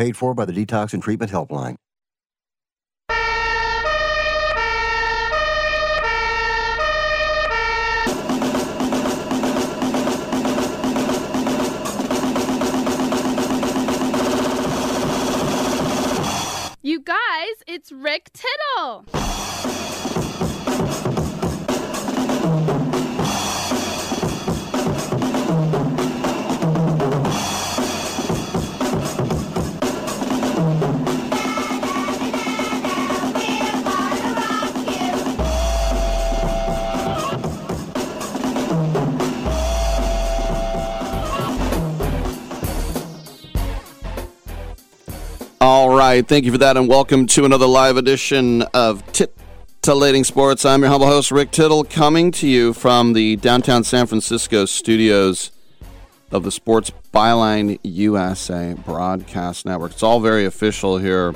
[0.00, 1.76] Paid for by the Detox and Treatment Helpline.
[16.80, 17.18] You guys,
[17.66, 19.04] it's Rick Tittle.
[45.62, 50.64] All right, thank you for that, and welcome to another live edition of Titillating Sports.
[50.64, 55.50] I'm your humble host, Rick Tittle, coming to you from the downtown San Francisco studios
[56.32, 59.92] of the Sports Byline USA Broadcast Network.
[59.92, 61.34] It's all very official here.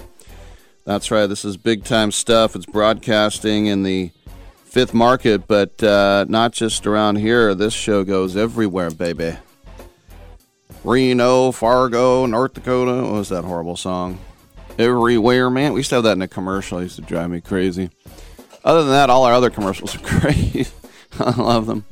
[0.87, 2.57] That's right, this is big time stuff.
[2.57, 4.11] It's broadcasting in the
[4.65, 7.55] fifth market, but uh, not just around here.
[7.55, 9.37] This show goes everywhere, baby.
[10.85, 13.03] Reno, Fargo, North Dakota.
[13.03, 14.19] What was that horrible song?
[14.79, 15.73] Everywhere, man.
[15.73, 16.79] We used to have that in a commercial.
[16.79, 17.91] It used to drive me crazy.
[18.65, 20.71] Other than that, all our other commercials are great.
[21.19, 21.85] I love them.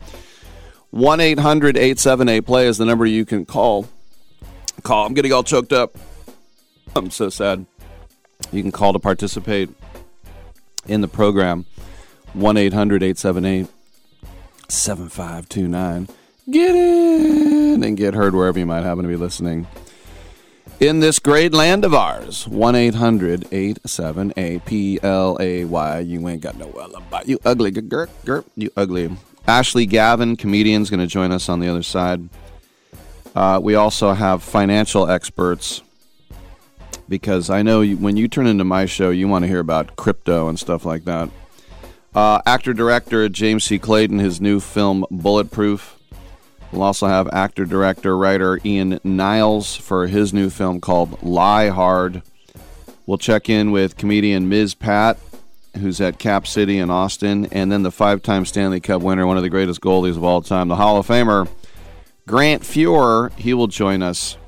[0.90, 3.88] 1 800 878 play is the number you can call.
[4.82, 5.06] Call.
[5.06, 5.96] I'm getting all choked up.
[6.94, 7.64] I'm so sad.
[8.50, 9.70] You can call to participate
[10.86, 11.64] in the program.
[12.34, 13.68] 1 800 878
[14.68, 16.08] 7529.
[16.50, 16.74] Get
[17.72, 19.66] in and get heard wherever you might happen to be listening.
[20.80, 26.00] In this great land of ours, 1 800 878 P L A Y.
[26.00, 27.22] You ain't got no alibi.
[27.24, 27.70] You ugly.
[27.70, 28.44] Gurk, gurk.
[28.56, 29.10] You ugly.
[29.46, 32.28] Ashley Gavin, comedian, is going to join us on the other side.
[33.34, 35.82] Uh, we also have financial experts
[37.08, 39.96] because I know you, when you turn into my show, you want to hear about
[39.96, 41.30] crypto and stuff like that.
[42.14, 43.78] Uh, actor director James C.
[43.78, 45.98] Clayton, his new film Bulletproof.
[46.72, 52.22] We'll also have actor, director, writer Ian Niles for his new film called Lie Hard.
[53.04, 54.74] We'll check in with comedian Ms.
[54.74, 55.18] Pat,
[55.76, 59.36] who's at Cap City in Austin, and then the five time Stanley Cup winner, one
[59.36, 61.46] of the greatest goalies of all time, the Hall of Famer,
[62.26, 63.30] Grant Fuhr.
[63.38, 64.38] He will join us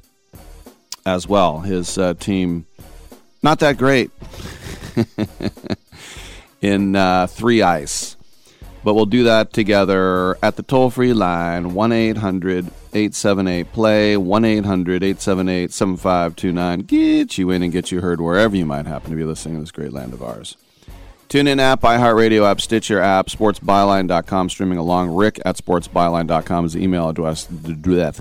[1.04, 1.60] as well.
[1.60, 2.66] His uh, team,
[3.42, 4.10] not that great
[6.62, 8.16] in uh, three ice.
[8.84, 14.44] But we'll do that together at the toll free line 1 800 878 play, 1
[14.44, 16.80] 800 878 7529.
[16.80, 19.60] Get you in and get you heard wherever you might happen to be listening to
[19.60, 20.58] this great land of ours.
[21.30, 25.10] TuneIn app, iHeartRadio app, Stitcher app, sportsbyline.com, streaming along.
[25.10, 27.48] Rick at sportsbyline.com is the email address.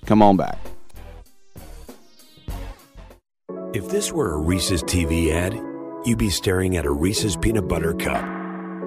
[0.06, 0.57] Come on back.
[3.74, 5.53] If this were a Reese's TV ad,
[6.06, 8.43] you'd be staring at a Reese's peanut butter cup.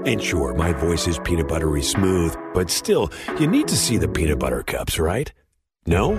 [0.06, 4.06] And sure, my voice is peanut buttery smooth, but still, you need to see the
[4.06, 5.32] peanut butter cups, right?
[5.84, 6.14] No?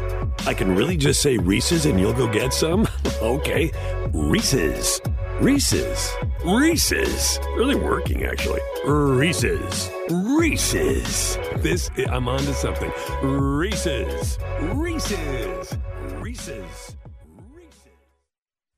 [0.45, 2.85] I can really just say Reese's and you'll go get some?
[3.21, 3.71] okay.
[4.11, 4.99] Reese's.
[5.39, 6.11] Reese's.
[6.43, 7.39] Reese's.
[7.55, 8.59] Really working, actually.
[8.85, 9.89] Reese's.
[10.09, 11.37] Reese's.
[11.55, 12.91] This, I'm on to something.
[13.23, 14.37] Reese's.
[14.59, 15.77] Reese's.
[16.19, 16.97] Reese's.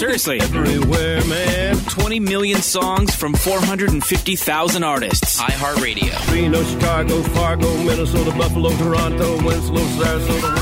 [0.00, 0.40] Seriously.
[0.40, 1.76] Everywhere, man.
[1.76, 5.38] 20 million songs from 450,000 artists.
[5.42, 6.32] iHeartRadio.
[6.32, 10.54] Reno, Chicago, Fargo, Minnesota, Buffalo, Toronto, Winslow, Sarasota.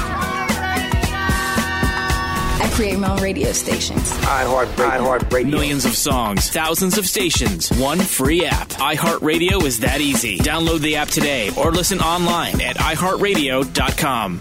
[2.61, 4.11] I create my own radio stations.
[4.23, 5.51] iHeart, iHeartRadio.
[5.51, 8.71] Millions of songs, thousands of stations, one free app.
[8.71, 10.39] iHeartRadio is that easy.
[10.39, 14.41] Download the app today or listen online at iHeartRadio.com.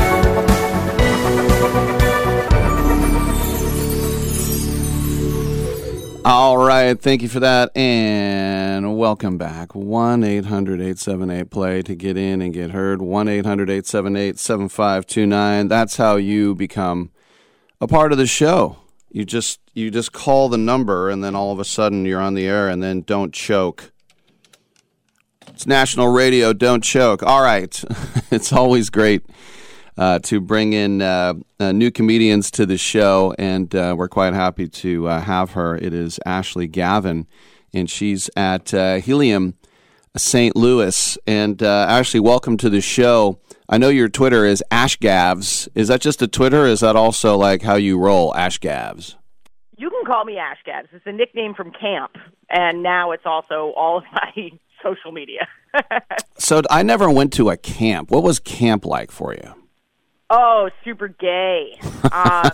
[6.23, 9.73] All right, thank you for that, and welcome back.
[9.73, 13.01] 1 800 878 play to get in and get heard.
[13.01, 15.67] 1 800 878 7529.
[15.67, 17.09] That's how you become
[17.81, 18.77] a part of the show.
[19.09, 22.35] You just you just call the number, and then all of a sudden you're on
[22.35, 23.91] the air, and then don't choke.
[25.47, 26.53] It's national radio.
[26.53, 27.23] Don't choke.
[27.23, 27.83] All right,
[28.31, 29.23] it's always great
[30.01, 34.33] uh, to bring in uh, uh, new comedians to the show, and uh, we're quite
[34.33, 35.75] happy to uh, have her.
[35.75, 37.27] It is Ashley Gavin,
[37.71, 39.53] and she's at uh, Helium
[40.17, 40.55] St.
[40.55, 41.19] Louis.
[41.27, 43.37] And Ashley, welcome to the show.
[43.69, 45.69] I know your Twitter is Ashgavs.
[45.75, 46.65] Is that just a Twitter?
[46.65, 49.13] is that also like how you roll, Ashgavs?
[49.77, 50.87] You can call me Ashgavs.
[50.93, 52.13] It's a nickname from camp,
[52.49, 54.49] and now it's also all of my
[54.83, 55.47] social media.
[56.39, 58.09] so I never went to a camp.
[58.09, 59.60] What was camp like for you?
[60.33, 61.77] Oh, super gay.
[62.09, 62.51] Um,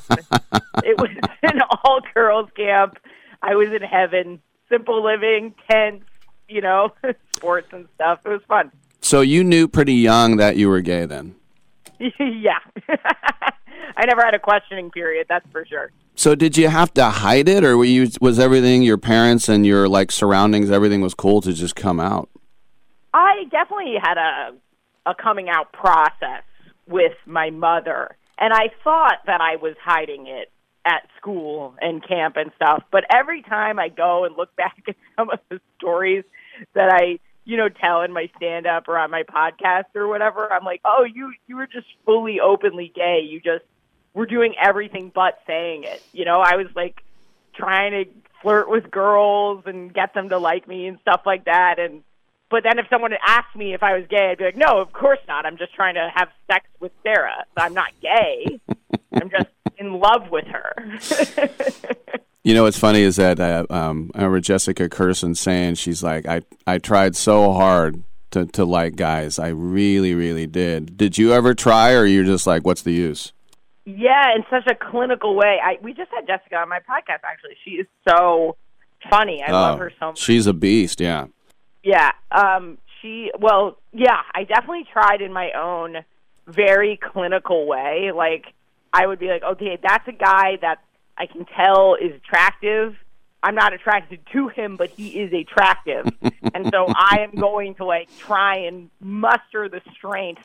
[0.83, 1.12] it was
[1.44, 2.98] an all girls camp.
[3.43, 4.41] I was in heaven.
[4.67, 6.05] Simple living, tents,
[6.50, 6.91] you know,
[7.36, 8.19] sports and stuff.
[8.25, 8.72] It was fun.
[9.01, 11.36] So you knew pretty young that you were gay then?
[12.00, 12.57] yeah.
[12.89, 15.91] I never had a questioning period, that's for sure.
[16.15, 19.67] So did you have to hide it or were you was everything your parents and
[19.67, 22.27] your like surroundings everything was cool to just come out?
[23.13, 24.55] I definitely had a
[25.05, 26.43] a coming out process
[26.88, 28.15] with my mother.
[28.38, 30.51] And I thought that I was hiding it
[30.86, 32.84] at school and camp and stuff.
[32.91, 36.24] But every time I go and look back at some of the stories
[36.74, 40.51] that I, you know, tell in my stand up or on my podcast or whatever,
[40.51, 43.27] I'm like, oh, you you were just fully openly gay.
[43.27, 43.65] You just
[44.13, 46.01] were doing everything but saying it.
[46.12, 47.01] You know, I was like
[47.56, 48.06] trying to
[48.41, 51.79] flirt with girls and get them to like me and stuff like that.
[51.79, 52.03] And
[52.50, 54.80] but then if someone had asked me if I was gay, I'd be like, no,
[54.80, 55.46] of course not.
[55.46, 57.46] I'm just trying to have sex with Sarah.
[57.58, 58.60] I'm not gay.
[59.13, 60.74] I'm just in love with her.
[62.44, 66.25] you know what's funny is that uh, um, I remember Jessica Kirson saying she's like,
[66.25, 69.39] I I tried so hard to to like guys.
[69.39, 70.98] I really really did.
[70.98, 73.34] Did you ever try, or you're just like, what's the use?
[73.86, 75.60] Yeah, in such a clinical way.
[75.63, 77.20] I we just had Jessica on my podcast.
[77.24, 78.58] Actually, she is so
[79.10, 79.44] funny.
[79.44, 80.20] I oh, love her so much.
[80.20, 81.00] She's a beast.
[81.00, 81.27] Yeah.
[81.88, 82.12] Yeah.
[82.34, 86.03] Um, she, well, yeah, I definitely tried in my own
[86.46, 88.12] very clinical way.
[88.13, 88.44] Like,
[88.91, 90.79] I would be like, okay, that's a guy that
[91.17, 92.98] I can tell is attractive.
[93.41, 96.08] I'm not attracted to him, but he is attractive,
[96.53, 100.44] and so I am going to like try and muster the strength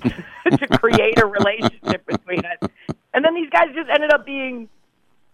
[0.02, 2.70] to create a relationship between us.
[3.12, 4.68] And then these guys just ended up being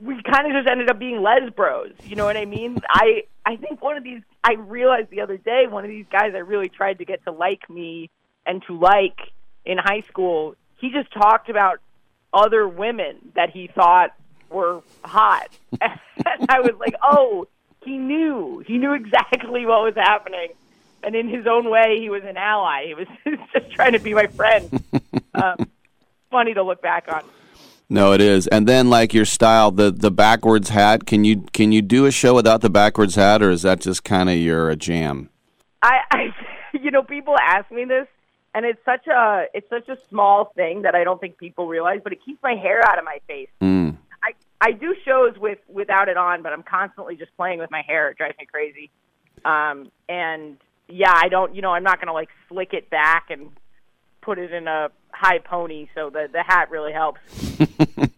[0.00, 1.92] we kind of just ended up being lesbros.
[2.04, 2.78] You know what I mean?
[2.88, 6.32] I I think one of these I realized the other day one of these guys
[6.34, 8.10] I really tried to get to like me
[8.46, 9.18] and to like
[9.64, 10.56] in high school.
[10.78, 11.80] He just talked about
[12.32, 14.14] other women that he thought
[14.48, 15.48] were hot,
[15.80, 17.46] and I was like, oh,
[17.84, 18.62] he knew.
[18.66, 20.48] He knew exactly what was happening.
[21.02, 22.86] And in his own way, he was an ally.
[22.86, 23.06] He was
[23.52, 24.82] just trying to be my friend.
[25.34, 25.70] um,
[26.30, 27.24] funny to look back on.
[27.92, 28.46] No, it is.
[28.46, 31.06] And then like your style, the the backwards hat.
[31.06, 34.04] Can you can you do a show without the backwards hat, or is that just
[34.04, 35.28] kind of your jam?
[35.82, 36.34] I, I,
[36.80, 38.06] you know, people ask me this,
[38.54, 42.00] and it's such a it's such a small thing that I don't think people realize,
[42.04, 43.50] but it keeps my hair out of my face.
[43.60, 43.96] Mm.
[44.22, 47.82] I I do shows with without it on, but I'm constantly just playing with my
[47.82, 48.08] hair.
[48.10, 48.90] It drives me crazy.
[49.44, 53.50] Um, and yeah, I don't, you know, I'm not gonna like slick it back and
[54.20, 57.20] put it in a high pony, so the the hat really helps.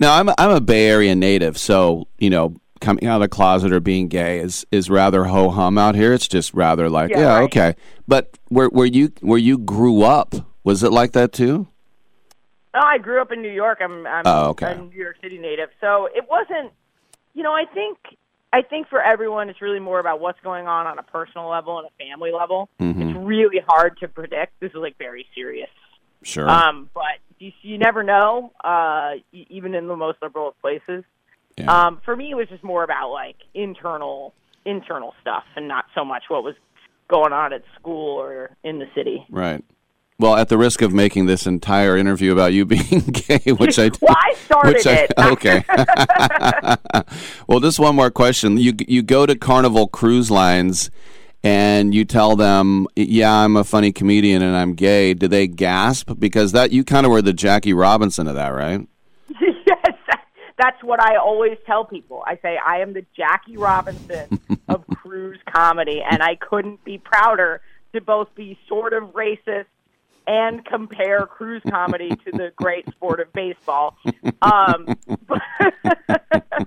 [0.00, 3.28] Now, I'm a, I'm a Bay Area native, so you know, coming out of the
[3.28, 6.12] closet or being gay is is rather ho hum out here.
[6.12, 7.42] It's just rather like, yeah, Yeah, right.
[7.44, 7.76] okay.
[8.08, 11.68] But where where you where you grew up, was it like that too?
[12.74, 13.78] Oh, I grew up in New York.
[13.80, 14.72] I'm I'm Oh, okay.
[14.72, 16.72] a New York City native, so it wasn't.
[17.34, 17.98] You know, I think
[18.54, 21.78] I think for everyone, it's really more about what's going on on a personal level
[21.78, 22.68] and a family level.
[22.80, 23.10] Mhm.
[23.10, 24.60] It's really hard to predict.
[24.60, 25.70] This is like very serious.
[26.22, 26.48] Sure.
[26.48, 31.02] Um, but you, you never know, uh, even in the most liberal of places.
[31.58, 31.66] Yeah.
[31.66, 34.34] Um, for me, it was just more about like internal
[34.64, 36.54] internal stuff and not so much what was
[37.08, 39.26] going on at school or in the city.
[39.30, 39.64] Right.
[40.18, 43.90] Well, at the risk of making this entire interview about you being gay, which I
[44.00, 45.12] Well, I started which I, it.
[45.18, 45.64] okay.
[47.48, 48.56] well, just one more question.
[48.56, 50.90] You you go to Carnival Cruise Lines
[51.42, 56.12] and you tell them, "Yeah, I'm a funny comedian and I'm gay." Do they gasp
[56.18, 58.86] because that you kind of were the Jackie Robinson of that, right?
[59.40, 59.96] yes,
[60.56, 62.22] that's what I always tell people.
[62.24, 67.60] I say I am the Jackie Robinson of cruise comedy, and I couldn't be prouder
[67.94, 69.66] to both be sort of racist
[70.26, 73.96] and compare cruise comedy to the great sport of baseball.
[74.42, 75.42] Um, but,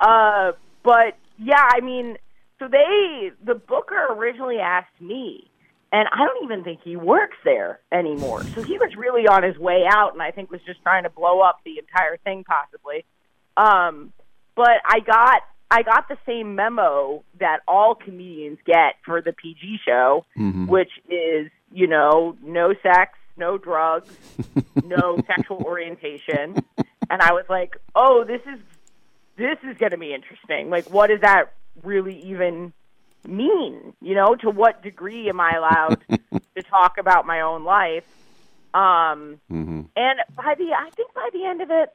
[0.00, 2.16] uh, but yeah, I mean,
[2.58, 5.50] so they the booker originally asked me,
[5.90, 8.42] and I don't even think he works there anymore.
[8.44, 11.10] So he was really on his way out, and I think was just trying to
[11.10, 13.04] blow up the entire thing, possibly.
[13.56, 14.12] Um,
[14.54, 19.78] but I got I got the same memo that all comedians get for the PG
[19.86, 20.68] show, Mhm.
[20.68, 24.14] which is you know no sex, no drugs,
[24.84, 26.62] no sexual orientation,
[27.10, 28.58] and I was like, oh, this is
[29.36, 30.70] this is going to be interesting.
[30.70, 31.52] Like, what does that
[31.82, 32.72] really even
[33.26, 33.94] mean?
[34.00, 36.04] You know, to what degree am I allowed
[36.56, 38.04] to talk about my own life?
[38.74, 39.82] Um, Mm-hmm.
[39.96, 41.90] and by the, I think by the end of it,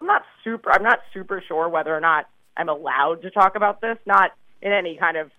[0.00, 0.70] I'm not super.
[0.70, 2.26] I'm not super sure whether or not
[2.56, 3.96] I'm allowed to talk about this.
[4.06, 5.30] Not in any kind of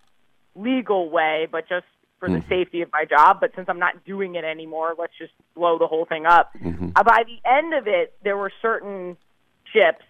[0.56, 1.86] legal way, but just
[2.20, 3.38] for the safety of my job.
[3.40, 6.52] But since I'm not doing it anymore, let's just blow the whole thing up.
[6.56, 9.18] Uh, by the end of it, there were certain
[9.74, 10.04] ships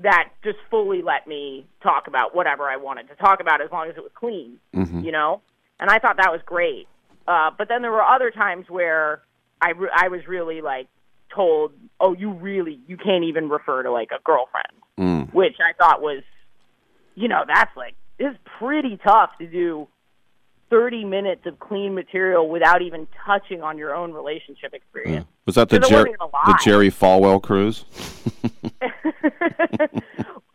[0.00, 3.88] that just fully let me talk about whatever I wanted to talk about as long
[3.88, 5.04] as it was clean, Mhm.
[5.04, 5.40] you know?
[5.78, 6.88] And I thought that was great.
[7.28, 9.22] Uh, but then there were other times where
[9.60, 10.88] I, re- I was really like
[11.34, 14.66] told, oh, you really, you can't even refer to like a girlfriend,
[14.98, 15.32] Mm.
[15.34, 16.22] which I thought was,
[17.16, 19.88] you know, that's like, it's pretty tough to do
[20.70, 25.26] 30 minutes of clean material without even touching on your own relationship experience.
[25.26, 25.32] Yeah.
[25.46, 26.60] Was that the, Jer- wasn't even a the.
[26.64, 27.84] Jerry Falwell cruise?
[28.82, 30.02] and,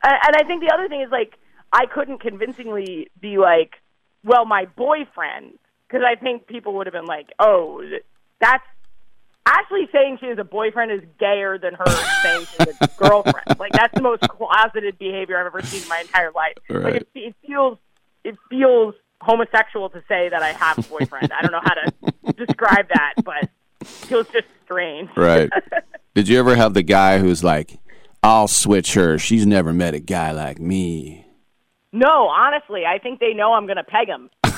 [0.04, 1.36] I think the other thing is like
[1.72, 3.76] I couldn't convincingly be like,
[4.24, 7.84] well, my boyfriend, because I think people would have been like, oh,
[8.42, 8.64] that's
[9.46, 11.86] Ashley saying she has a boyfriend is gayer than her
[12.22, 13.60] saying she has a girlfriend.
[13.60, 16.54] Like that's the most closeted behavior I've ever seen in my entire life.
[16.70, 17.78] Like it, it feels
[18.24, 21.32] it feels homosexual to say that I have a boyfriend.
[21.34, 23.50] I don't know how to describe that, but
[24.10, 25.10] it was just strange.
[25.16, 25.50] Right.
[26.16, 27.80] Did you ever have the guy who's like,
[28.24, 29.18] "I'll switch her.
[29.18, 31.26] She's never met a guy like me."
[31.92, 34.30] No, honestly, I think they know I'm going to peg him.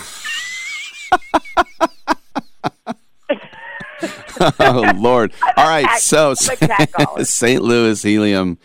[4.60, 5.34] oh Lord!
[5.56, 7.26] All right, so I'm a catcaller.
[7.26, 7.62] St.
[7.62, 8.58] Louis Helium,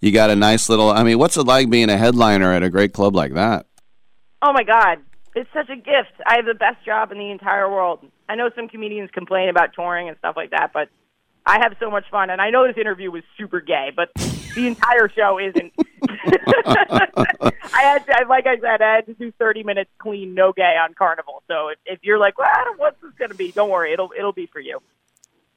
[0.00, 0.90] you got a nice little.
[0.90, 3.66] I mean, what's it like being a headliner at a great club like that?
[4.42, 4.98] Oh my God,
[5.36, 6.12] it's such a gift.
[6.26, 8.00] I have the best job in the entire world.
[8.28, 10.88] I know some comedians complain about touring and stuff like that, but
[11.44, 12.30] I have so much fun.
[12.30, 15.72] And I know this interview was super gay, but the entire show isn't.
[16.08, 20.76] I had to, like I said, I had to do 30 minutes clean, no gay
[20.82, 21.42] on Carnival.
[21.48, 23.52] So if, if you're like, well, what's this going to be?
[23.52, 24.80] Don't worry, it'll it'll be for you.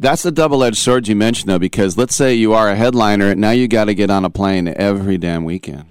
[0.01, 3.51] That's the double-edged sword you mentioned, though, because let's say you are a headliner, now
[3.51, 5.85] you got to get on a plane every damn weekend.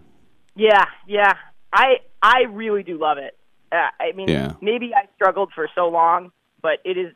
[0.56, 1.34] Yeah, yeah.
[1.72, 3.37] I I really do love it.
[3.70, 4.52] Uh, I mean, Yeah.
[4.60, 6.32] maybe I struggled for so long,
[6.62, 7.12] but it is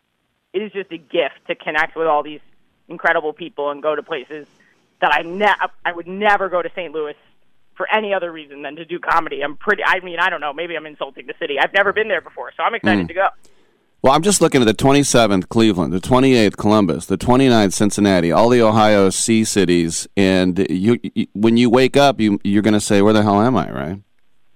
[0.52, 2.40] it is just a gift to connect with all these
[2.88, 4.46] incredible people and go to places
[5.00, 5.54] that I ne-
[5.84, 6.92] I would never go to St.
[6.92, 7.14] Louis
[7.74, 9.40] for any other reason than to do comedy.
[9.42, 9.82] I'm pretty.
[9.84, 10.52] I mean, I don't know.
[10.52, 11.58] Maybe I'm insulting the city.
[11.58, 13.08] I've never been there before, so I'm excited Mm.
[13.08, 13.28] to go.
[14.02, 18.48] Well, I'm just looking at the 27th Cleveland, the 28th Columbus, the 29th Cincinnati, all
[18.48, 22.80] the Ohio C cities, and you, you when you wake up, you you're going to
[22.80, 23.98] say, "Where the hell am I?" Right?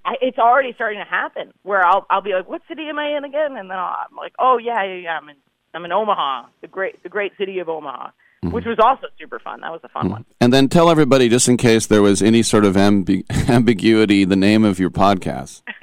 [0.06, 3.16] I, it's already starting to happen where I'll I'll be like, "What city am I
[3.16, 5.36] in again?" And then I'll, I'm like, "Oh yeah, yeah, yeah, I'm in
[5.74, 8.10] I'm in Omaha, the great the great city of Omaha,"
[8.42, 9.62] which was also super fun.
[9.62, 10.24] That was a fun one.
[10.40, 14.36] And then tell everybody, just in case there was any sort of ambi- ambiguity, the
[14.36, 15.62] name of your podcast.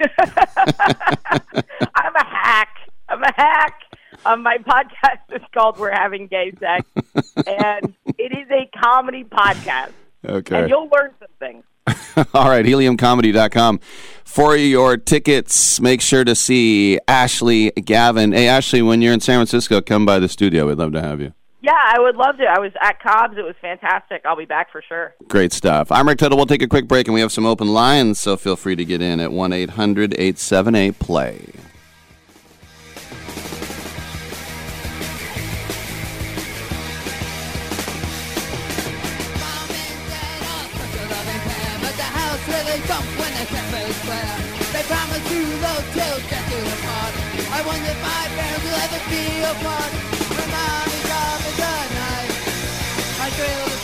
[1.94, 2.76] I'm a hack.
[3.10, 3.80] I'm a hack.
[4.24, 6.86] Um, my podcast is called "We're Having Gay Sex,"
[7.46, 9.92] and it is a comedy podcast.
[10.26, 10.60] Okay.
[10.60, 11.64] And you'll learn some things.
[12.34, 13.80] All right, heliumcomedy.com.
[14.24, 18.32] For your tickets, make sure to see Ashley Gavin.
[18.32, 20.66] Hey, Ashley, when you're in San Francisco, come by the studio.
[20.66, 21.32] We'd love to have you.
[21.60, 22.44] Yeah, I would love to.
[22.44, 23.38] I was at Cobb's.
[23.38, 24.22] It was fantastic.
[24.26, 25.14] I'll be back for sure.
[25.28, 25.90] Great stuff.
[25.90, 26.36] I'm Rick Tittle.
[26.36, 28.84] We'll take a quick break, and we have some open lines, so feel free to
[28.84, 31.46] get in at 1 800 878 play.
[44.04, 44.36] Square.
[44.72, 47.14] They promised you those till death do them part.
[47.56, 49.92] I wonder if my parents will ever be apart.
[50.38, 52.32] My mommy job is a night.
[53.24, 53.83] I thrill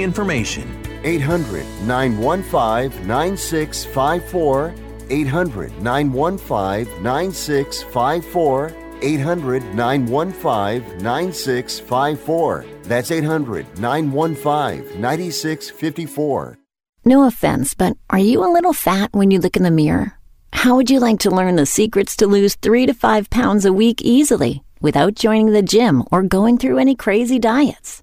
[0.00, 0.66] information.
[1.04, 4.74] 800 915 9654.
[5.10, 8.74] 800 915 9654.
[9.00, 12.64] 800 915 9654.
[12.84, 16.58] That's 800 915 9654.
[17.04, 20.12] No offense, but are you a little fat when you look in the mirror?
[20.52, 23.72] How would you like to learn the secrets to lose three to five pounds a
[23.72, 28.02] week easily without joining the gym or going through any crazy diets?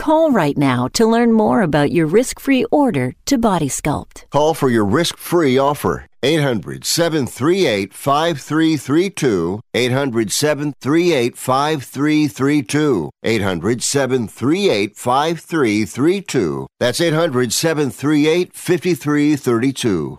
[0.00, 4.24] call right now to learn more about your risk free order to Body Sculpt.
[4.30, 6.06] Call for your risk free offer.
[6.22, 9.60] 800 738 5332.
[9.74, 13.10] 800 738 5332.
[13.22, 16.66] 800 738 5332.
[16.78, 20.18] That's 800 738 5332.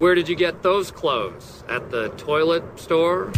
[0.00, 1.62] Where did you get those clothes?
[1.68, 3.34] At the toilet store?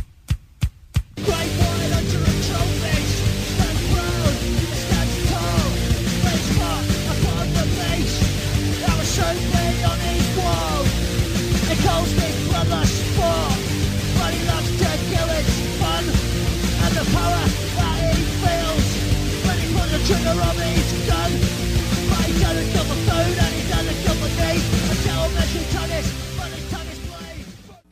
[20.04, 20.34] Trigger
[20.66, 20.81] each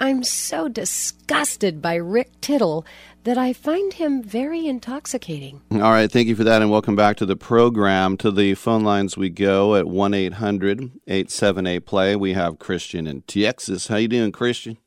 [0.03, 2.87] I'm so disgusted by Rick Tittle
[3.25, 5.61] that I find him very intoxicating.
[5.73, 8.17] All right, thank you for that, and welcome back to the program.
[8.17, 12.17] To the phone lines we go at 1 800 878 play.
[12.17, 13.89] We have Christian in Texas.
[13.89, 14.79] How you doing, Christian?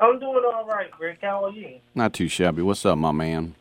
[0.00, 1.18] I'm doing all right, Rick.
[1.20, 1.78] How are you?
[1.94, 2.62] Not too shabby.
[2.62, 3.54] What's up, my man?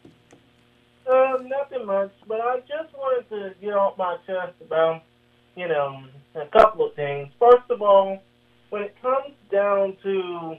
[1.11, 5.03] Um, nothing much, but I just wanted to get off my chest about,
[5.57, 7.27] you know, a couple of things.
[7.37, 8.23] First of all,
[8.71, 10.55] when it comes down to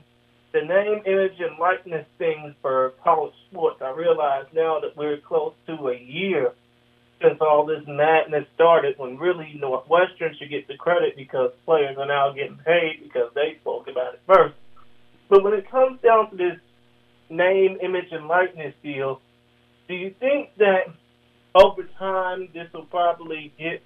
[0.53, 5.55] the name, image, and likeness things for college sports, I realize now that we're close
[5.67, 6.53] to a year
[7.23, 12.07] since all this madness started, when really Northwestern should get the credit because players are
[12.07, 14.55] now getting paid because they spoke about it first.
[15.31, 16.59] But when it comes down to this
[17.31, 19.23] name, image, and likeness deal,
[19.89, 20.89] do you think that
[21.55, 23.83] over time this will probably get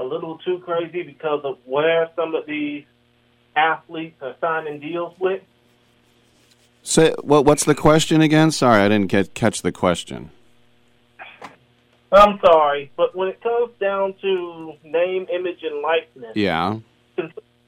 [0.00, 2.84] a little too crazy because of where some of these
[3.58, 5.42] athletes are signing deals with?
[6.82, 8.50] Say, what, what's the question again?
[8.50, 10.30] Sorry, I didn't get, catch the question.
[12.10, 16.78] I'm sorry, but when it comes down to name, image, and likeness, Yeah.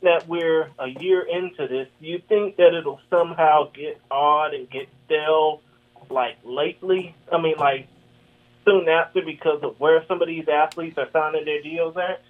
[0.02, 4.70] that we're a year into this, do you think that it'll somehow get odd and
[4.70, 5.60] get stale,
[6.08, 7.14] like lately?
[7.30, 7.86] I mean, like
[8.64, 12.22] soon after, because of where some of these athletes are signing their deals at?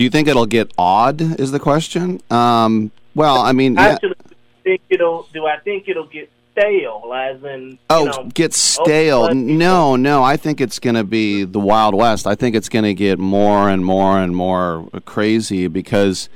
[0.00, 1.20] Do you think it'll get odd?
[1.38, 2.22] Is the question?
[2.30, 3.82] Um, well, I mean, yeah.
[3.82, 7.12] Actually, do I think it'll do I think it'll get stale?
[7.14, 9.34] As in, Oh, you know, get stale.
[9.34, 10.22] No, no.
[10.22, 12.26] I think it's going to be the Wild West.
[12.26, 16.30] I think it's going to get more and more and more crazy because,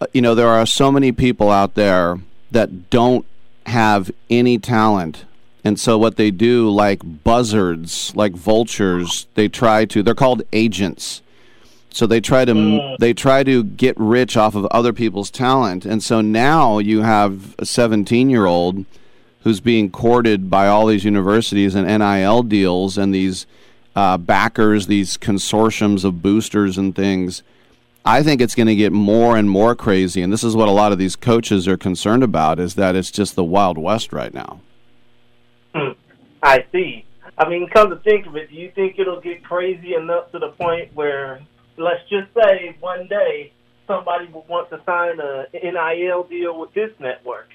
[0.00, 2.18] uh, you know, there are so many people out there
[2.50, 3.24] that don't
[3.66, 5.24] have any talent.
[5.62, 11.22] And so what they do, like buzzards, like vultures, they try to, they're called agents.
[11.96, 16.02] So they try to they try to get rich off of other people's talent, and
[16.02, 18.84] so now you have a 17 year old
[19.44, 23.46] who's being courted by all these universities and NIL deals and these
[23.94, 27.42] uh, backers, these consortiums of boosters and things.
[28.04, 30.72] I think it's going to get more and more crazy, and this is what a
[30.72, 34.34] lot of these coaches are concerned about: is that it's just the wild west right
[34.34, 34.60] now.
[35.74, 35.92] Hmm.
[36.42, 37.06] I see.
[37.38, 40.38] I mean, come to think of it, do you think it'll get crazy enough to
[40.38, 41.40] the point where,
[41.76, 43.52] let's just say, one day
[43.86, 47.50] somebody will want to sign a NIL deal with this network?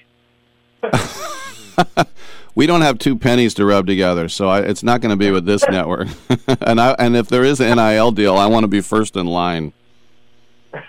[2.54, 5.30] We don't have two pennies to rub together, so I, it's not going to be
[5.30, 6.08] with this network.
[6.60, 9.26] and I, and if there is an NIL deal, I want to be first in
[9.26, 9.72] line.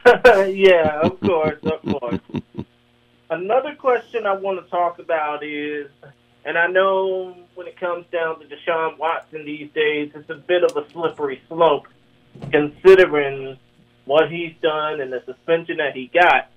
[0.05, 2.19] yeah, of course, of course.
[3.29, 5.87] Another question I want to talk about is,
[6.45, 10.63] and I know when it comes down to Deshaun Watson these days, it's a bit
[10.63, 11.87] of a slippery slope,
[12.51, 13.57] considering
[14.05, 16.49] what he's done and the suspension that he got.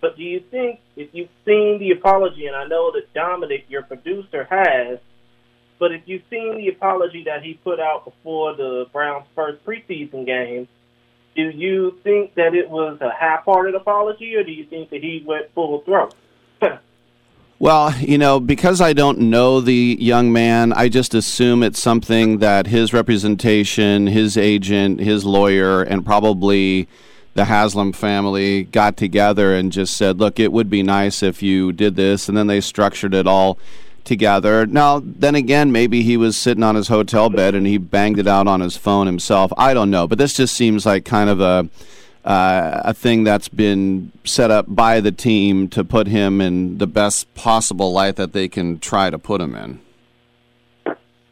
[0.00, 3.82] But do you think, if you've seen the apology, and I know that Dominic, your
[3.82, 4.98] producer, has,
[5.78, 10.26] but if you've seen the apology that he put out before the Browns' first preseason
[10.26, 10.68] game,
[11.34, 15.24] do you think that it was a half-hearted apology, or do you think that he
[15.26, 16.14] went full throat?
[17.62, 22.38] Well, you know, because I don't know the young man, I just assume it's something
[22.38, 26.88] that his representation, his agent, his lawyer, and probably
[27.34, 31.70] the Haslam family got together and just said, look, it would be nice if you
[31.70, 32.28] did this.
[32.28, 33.58] And then they structured it all
[34.02, 34.66] together.
[34.66, 38.26] Now, then again, maybe he was sitting on his hotel bed and he banged it
[38.26, 39.52] out on his phone himself.
[39.56, 40.08] I don't know.
[40.08, 41.68] But this just seems like kind of a.
[42.24, 46.86] Uh, a thing that's been set up by the team to put him in the
[46.86, 49.80] best possible light that they can try to put him in.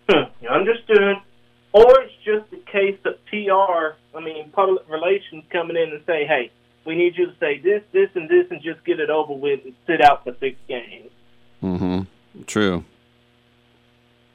[0.08, 1.16] Hmm, Understood.
[1.72, 6.26] Or it's just a case of PR, I mean, public relations coming in and say,
[6.26, 6.50] hey,
[6.84, 9.60] we need you to say this, this, and this, and just get it over with
[9.64, 11.10] and sit out for six games.
[11.62, 12.42] Mm-hmm.
[12.46, 12.84] True.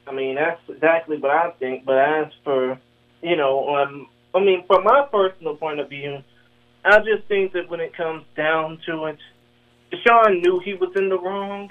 [0.06, 1.84] I mean, that's exactly what I think.
[1.84, 2.80] But as for,
[3.22, 6.22] you know, um, I mean, from my personal point of view,
[6.86, 9.18] I just think that when it comes down to it,
[9.92, 11.70] Deshaun knew he was in the wrong.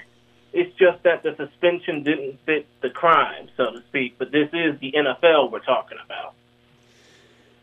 [0.52, 4.16] It's just that the suspension didn't fit the crime, so to speak.
[4.18, 6.34] But this is the NFL we're talking about.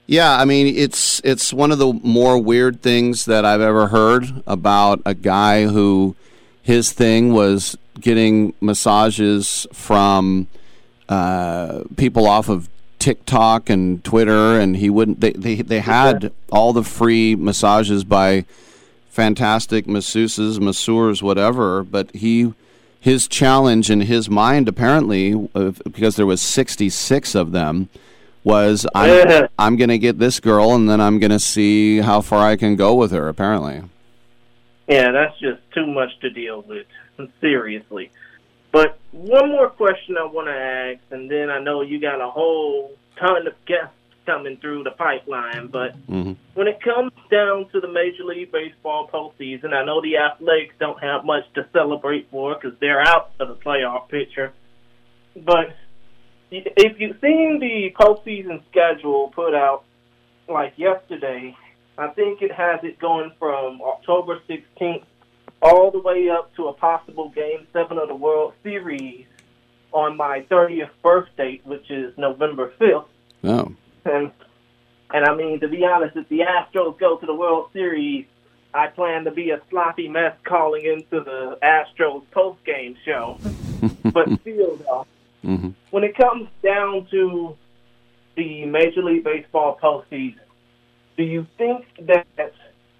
[0.05, 4.43] Yeah, I mean it's it's one of the more weird things that I've ever heard
[4.45, 6.15] about a guy who
[6.61, 10.47] his thing was getting massages from
[11.07, 12.69] uh, people off of
[13.03, 15.19] TikTok and Twitter, and he wouldn't.
[15.19, 18.45] They they, they had all the free massages by
[19.09, 21.83] fantastic masseuses, masseurs, whatever.
[21.83, 22.53] But he
[23.01, 27.89] his challenge in his mind apparently uh, because there was sixty six of them
[28.45, 29.47] was I'm, Yeah.
[29.59, 32.55] I'm going to get this girl and then I'm going to see how far I
[32.55, 33.83] can go with her, apparently.
[34.87, 36.87] Yeah, that's just too much to deal with.
[37.41, 38.11] Seriously.
[38.73, 42.29] But one more question I want to ask, and then I know you got a
[42.29, 43.93] whole ton of guests
[44.25, 45.67] coming through the pipeline.
[45.67, 46.33] But Mm-hmm.
[46.55, 51.01] when it comes down to the Major League Baseball postseason, I know the Athletics don't
[51.01, 54.51] have much to celebrate for because they're out of the playoff picture.
[55.35, 55.75] But
[56.51, 59.83] if you've seen the postseason schedule put out
[60.49, 61.55] like yesterday,
[61.97, 65.03] I think it has it going from October 16th
[65.63, 69.25] all the way up to a possible Game 7 of the World Series
[69.91, 73.05] on my 30th birthday, which is November 5th.
[73.45, 73.71] Oh.
[74.05, 74.31] And,
[75.13, 78.25] and I mean, to be honest, if the Astros go to the World Series,
[78.73, 83.37] I plan to be a sloppy mess calling into the Astros post-game show.
[84.11, 85.07] but still, though,
[85.45, 85.71] Mm-hmm.
[85.89, 87.57] when it comes down to
[88.37, 90.39] the Major League Baseball postseason,
[91.17, 92.25] do you think that,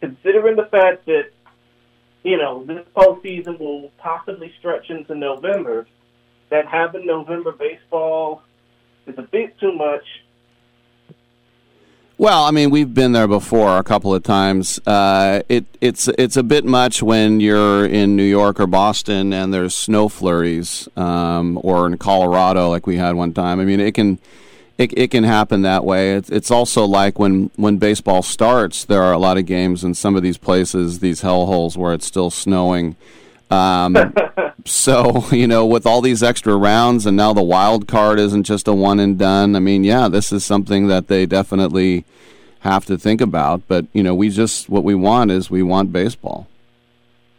[0.02, 1.30] considering the fact that,
[2.24, 5.86] you know, this postseason will possibly stretch into November,
[6.50, 8.42] that having November baseball
[9.08, 10.06] is a bit too much?
[12.18, 14.80] Well, I mean, we've been there before a couple of times.
[14.86, 19.54] Uh, it it's it's a bit much when you're in New York or Boston and
[19.54, 23.60] there's snow flurries, um, or in Colorado like we had one time.
[23.60, 24.20] I mean, it can
[24.78, 26.14] it, it can happen that way.
[26.14, 29.94] It's, it's also like when when baseball starts, there are a lot of games in
[29.94, 32.96] some of these places, these hellholes where it's still snowing.
[33.52, 34.14] Um,
[34.66, 38.68] so you know, with all these extra rounds, and now the wild card isn't just
[38.68, 39.56] a one and done.
[39.56, 42.06] I mean, yeah, this is something that they definitely
[42.62, 43.62] have to think about.
[43.68, 46.48] But you know, we just what we want is we want baseball.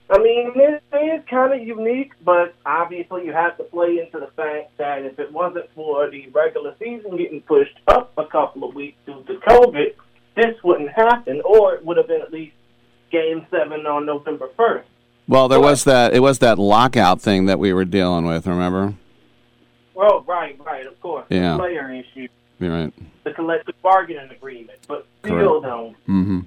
[0.09, 0.74] I mean, it
[1.05, 5.19] is kind of unique, but obviously you have to play into the fact that if
[5.19, 9.35] it wasn't for the regular season getting pushed up a couple of weeks due to
[9.49, 9.95] COVID,
[10.37, 12.55] this wouldn't happen, or it would have been at least
[13.11, 14.85] Game 7 on November 1st.
[15.29, 18.47] Well, there was that it was that lockout thing that we were dealing with.
[18.47, 18.95] Remember?
[19.95, 21.25] Well, right, right, of course.
[21.31, 21.53] Yeah.
[21.53, 22.93] The player issue, You're right.
[23.23, 24.79] the collective bargaining agreement.
[24.89, 26.41] But still, though, Mm-hmm.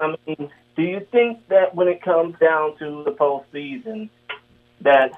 [0.00, 4.08] I mean, do you think that when it comes down to the postseason,
[4.80, 5.12] that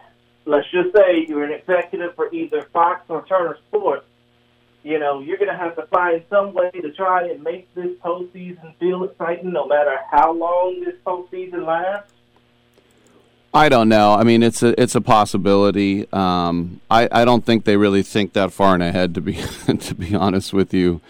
[0.45, 4.07] let's just say you're an executive for either Fox or Turner Sports,
[4.83, 7.97] you know, you're going to have to find some way to try and make this
[8.05, 12.13] postseason feel exciting, no matter how long this postseason lasts.
[13.55, 14.15] I don't know.
[14.15, 16.11] I mean, it's a it's a possibility.
[16.11, 19.15] Um, I I don't think they really think that far in ahead.
[19.15, 19.35] To be
[19.79, 21.03] to be honest with you,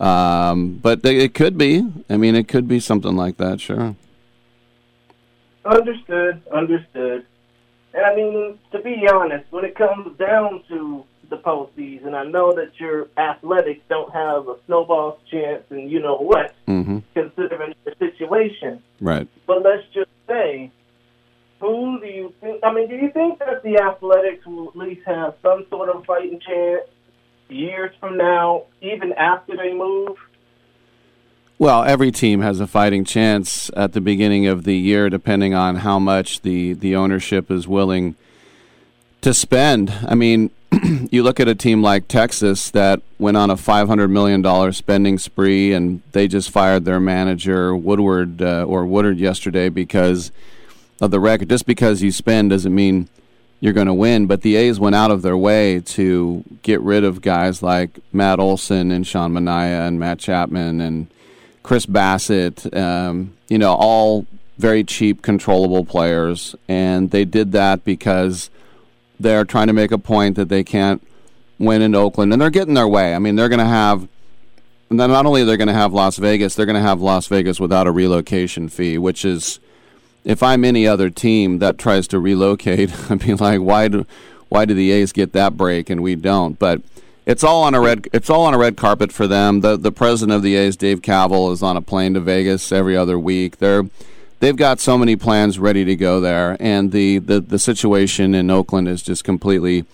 [0.00, 1.86] um, but they, it could be.
[2.08, 3.60] I mean, it could be something like that.
[3.60, 3.94] Sure.
[5.64, 7.26] Understood, understood.
[7.92, 12.52] And I mean, to be honest, when it comes down to the postseason, I know
[12.54, 16.98] that your athletics don't have a snowball's chance, and you know what, Mm-hmm.
[17.14, 18.82] considering the situation.
[19.00, 19.28] Right.
[19.46, 20.70] But let's just say,
[21.60, 22.60] who do you think?
[22.64, 26.04] I mean, do you think that the Athletics will at least have some sort of
[26.06, 26.84] fighting chance
[27.50, 30.16] years from now, even after they move?
[31.58, 35.76] Well, every team has a fighting chance at the beginning of the year, depending on
[35.76, 38.16] how much the, the ownership is willing
[39.20, 39.92] to spend.
[40.08, 40.50] I mean,
[41.10, 45.72] you look at a team like Texas that went on a $500 million spending spree,
[45.74, 50.32] and they just fired their manager, Woodward, uh, or Woodard, yesterday because
[51.00, 51.50] of the record.
[51.50, 53.08] Just because you spend doesn't mean
[53.60, 54.26] you're going to win.
[54.26, 58.40] But the A's went out of their way to get rid of guys like Matt
[58.40, 61.06] Olson and Sean Manaea and Matt Chapman and
[61.62, 64.26] Chris Bassitt, um, you know, all
[64.58, 66.54] very cheap, controllable players.
[66.68, 68.50] And they did that because
[69.18, 71.06] they're trying to make a point that they can't
[71.58, 72.32] win in Oakland.
[72.32, 73.14] And they're getting their way.
[73.14, 74.08] I mean, they're going to have
[74.90, 77.60] not only are they're going to have Las Vegas, they're going to have Las Vegas
[77.60, 79.60] without a relocation fee, which is,
[80.24, 84.06] if I'm any other team that tries to relocate, I'd be like, why do,
[84.48, 86.58] why do the A's get that break and we don't?
[86.58, 86.82] But
[87.26, 89.60] it's all on a red, it's all on a red carpet for them.
[89.60, 92.96] The the president of the A's, Dave Kaval, is on a plane to Vegas every
[92.96, 93.58] other week.
[93.58, 93.84] They're
[94.40, 98.50] they've got so many plans ready to go there, and the, the, the situation in
[98.50, 99.84] Oakland is just completely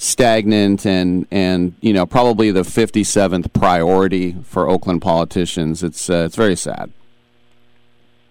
[0.00, 5.82] stagnant and and you know probably the 57th priority for Oakland politicians.
[5.82, 6.90] It's uh, it's very sad.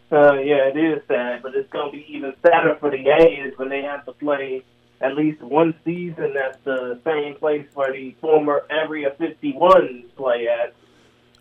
[0.10, 3.58] Uh, yeah, it is sad, but it's going to be even sadder for the A's
[3.58, 4.64] when they have to play
[5.02, 10.74] at least one season at the same place where the former Area 51s play at.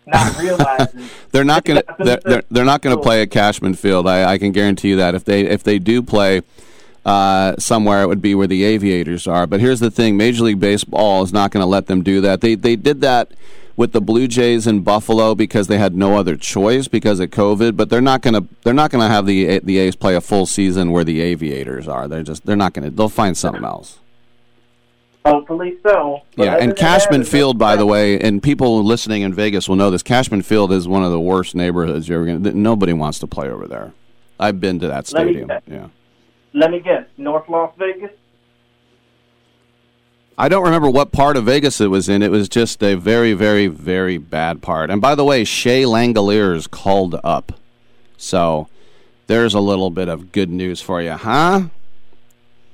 [0.05, 3.73] Not realizing they're not going to they're, they're, they're not going to play at Cashman
[3.73, 4.07] Field.
[4.07, 6.41] I, I can guarantee you that if they if they do play
[7.05, 9.47] uh, somewhere, it would be where the Aviators are.
[9.47, 12.41] But here's the thing: Major League Baseball is not going to let them do that.
[12.41, 13.31] They they did that
[13.77, 17.77] with the Blue Jays in Buffalo because they had no other choice because of COVID.
[17.77, 20.21] But they're not going to they're not going to have the the A's play a
[20.21, 22.09] full season where the Aviators are.
[22.09, 22.91] They're just they're not going to.
[22.93, 23.99] They'll find something else.
[25.25, 26.21] Hopefully so.
[26.35, 29.75] But Yeah, and Cashman that, Field, by the way, and people listening in Vegas will
[29.75, 30.03] know this.
[30.03, 32.57] Cashman Field is one of the worst neighborhoods you're ever going to.
[32.57, 33.93] Nobody wants to play over there.
[34.39, 35.51] I've been to that Let me stadium.
[35.67, 35.87] Yeah.
[36.53, 38.11] Let me guess, North Las Vegas.
[40.37, 42.21] I don't remember what part of Vegas it was in.
[42.21, 44.91] It was just a very, very, very bad part.
[44.91, 47.53] And by the way, Shea Langeliers called up.
[48.17, 48.67] So
[49.25, 51.61] there's a little bit of good news for you, huh?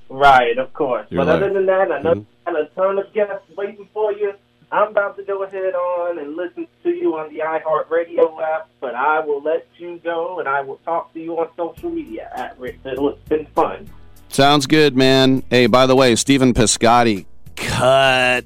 [0.10, 1.08] Right, of course.
[1.10, 2.17] You're but other than that, I know Mhm.
[2.17, 4.34] you got a ton of guests waiting for you.
[4.71, 8.93] I'm about to go ahead on and listen to you on the iHeartRadio app, but
[8.95, 12.60] I will let you go and I will talk to you on social media at
[12.60, 13.10] Rick Tittle.
[13.10, 13.88] It's been fun.
[14.30, 15.43] Sounds good, man.
[15.49, 18.46] Hey, by the way, Stephen Piscotty, cut.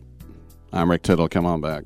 [0.73, 1.29] I'm Rick Tittle.
[1.29, 1.83] Come on back.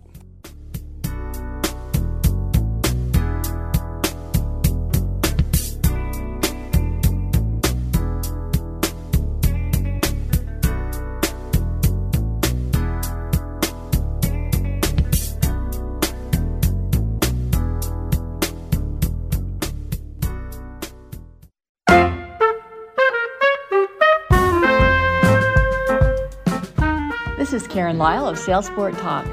[28.01, 29.27] Lyle of Sailsport Talk.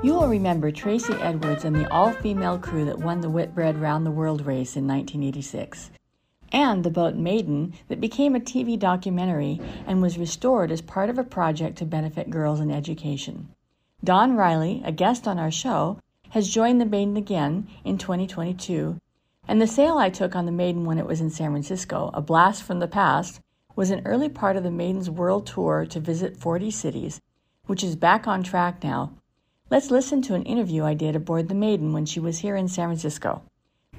[0.00, 4.06] You will remember Tracy Edwards and the all female crew that won the Whitbread Round
[4.06, 5.90] the World race in 1986,
[6.52, 11.18] and the boat Maiden that became a TV documentary and was restored as part of
[11.18, 13.48] a project to benefit girls in education.
[14.04, 19.00] Dawn Riley, a guest on our show, has joined the Maiden again in 2022,
[19.48, 22.20] and the sail I took on the Maiden when it was in San Francisco, a
[22.20, 23.40] blast from the past,
[23.74, 27.20] was an early part of the Maiden's world tour to visit 40 cities,
[27.66, 29.12] which is back on track now.
[29.70, 32.68] Let's listen to an interview I did aboard the Maiden when she was here in
[32.68, 33.42] San Francisco.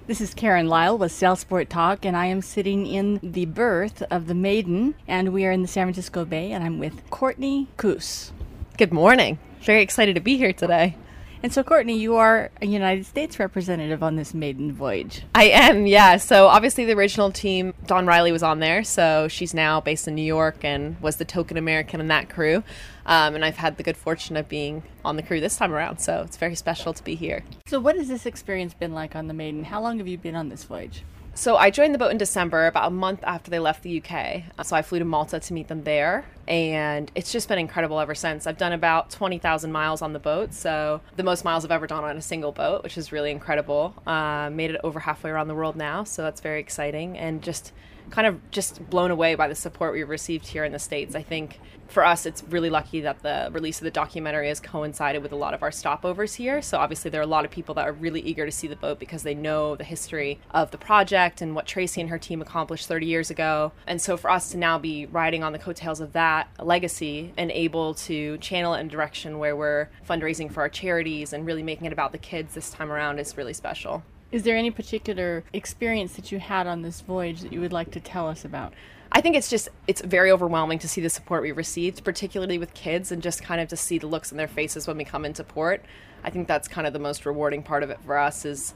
[0.08, 4.28] This is Karen Lyle with Sailsport Talk, and I am sitting in the berth of
[4.28, 8.32] the Maiden, and we are in the San Francisco Bay, and I'm with Courtney Coos.
[8.78, 9.38] Good morning.
[9.60, 10.96] Very excited to be here today.
[11.44, 15.24] And so, Courtney, you are a United States representative on this maiden voyage.
[15.36, 16.18] I am, yeah.
[16.18, 18.84] So obviously the original team, Dawn Riley was on there.
[18.84, 22.64] So she's now based in New York and was the token American in that crew.
[23.06, 26.00] Um, and I've had the good fortune of being on the crew this time around.
[26.00, 27.44] So it's very special to be here.
[27.68, 29.64] So, what has this experience been like on the maiden?
[29.64, 31.04] How long have you been on this voyage?
[31.38, 34.42] So I joined the boat in December, about a month after they left the UK.
[34.66, 38.16] So I flew to Malta to meet them there, and it's just been incredible ever
[38.16, 38.48] since.
[38.48, 42.04] I've done about 20,000 miles on the boat, so the most miles I've ever done
[42.04, 43.94] on a single boat, which is really incredible.
[44.08, 47.72] Uh, made it over halfway around the world now, so that's very exciting, and just
[48.10, 51.16] kind of just blown away by the support we've received here in the States.
[51.16, 55.24] I think for us, it's really lucky that the release of the documentary has coincided
[55.24, 56.62] with a lot of our stopovers here.
[56.62, 58.76] So obviously, there are a lot of people that are really eager to see the
[58.76, 62.42] boat because they know the history of the project and what Tracy and her team
[62.42, 63.72] accomplished 30 years ago.
[63.86, 67.52] And so for us to now be riding on the coattails of that legacy and
[67.52, 71.64] able to channel it in a direction where we're fundraising for our charities and really
[71.64, 74.04] making it about the kids this time around is really special.
[74.30, 77.92] Is there any particular experience that you had on this voyage that you would like
[77.92, 78.74] to tell us about?
[79.10, 82.74] I think it's just it's very overwhelming to see the support we received, particularly with
[82.74, 85.24] kids, and just kind of to see the looks on their faces when we come
[85.24, 85.86] into port.
[86.26, 88.74] I think that's kind of the most rewarding part of it for us is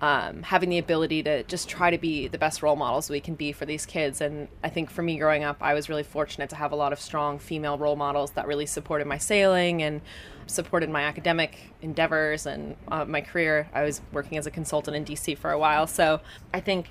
[0.00, 3.34] um, having the ability to just try to be the best role models we can
[3.34, 4.20] be for these kids.
[4.20, 6.92] And I think for me growing up, I was really fortunate to have a lot
[6.92, 10.00] of strong female role models that really supported my sailing and
[10.46, 13.68] supported my academic endeavors and uh, my career.
[13.72, 16.20] I was working as a consultant in DC for a while, so
[16.52, 16.88] I think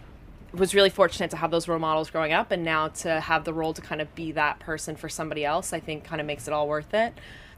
[0.53, 3.53] was really fortunate to have those role models growing up and now to have the
[3.53, 6.47] role to kind of be that person for somebody else i think kind of makes
[6.47, 7.11] it all worth it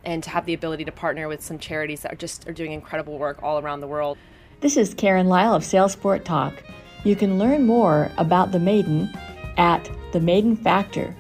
[0.06, 2.72] and to have the ability to partner with some charities that are just are doing
[2.72, 4.18] incredible work all around the world.
[4.66, 6.64] This is Karen Lyle of Sailsport Talk.
[7.04, 9.16] You can learn more about the Maiden
[9.58, 11.16] at The Maiden Factor,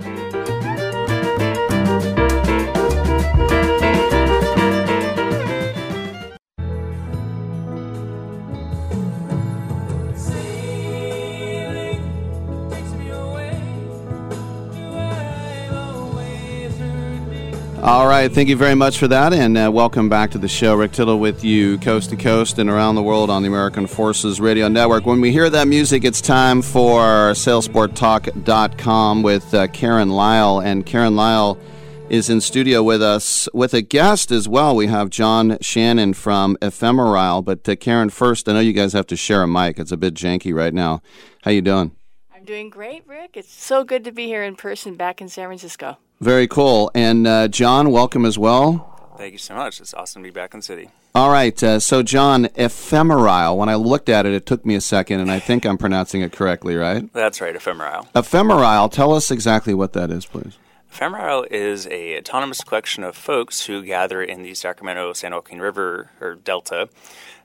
[17.86, 20.74] All right, thank you very much for that, and uh, welcome back to the show.
[20.74, 24.40] Rick Tittle with you, coast to coast and around the world on the American Forces
[24.40, 25.06] Radio Network.
[25.06, 31.14] When we hear that music, it's time for SailsportTalk.com with uh, Karen Lyle, and Karen
[31.14, 31.60] Lyle
[32.08, 34.74] is in studio with us with a guest as well.
[34.74, 37.44] We have John Shannon from Ephemerisle.
[37.44, 39.78] but uh, Karen, first, I know you guys have to share a mic.
[39.78, 41.02] It's a bit janky right now.
[41.44, 41.92] How you doing?
[42.34, 43.36] I'm doing great, Rick.
[43.36, 45.98] It's so good to be here in person back in San Francisco.
[46.20, 46.90] Very cool.
[46.94, 49.14] And uh, John, welcome as well.
[49.18, 49.80] Thank you so much.
[49.80, 50.90] It's awesome to be back in the city.
[51.14, 51.60] All right.
[51.62, 53.56] Uh, so, John, ephemerisle.
[53.56, 56.20] When I looked at it, it took me a second, and I think I'm pronouncing
[56.20, 57.10] it correctly, right?
[57.14, 58.12] That's right, ephemerisle.
[58.12, 58.92] Ephemerisle.
[58.92, 60.58] Tell us exactly what that is, please.
[60.92, 66.10] Ephemerisle is a autonomous collection of folks who gather in the Sacramento San Joaquin River
[66.20, 66.90] or Delta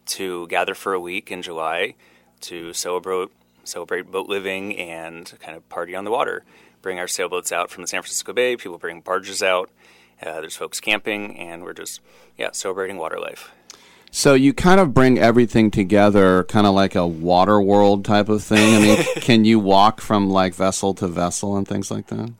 [0.07, 1.95] to gather for a week in July
[2.41, 3.29] to celebrate
[3.63, 6.43] celebrate boat living and kind of party on the water
[6.81, 8.55] bring our sailboats out from the San Francisco Bay.
[8.55, 9.69] People bring barges out.
[10.21, 11.99] Uh, there's folks camping, and we're just
[12.37, 13.51] yeah celebrating water life.
[14.13, 18.43] So you kind of bring everything together, kind of like a water world type of
[18.43, 18.75] thing.
[18.75, 22.33] I mean, can you walk from like vessel to vessel and things like that?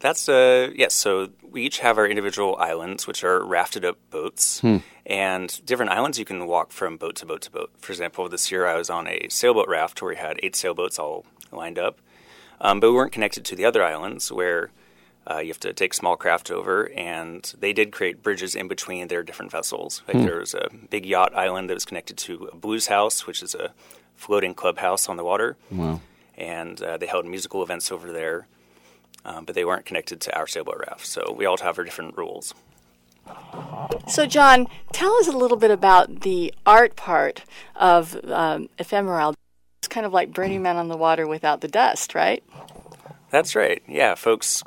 [0.00, 0.94] That's uh yes.
[0.94, 4.76] So we each have our individual islands, which are rafted up boats, Hmm.
[5.04, 7.70] and different islands you can walk from boat to boat to boat.
[7.78, 11.00] For example, this year I was on a sailboat raft where we had eight sailboats
[11.00, 11.98] all lined up,
[12.60, 14.70] um, but we weren't connected to the other islands where
[15.30, 19.08] uh, you have to take small craft over, and they did create bridges in between
[19.08, 20.02] their different vessels.
[20.08, 20.24] Like Hmm.
[20.26, 23.54] there was a big yacht island that was connected to a blues house, which is
[23.54, 23.72] a
[24.16, 26.00] floating clubhouse on the water, Wow.
[26.36, 28.46] and uh, they held musical events over there.
[29.24, 32.16] Um, but they weren't connected to our sailboat raft, so we all have our different
[32.16, 32.54] rules.
[34.06, 37.42] So, John, tell us a little bit about the art part
[37.76, 39.34] of um, Ephemerisle.
[39.78, 42.42] It's kind of like Burning Man on the Water without the dust, right?
[43.30, 43.82] That's right.
[43.86, 44.64] Yeah, folks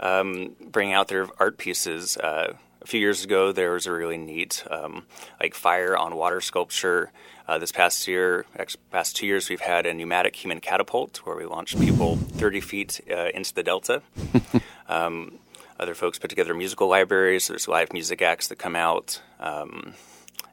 [0.00, 2.16] um, bring out their art pieces.
[2.16, 5.06] Uh, a few years ago, there was a really neat, um,
[5.40, 7.10] like fire on water sculpture.
[7.48, 8.46] Uh, this past year,
[8.90, 13.00] past two years, we've had a pneumatic human catapult where we launched people 30 feet
[13.10, 14.02] uh, into the delta.
[14.88, 15.38] um,
[15.80, 17.48] other folks put together musical libraries.
[17.48, 19.94] There's live music acts that come out, um,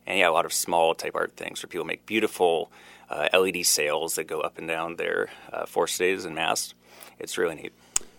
[0.07, 2.71] and yeah, a lot of small type art things where people make beautiful
[3.33, 6.73] LED sails that go up and down their uh, forestays and masts.
[7.19, 7.73] It's really neat.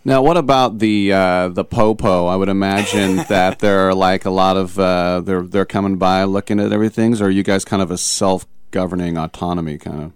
[0.04, 2.26] Now, what about the uh, the popo?
[2.26, 6.24] I would imagine that there are like a lot of uh, they're they're coming by
[6.24, 7.20] looking at everything.
[7.20, 10.12] Or are you guys kind of a self governing autonomy kind of?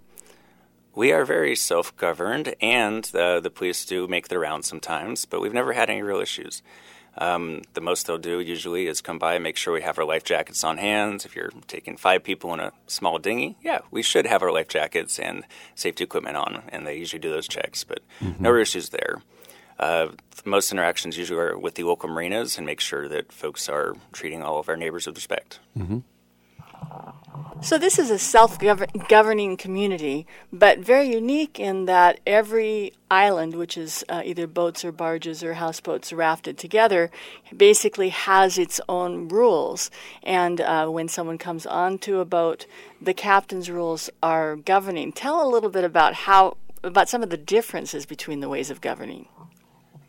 [0.95, 5.41] We are very self governed, and uh, the police do make their rounds sometimes, but
[5.41, 6.63] we've never had any real issues.
[7.19, 10.05] Um, the most they'll do usually is come by and make sure we have our
[10.05, 11.25] life jackets on hand.
[11.25, 14.69] If you're taking five people in a small dinghy, yeah, we should have our life
[14.69, 15.45] jackets and
[15.75, 18.43] safety equipment on, and they usually do those checks, but Mm-hmm.
[18.43, 19.23] no issues there.
[19.79, 20.09] Uh,
[20.45, 24.43] most interactions usually are with the local marinas and make sure that folks are treating
[24.43, 25.59] all of our neighbors with respect.
[25.77, 25.99] Mm-hmm.
[27.63, 28.59] So, this is a self
[29.09, 34.93] governing community, but very unique in that every island, which is uh, either boats or
[34.93, 37.11] barges or houseboats rafted together,
[37.57, 39.91] basically has its own rules.
[40.23, 42.67] And uh, when someone comes onto a boat,
[43.01, 45.13] the captain's rules are governing.
[45.13, 48.81] Tell a little bit about how about some of the differences between the ways of
[48.81, 49.29] governing.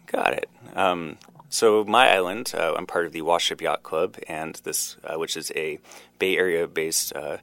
[0.08, 0.50] Got it.
[0.76, 1.18] Um,
[1.50, 5.38] so my island, uh, I'm part of the Waship Yacht Club, and this, uh, which
[5.38, 5.80] is a
[6.20, 7.38] Bay Area-based, uh,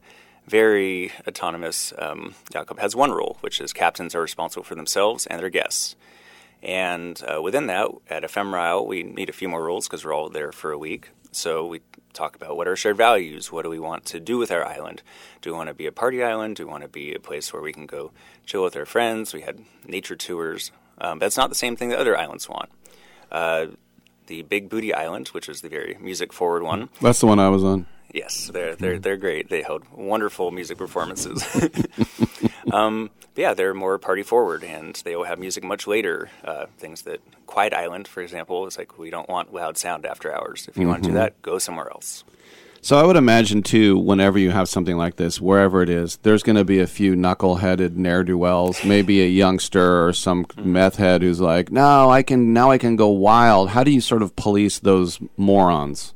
[0.47, 5.27] very autonomous um, yacht club, has one rule, which is captains are responsible for themselves
[5.27, 5.97] and their guests.
[6.62, 10.29] And uh, within that, at Ephemerisle, we need a few more rules because we're all
[10.29, 11.11] there for a week.
[11.33, 11.81] So we
[12.12, 15.03] talk about what are shared values, what do we want to do with our island?
[15.43, 16.57] Do we want to be a party island?
[16.57, 18.12] Do we want to be a place where we can go
[18.47, 19.35] chill with our friends?
[19.35, 20.71] We had nature tours.
[20.99, 22.70] Um, that's not the same thing that other islands want.
[23.30, 23.66] Uh,
[24.26, 26.88] the Big Booty Island, which is the very music forward one.
[27.03, 27.86] That's the one I was on.
[28.12, 29.51] Yes, they're they're they're great.
[29.51, 31.45] They held wonderful music performances.
[32.72, 36.30] um, yeah, they're more party forward, and they will have music much later.
[36.45, 40.32] Uh, things that Quiet Island, for example, is like we don't want loud sound after
[40.32, 40.68] hours.
[40.68, 41.18] If you want to do Mhm.
[41.18, 42.22] that, go somewhere else.
[42.85, 46.43] So I would imagine too, whenever you have something like this, wherever it is, there's
[46.43, 50.97] going to be a few knuckleheaded ne'er do wells, maybe a youngster or some meth
[50.97, 54.20] head who's like, "No, I can now I can go wild." How do you sort
[54.20, 56.12] of police those morons?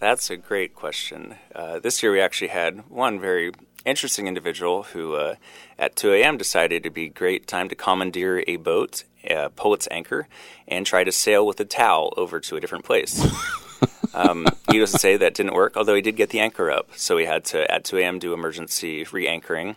[0.00, 1.34] That's a great question.
[1.54, 3.52] Uh, this year we actually had one very
[3.84, 5.34] interesting individual who, uh,
[5.78, 9.74] at 2 a.m., decided it'd be a great time to commandeer a boat, uh, pull
[9.74, 10.28] its anchor,
[10.66, 13.22] and try to sail with a towel over to a different place.
[14.14, 16.90] um, needless to say, that didn't work, although he did get the anchor up.
[16.96, 19.76] So we had to, at 2 a.m., do emergency re anchoring.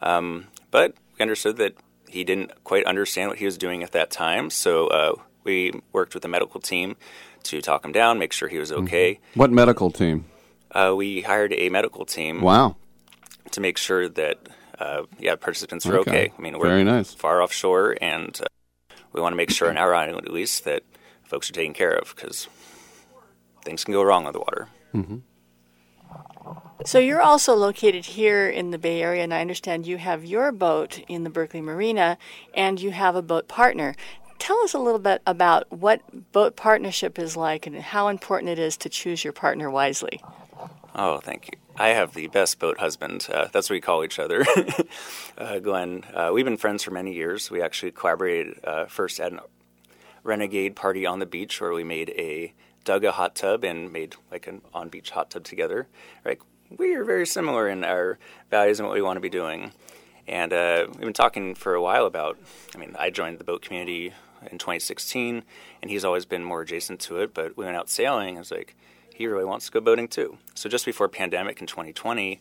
[0.00, 1.74] Um, but we understood that
[2.08, 4.50] he didn't quite understand what he was doing at that time.
[4.50, 5.14] So uh,
[5.44, 6.96] we worked with the medical team
[7.44, 9.18] to talk him down, make sure he was okay.
[9.34, 10.26] What medical team?
[10.70, 12.40] Uh, we hired a medical team.
[12.40, 12.76] Wow.
[13.52, 14.38] To make sure that
[14.78, 16.10] uh, yeah participants were Okay.
[16.10, 16.32] okay.
[16.36, 17.12] I mean, we're Very nice.
[17.12, 20.82] far offshore, and uh, we want to make sure in our island at least that
[21.24, 22.48] folks are taken care of because
[23.62, 24.68] things can go wrong on the water.
[24.94, 25.18] Mm-hmm.
[26.84, 30.50] So you're also located here in the Bay Area, and I understand you have your
[30.50, 32.18] boat in the Berkeley Marina,
[32.54, 33.94] and you have a boat partner.
[34.40, 38.58] Tell us a little bit about what boat partnership is like and how important it
[38.58, 40.20] is to choose your partner wisely.
[40.94, 41.58] Oh, thank you.
[41.76, 43.28] I have the best boat husband.
[43.32, 44.44] Uh, that's what we call each other.
[45.38, 47.50] uh, Glenn, uh, we've been friends for many years.
[47.50, 49.42] We actually collaborated uh, first at a
[50.24, 52.52] renegade party on the beach where we made a
[52.84, 55.88] dug a hot tub and made like an on beach hot tub together.
[56.24, 56.40] Like
[56.78, 58.18] we are very similar in our
[58.50, 59.72] values and what we want to be doing.
[60.26, 62.38] And uh, we've been talking for a while about.
[62.74, 64.12] I mean, I joined the boat community
[64.50, 65.42] in 2016,
[65.82, 67.34] and he's always been more adjacent to it.
[67.34, 68.36] But we went out sailing.
[68.36, 68.76] I was like,
[69.12, 70.38] he really wants to go boating too.
[70.54, 72.40] So just before pandemic in 2020,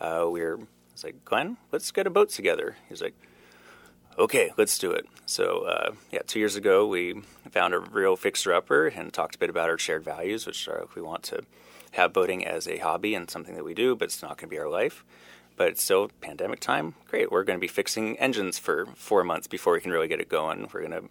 [0.00, 0.60] uh, we were.
[1.04, 2.74] Like, Glenn, let's get a boat together.
[2.88, 3.14] He's like,
[4.18, 5.06] okay, let's do it.
[5.26, 9.38] So, uh, yeah, two years ago, we found a real fixer upper and talked a
[9.38, 11.42] bit about our shared values, which are we want to
[11.92, 14.54] have boating as a hobby and something that we do, but it's not going to
[14.54, 15.04] be our life.
[15.56, 16.94] But it's still pandemic time.
[17.08, 17.32] Great.
[17.32, 20.28] We're going to be fixing engines for four months before we can really get it
[20.28, 20.68] going.
[20.72, 21.08] We're going to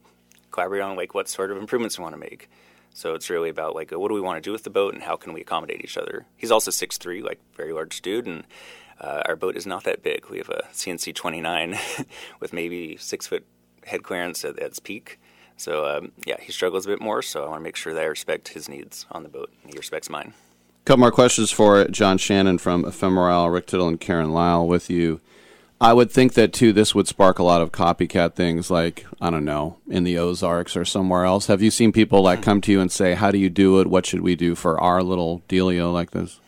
[0.51, 2.49] collaborate on like what sort of improvements we want to make.
[2.93, 5.03] So it's really about like what do we want to do with the boat and
[5.03, 6.25] how can we accommodate each other.
[6.35, 8.43] He's also six three, like very large dude, and
[8.99, 10.27] uh, our boat is not that big.
[10.29, 11.77] We have a C&C 29
[12.39, 13.45] with maybe six foot
[13.85, 15.19] head clearance at, its peak.
[15.55, 17.21] So um, yeah, he struggles a bit more.
[17.21, 19.71] So I want to make sure that I respect his needs on the boat, and
[19.71, 20.33] he respects mine.
[20.85, 25.21] couple more questions for John Shannon from Ephemerisle, Rick Tittle, and Karen Lyle with you.
[25.79, 26.73] I would think that too.
[26.73, 30.75] This would spark a lot of copycat things, like I don't know, in the Ozarks
[30.75, 31.47] or somewhere else.
[31.47, 33.85] Have you seen people like come to you and say, "How do you do it?
[33.85, 36.39] What should we do for our little dealio like this?"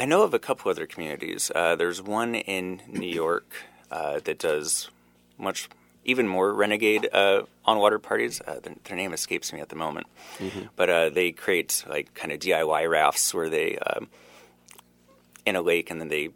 [0.00, 1.52] I know of a couple other communities.
[1.54, 3.52] Uh, there's one in New York
[3.90, 4.88] uh, that does
[5.36, 5.68] much,
[6.06, 8.40] even more renegade uh, on water parties.
[8.40, 10.06] Uh, their, their name escapes me at the moment,
[10.74, 14.08] but uh, they create like kind of DIY rafts where they um,
[15.44, 16.30] in a lake and then they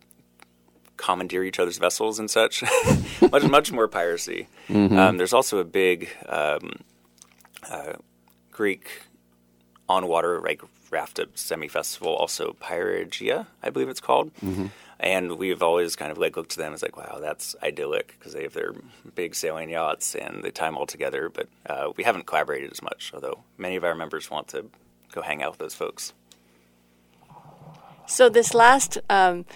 [0.98, 2.62] commandeer each other's vessels and such.
[3.32, 4.46] much much more piracy.
[4.68, 4.92] Mhm.
[4.98, 6.80] Um, there's also a big um,
[7.70, 7.94] uh,
[8.50, 8.90] Greek
[9.88, 10.60] on water like
[10.90, 14.32] raft semi festival, also Pyragia, I believe it's called.
[14.42, 14.70] Mhm.
[15.00, 18.32] And we've always kind of like looked to them as like, wow, that's idyllic because
[18.32, 18.72] they have their
[19.14, 21.28] big sailing yachts and they time all together.
[21.28, 24.66] But uh, we haven't collaborated as much, although many of our members want to
[25.12, 26.12] go hang out with those folks.
[28.06, 29.46] So this last um,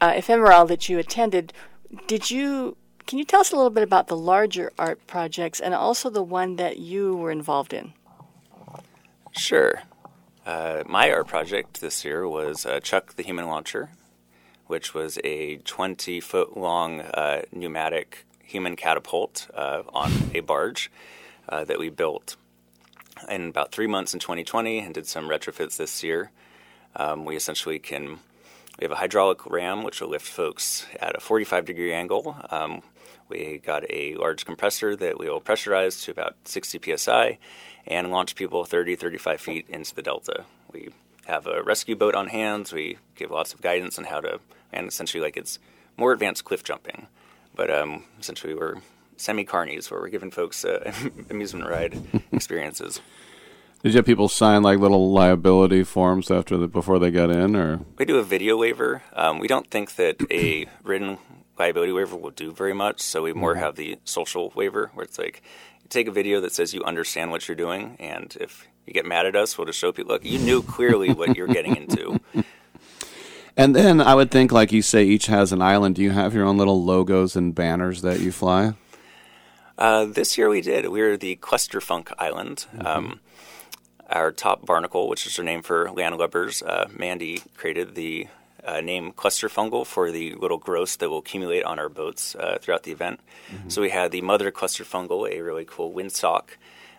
[0.00, 1.52] uh, ephemerisle that you attended,
[2.06, 2.76] did you?
[3.06, 6.22] Can you tell us a little bit about the larger art projects and also the
[6.22, 7.92] one that you were involved in?
[9.32, 9.82] Sure.
[10.44, 13.90] Uh, my art project this year was uh, Chuck the Human Launcher,
[14.66, 20.90] which was a 20 foot long uh, pneumatic human catapult uh, on a barge
[21.48, 22.36] uh, that we built
[23.28, 26.32] in about three months in 2020 and did some retrofits this year.
[26.96, 28.18] Um, we essentially can,
[28.78, 32.36] we have a hydraulic ram which will lift folks at a 45 degree angle.
[32.50, 32.82] Um,
[33.28, 37.38] we got a large compressor that we will pressurize to about 60 psi
[37.86, 40.44] and launch people 30, 35 feet into the delta.
[40.72, 40.90] We
[41.26, 42.70] have a rescue boat on hand.
[42.74, 44.40] We give lots of guidance on how to,
[44.72, 45.58] and essentially, like it's
[45.96, 47.06] more advanced cliff jumping.
[47.54, 48.76] But um, essentially, we're
[49.16, 50.92] semi carnies where we're giving folks uh,
[51.30, 52.00] amusement ride
[52.32, 53.00] experiences.
[53.82, 57.56] Did you have people sign like little liability forms after the before they got in,
[57.56, 59.02] or We do a video waiver.
[59.14, 61.18] Um, we don't think that a written
[61.58, 63.58] liability waiver will do very much, so we more Mhm.
[63.58, 65.42] have the social waiver where it's like
[65.90, 69.26] take a video that says you understand what you're doing, and if you get mad
[69.26, 72.20] at us, we'll just show people, look, you knew clearly what you're getting into.
[73.56, 75.96] And then I would think, like you say, each has an island.
[75.96, 78.72] Do you have your own little logos and banners that you fly?
[79.76, 80.88] Uh, this year we did.
[80.88, 82.64] We were the Clusterfunk Island.
[82.82, 83.20] Um,
[84.08, 88.28] our top barnacle, which is her name for landlubbers, uh, Mandy created the
[88.64, 92.58] uh, name cluster fungal for the little growths that will accumulate on our boats uh,
[92.60, 93.20] throughout the event.
[93.50, 93.68] Mm-hmm.
[93.68, 96.50] So we had the mother cluster fungal, a really cool windsock,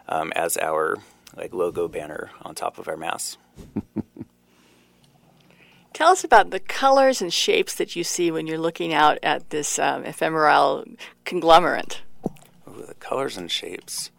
[0.07, 0.97] um, as our
[1.35, 3.37] like logo banner on top of our mast.
[5.93, 9.49] Tell us about the colors and shapes that you see when you're looking out at
[9.49, 10.85] this um, ephemeral
[11.25, 12.01] conglomerate.
[12.67, 14.09] Ooh, the colors and shapes.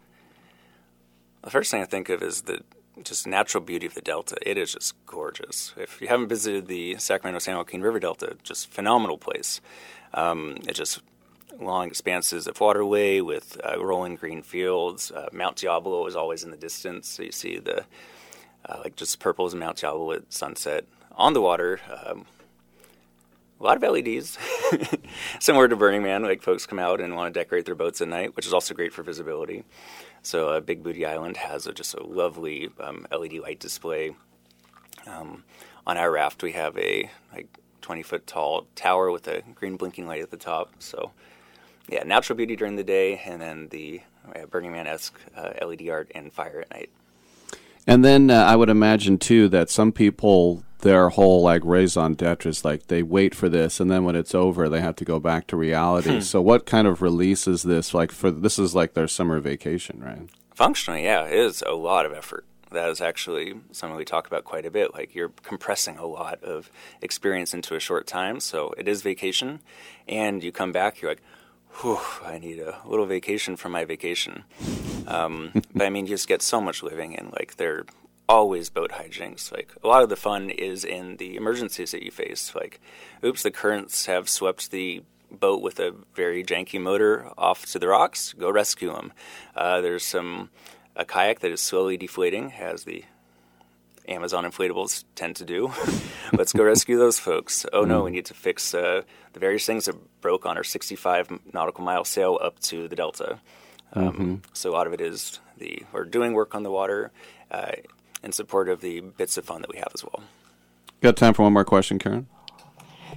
[1.41, 2.61] The first thing I think of is the
[3.01, 4.35] just natural beauty of the Delta.
[4.41, 5.73] It is just gorgeous.
[5.77, 9.61] If you haven't visited the Sacramento San Joaquin River Delta, just phenomenal place.
[10.13, 11.01] Um, just
[11.59, 15.11] long expanses of waterway with uh, rolling green fields.
[15.11, 17.85] Uh, Mount Diablo is always in the distance, so you see the
[18.65, 21.79] uh, like just purples of Mount Diablo at sunset on the water.
[21.89, 22.25] Um,
[23.59, 24.37] a lot of LEDs,
[25.39, 26.23] similar to Burning Man.
[26.23, 28.73] Like folks come out and want to decorate their boats at night, which is also
[28.73, 29.63] great for visibility.
[30.23, 34.15] So uh, Big Booty Island has a, just a lovely um, LED light display.
[35.05, 35.43] Um,
[35.85, 37.47] on our raft, we have a like
[37.81, 40.71] 20 foot tall tower with a green blinking light at the top.
[40.79, 41.11] So,
[41.89, 44.01] yeah, natural beauty during the day, and then the
[44.33, 46.89] uh, Burning Man esque uh, LED art and fire at night.
[47.85, 52.49] And then uh, I would imagine too that some people their whole like raison d'etre
[52.49, 55.17] is like they wait for this and then when it's over they have to go
[55.19, 56.15] back to reality.
[56.15, 56.19] Hmm.
[56.19, 60.01] so what kind of release is this like for this is like their summer vacation,
[60.03, 60.29] right?
[60.53, 62.45] Functionally, yeah, it is a lot of effort.
[62.71, 64.93] That is actually something we talk about quite a bit.
[64.93, 66.69] Like you're compressing a lot of
[67.01, 69.61] experience into a short time, so it is vacation.
[70.07, 71.23] And you come back, you're like,
[71.81, 74.43] whew, I need a little vacation from my vacation.
[75.07, 77.29] Um, but I mean, you just get so much living, in.
[77.31, 77.85] like they're
[78.27, 79.51] always boat hijinks.
[79.51, 82.53] Like a lot of the fun is in the emergencies that you face.
[82.55, 82.79] Like,
[83.23, 87.87] oops, the currents have swept the boat with a very janky motor off to the
[87.87, 88.33] rocks.
[88.33, 89.13] Go rescue them.
[89.55, 90.49] Uh, there's some
[90.95, 93.03] a kayak that is slowly deflating, has the
[94.07, 95.71] Amazon inflatables tend to do.
[96.33, 97.65] Let's go rescue those folks.
[97.71, 101.39] Oh no, we need to fix uh, the various things that broke on our 65
[101.53, 103.39] nautical mile sail up to the delta.
[103.93, 104.35] Um, mm-hmm.
[104.53, 107.11] So a lot of it is the we're doing work on the water.
[107.51, 107.73] Uh,
[108.23, 110.23] in support of the bits of fun that we have as well.
[111.01, 112.27] Got time for one more question, Karen?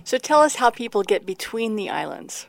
[0.04, 2.46] So tell us how people get between the islands.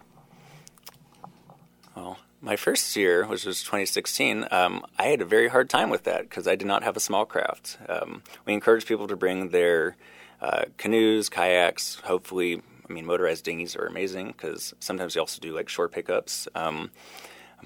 [1.96, 2.18] Well,
[2.48, 6.22] my first year, which was 2016, um, I had a very hard time with that
[6.22, 7.78] because I did not have a small craft.
[7.90, 9.98] Um, we encourage people to bring their
[10.42, 15.54] uh, canoes, kayaks, hopefully, I mean, motorized dinghies are amazing because sometimes you also do
[15.54, 16.48] like shore pickups.
[16.56, 16.92] Um,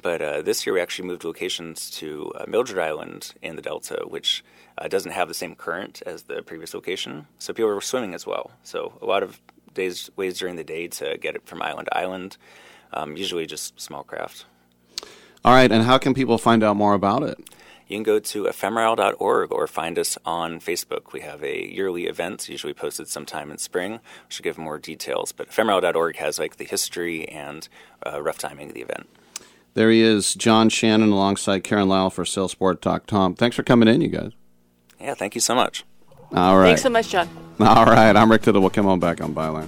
[0.02, 4.06] but uh, this year we actually moved locations to uh, Mildred Island in the Delta,
[4.08, 4.44] which
[4.80, 7.28] uh, doesn't have the same current as the previous location.
[7.38, 8.50] So people were swimming as well.
[8.64, 9.40] So a lot of
[9.76, 12.38] days ways during the day to get it from island to island.
[12.94, 14.46] Um, usually just small craft.
[15.44, 17.38] All right, and how can people find out more about it?
[17.88, 21.12] You can go to ephemerisle.org or find us on Facebook.
[21.12, 23.94] We have a yearly event, usually posted sometime in spring.
[23.94, 27.68] We should give more details, but ephemerisle.org has like the history and
[28.06, 29.10] uh, rough timing of the event.
[29.74, 33.36] There he is, John Shannon, alongside Karen Lyle for Sailsport.com.
[33.36, 34.32] Thanks for coming in, you guys.
[35.00, 35.84] Yeah, thank you so much.
[36.34, 36.68] All right.
[36.68, 37.28] Thanks so much, John.
[37.60, 38.16] All right.
[38.16, 38.62] I'm Rick Tittle.
[38.62, 39.68] We'll come on back on Byline.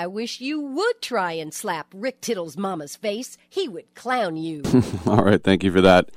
[0.00, 3.36] I wish you would try and slap Rick Tittle's mama's face.
[3.50, 4.62] He would clown you.
[5.06, 6.08] All right, thank you for that.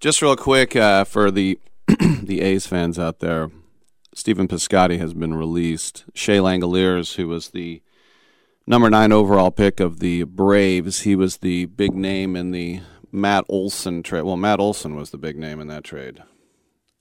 [0.00, 1.60] Just real quick uh, for the
[2.24, 3.52] the A's fans out there,
[4.16, 6.06] Stephen Piscotty has been released.
[6.12, 7.82] Shea Langeliers, who was the
[8.66, 12.80] number nine overall pick of the Braves, he was the big name in the
[13.12, 14.22] Matt Olson trade.
[14.22, 16.20] Well, Matt Olson was the big name in that trade,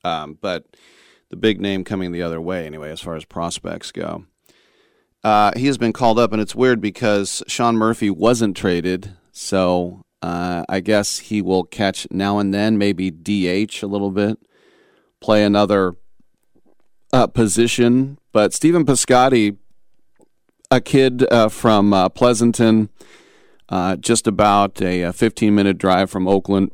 [0.03, 0.77] um, but
[1.29, 4.25] the big name coming the other way anyway, as far as prospects go.
[5.23, 10.01] Uh, he has been called up, and it's weird because Sean Murphy wasn't traded, so
[10.21, 14.37] uh, I guess he will catch now and then, maybe DH a little bit,
[15.19, 15.95] play another
[17.11, 18.17] uh, position.
[18.31, 19.57] But Stephen Piscotty,
[20.71, 22.89] a kid uh, from uh, Pleasanton,
[23.67, 26.71] uh, just about a 15 minute drive from Oakland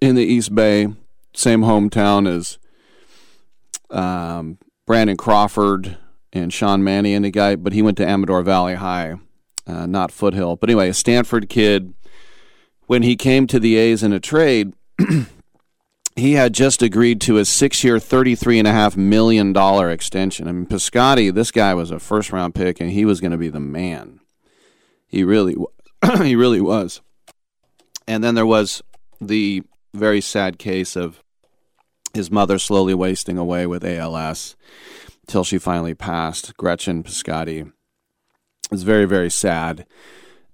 [0.00, 0.88] in the East Bay,
[1.34, 2.58] same hometown as
[3.90, 5.98] um, Brandon Crawford
[6.32, 9.16] and Sean Manaea, and the guy, but he went to Amador Valley High,
[9.66, 10.56] uh, not Foothill.
[10.56, 11.94] But anyway, a Stanford kid.
[12.86, 14.74] When he came to the A's in a trade,
[16.16, 20.48] he had just agreed to a six-year, thirty-three and a half million dollar extension.
[20.48, 23.48] I mean, Piscotty, this guy was a first-round pick, and he was going to be
[23.48, 24.20] the man.
[25.06, 25.56] He really,
[26.22, 27.00] he really was.
[28.06, 28.82] And then there was
[29.20, 29.62] the
[29.94, 31.22] very sad case of
[32.14, 34.56] his mother slowly wasting away with ALS
[35.26, 36.56] till she finally passed.
[36.56, 37.60] Gretchen Piscotty.
[37.60, 39.86] It was very, very sad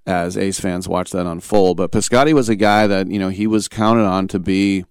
[0.07, 1.77] as Ace fans watch that unfold.
[1.77, 4.85] But Piscotty was a guy that, you know, he was counted on to be,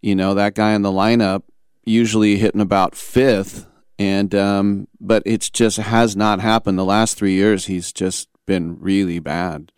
[0.00, 1.42] you know, that guy in the lineup,
[1.84, 3.66] usually hitting about fifth.
[3.98, 6.78] And, um, but it's just has not happened.
[6.78, 9.72] The last three years, he's just been really bad.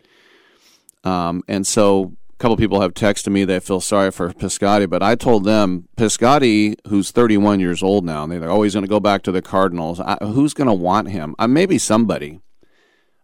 [1.03, 5.15] Um, and so couple people have texted me they feel sorry for Piscotty, but I
[5.15, 9.21] told them Piscotty, who's 31 years old now, and they're always going to go back
[9.23, 10.01] to the Cardinals.
[10.01, 11.35] I, who's going to want him?
[11.39, 12.41] Uh, maybe somebody.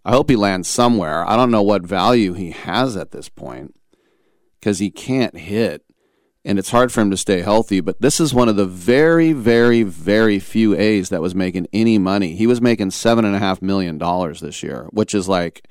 [0.05, 1.28] I hope he lands somewhere.
[1.28, 3.76] I don't know what value he has at this point
[4.57, 5.84] because he can't hit,
[6.45, 7.82] and it's hard for him to stay healthy.
[7.82, 11.97] But this is one of the very, very, very few A's that was making any
[11.97, 12.38] money.
[12.38, 15.67] He was making seven and a half million dollars this year, which is like,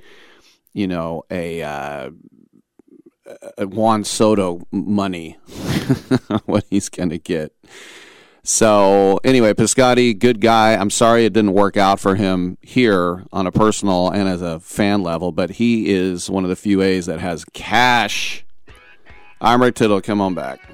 [0.71, 2.11] you know, a uh,
[3.29, 5.33] Uh, Juan Soto money,
[6.45, 7.53] what he's going to get.
[8.43, 10.73] So anyway, Piscotty, good guy.
[10.73, 14.59] I'm sorry it didn't work out for him here on a personal and as a
[14.59, 18.45] fan level, but he is one of the few A's that has cash.
[19.41, 20.01] I'm Rick Tittle.
[20.01, 20.68] Come on back.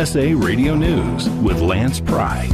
[0.00, 2.48] USA Radio News with Lance Pry.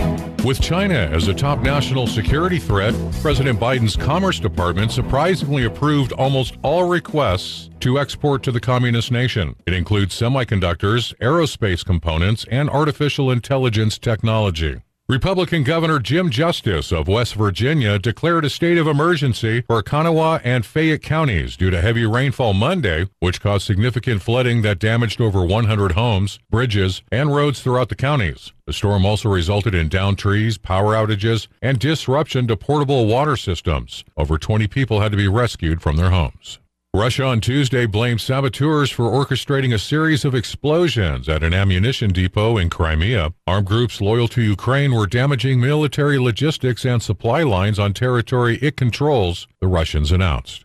[0.45, 2.93] With China as a top national security threat,
[3.23, 9.55] President Biden's Commerce Department surprisingly approved almost all requests to export to the communist nation.
[9.65, 14.83] It includes semiconductors, aerospace components, and artificial intelligence technology.
[15.09, 20.67] Republican Governor Jim Justice of West Virginia declared a state of emergency for Kanawha and
[20.67, 25.93] Fayette counties due to heavy rainfall Monday, which caused significant flooding that damaged over 100
[25.93, 28.53] homes, bridges, and roads throughout the counties.
[28.67, 34.03] The storm also resulted in downed trees, power outages, and disruption to portable water systems.
[34.17, 36.59] Over 20 people had to be rescued from their homes.
[36.97, 42.57] Russia on Tuesday blamed saboteurs for orchestrating a series of explosions at an ammunition depot
[42.57, 43.35] in Crimea.
[43.47, 48.79] Armed groups loyal to Ukraine were damaging military logistics and supply lines on territory it
[48.79, 50.65] controls, the Russians announced.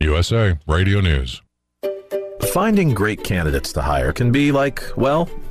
[0.00, 1.42] USA Radio News.
[2.54, 5.28] Finding great candidates to hire can be like, well,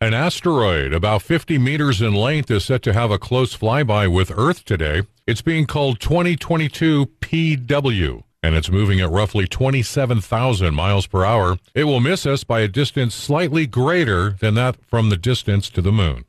[0.00, 4.30] An asteroid about 50 meters in length is set to have a close flyby with
[4.30, 5.02] Earth today.
[5.26, 11.58] It's being called 2022 PW, and it's moving at roughly 27,000 miles per hour.
[11.74, 15.82] It will miss us by a distance slightly greater than that from the distance to
[15.82, 16.24] the moon.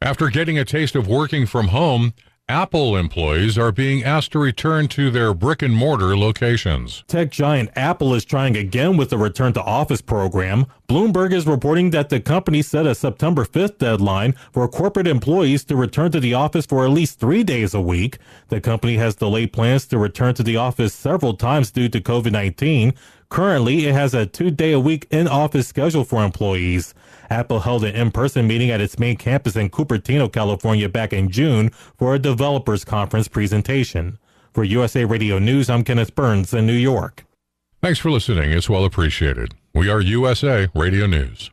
[0.00, 2.14] After getting a taste of working from home,
[2.48, 7.02] Apple employees are being asked to return to their brick and mortar locations.
[7.08, 10.64] Tech giant Apple is trying again with the return to office program.
[10.88, 15.74] Bloomberg is reporting that the company set a September 5th deadline for corporate employees to
[15.74, 18.18] return to the office for at least three days a week.
[18.46, 22.30] The company has delayed plans to return to the office several times due to COVID
[22.30, 22.94] 19.
[23.28, 26.94] Currently, it has a two day a week in office schedule for employees.
[27.28, 31.30] Apple held an in person meeting at its main campus in Cupertino, California back in
[31.30, 34.18] June for a developers conference presentation.
[34.52, 37.24] For USA Radio News, I'm Kenneth Burns in New York.
[37.82, 38.52] Thanks for listening.
[38.52, 39.54] It's well appreciated.
[39.74, 41.50] We are USA Radio News.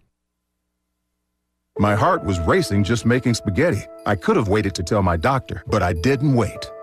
[1.79, 3.81] My heart was racing just making spaghetti.
[4.05, 6.71] I could have waited to tell my doctor, but I didn't wait.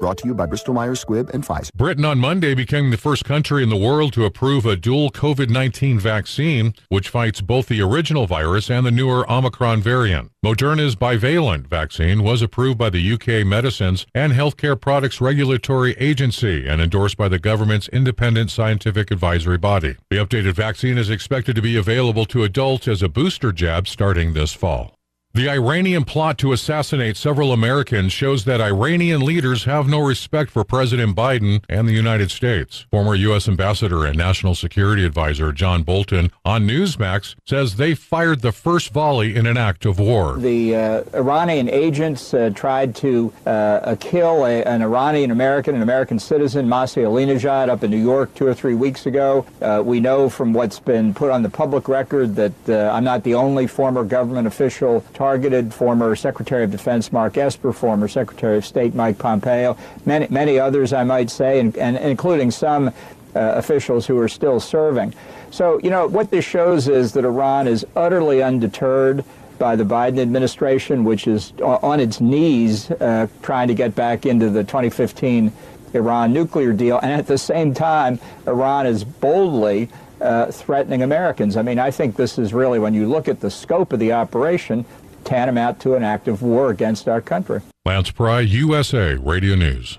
[0.00, 1.74] Brought to you by Bristol Myers Squibb and Pfizer.
[1.74, 5.50] Britain on Monday became the first country in the world to approve a dual COVID
[5.50, 10.32] 19 vaccine, which fights both the original virus and the newer Omicron variant.
[10.42, 16.80] Moderna's bivalent vaccine was approved by the UK Medicines and Healthcare Products Regulatory Agency and
[16.80, 19.96] endorsed by the government's independent scientific advisory body.
[20.08, 24.32] The updated vaccine is expected to be available to adults as a booster jab starting
[24.32, 24.96] this fall.
[25.32, 30.64] The Iranian plot to assassinate several Americans shows that Iranian leaders have no respect for
[30.64, 32.84] President Biden and the United States.
[32.90, 33.46] Former U.S.
[33.46, 39.36] Ambassador and National Security Advisor John Bolton on Newsmax says they fired the first volley
[39.36, 40.36] in an act of war.
[40.36, 46.18] The uh, Iranian agents uh, tried to uh, kill a, an Iranian American, an American
[46.18, 49.46] citizen, Masih Alinejad, up in New York two or three weeks ago.
[49.62, 53.22] Uh, we know from what's been put on the public record that uh, I'm not
[53.22, 58.64] the only former government official targeted former Secretary of Defense Mark Esper, former Secretary of
[58.64, 62.92] State Mike Pompeo, many, many others, I might say, and, and including some uh,
[63.34, 65.12] officials who are still serving.
[65.50, 69.22] So, you know, what this shows is that Iran is utterly undeterred
[69.58, 74.48] by the Biden administration, which is on its knees uh, trying to get back into
[74.48, 75.52] the 2015
[75.92, 76.98] Iran nuclear deal.
[76.98, 79.90] And at the same time, Iran is boldly
[80.20, 81.56] uh, threatening Americans.
[81.56, 84.12] I mean, I think this is really, when you look at the scope of the
[84.12, 84.84] operation,
[85.24, 87.60] tantamount to an act of war against our country.
[87.84, 89.98] Lance Pry, USA Radio News.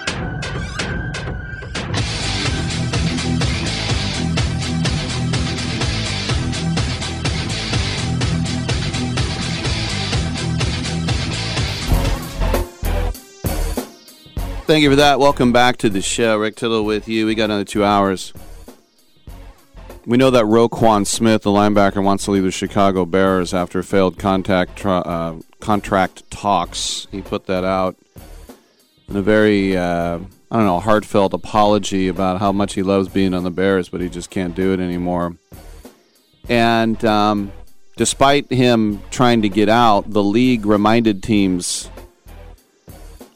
[14.71, 15.19] Thank you for that.
[15.19, 16.37] Welcome back to the show.
[16.37, 17.25] Rick Tittle with you.
[17.25, 18.31] We got another two hours.
[20.05, 24.17] We know that Roquan Smith, the linebacker, wants to leave the Chicago Bears after failed
[24.17, 27.05] contact uh, contract talks.
[27.11, 27.97] He put that out
[29.09, 30.19] in a very, uh,
[30.49, 33.99] I don't know, heartfelt apology about how much he loves being on the Bears, but
[33.99, 35.35] he just can't do it anymore.
[36.47, 37.51] And um,
[37.97, 41.89] despite him trying to get out, the league reminded teams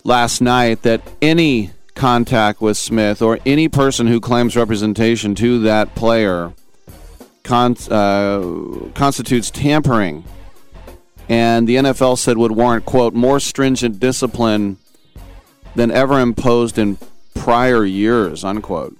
[0.05, 5.95] last night that any contact with Smith or any person who claims representation to that
[5.95, 6.53] player
[7.43, 10.23] con- uh, constitutes tampering.
[11.27, 14.77] And the NFL said would warrant, quote, more stringent discipline
[15.73, 16.97] than ever imposed in
[17.33, 18.95] prior years, unquote.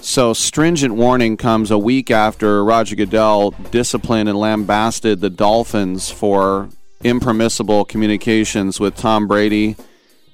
[0.00, 6.68] So, stringent warning comes a week after Roger Goodell disciplined and lambasted the Dolphins for
[7.02, 9.76] impermissible communications with Tom Brady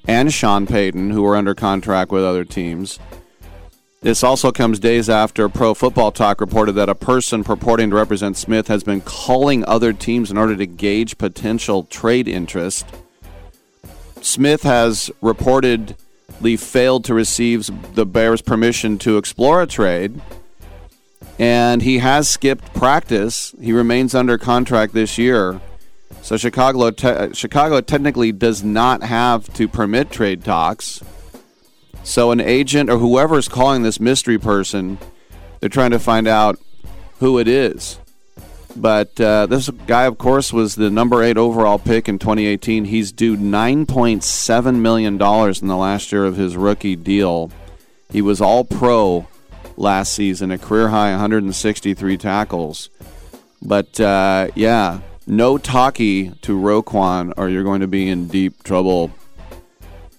[0.06, 2.98] and Sean Payton, who were under contract with other teams.
[4.02, 8.36] This also comes days after Pro Football Talk reported that a person purporting to represent
[8.36, 12.84] Smith has been calling other teams in order to gauge potential trade interest.
[14.20, 20.20] Smith has reportedly failed to receive the Bears' permission to explore a trade,
[21.38, 23.54] and he has skipped practice.
[23.60, 25.60] He remains under contract this year.
[26.32, 31.02] So Chicago, te- Chicago technically does not have to permit trade talks.
[32.04, 34.96] So an agent or whoever is calling this mystery person,
[35.60, 36.58] they're trying to find out
[37.18, 37.98] who it is.
[38.74, 42.86] But uh, this guy, of course, was the number eight overall pick in 2018.
[42.86, 47.52] He's due 9.7 million dollars in the last year of his rookie deal.
[48.10, 49.28] He was All Pro
[49.76, 52.88] last season, a career high 163 tackles.
[53.60, 55.00] But uh, yeah,
[55.36, 59.10] no talkie to Roquan, or you're going to be in deep trouble.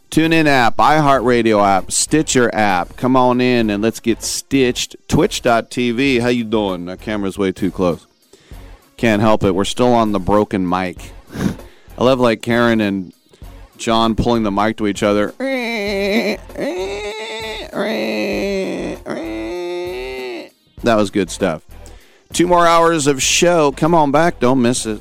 [0.10, 2.96] TuneIn app, iHeartRadio app, Stitcher app.
[2.98, 4.96] Come on in and let's get stitched.
[5.08, 6.22] Twitch.tv.
[6.22, 6.86] How you doing?
[6.86, 8.06] That camera's way too close.
[8.98, 9.56] Can't help it.
[9.56, 11.12] We're still on the broken mic.
[11.98, 13.14] I love like Karen and
[13.78, 15.34] John pulling the mic to each other.
[20.84, 21.64] That was good stuff.
[22.34, 23.72] Two more hours of show.
[23.72, 24.40] Come on back.
[24.40, 25.00] Don't miss it.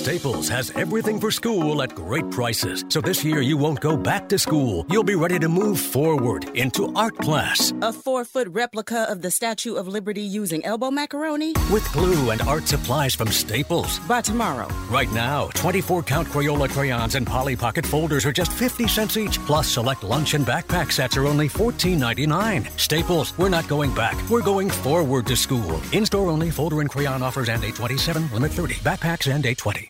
[0.00, 2.86] Staples has everything for school at great prices.
[2.88, 4.86] So this year you won't go back to school.
[4.88, 7.74] You'll be ready to move forward into art class.
[7.82, 11.52] A four foot replica of the Statue of Liberty using elbow macaroni?
[11.70, 13.98] With glue and art supplies from Staples.
[14.08, 14.68] By tomorrow.
[14.88, 19.38] Right now, 24 count Crayola crayons and Polly Pocket folders are just 50 cents each.
[19.40, 22.70] Plus, select lunch and backpack sets are only $14.99.
[22.80, 24.16] Staples, we're not going back.
[24.30, 25.78] We're going forward to school.
[25.92, 28.76] In store only, folder and crayon offers and 827, limit 30.
[28.76, 29.89] Backpacks and 820.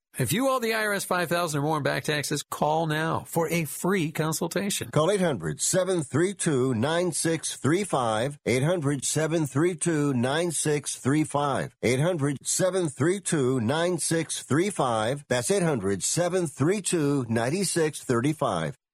[0.19, 3.63] If you owe the IRS 5000 or more in back taxes, call now for a
[3.63, 4.89] free consultation.
[4.91, 8.37] Call 800 732 9635.
[8.45, 11.75] 800 732 9635.
[11.81, 15.25] 800 732 9635.
[15.29, 18.77] That's 800 732 9635.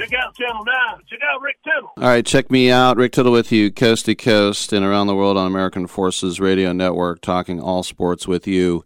[0.00, 0.74] check out Channel 9.
[1.08, 1.90] Check out Rick Tittle.
[1.96, 2.96] All right, check me out.
[2.96, 6.72] Rick Tittle with you, coast to coast and around the world on American Forces Radio
[6.72, 8.84] Network, talking all sports with you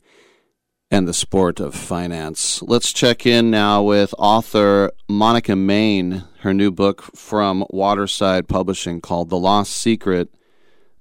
[0.90, 2.62] and the sport of finance.
[2.62, 9.30] Let's check in now with author Monica Main, her new book from Waterside Publishing called
[9.30, 10.28] The Lost Secret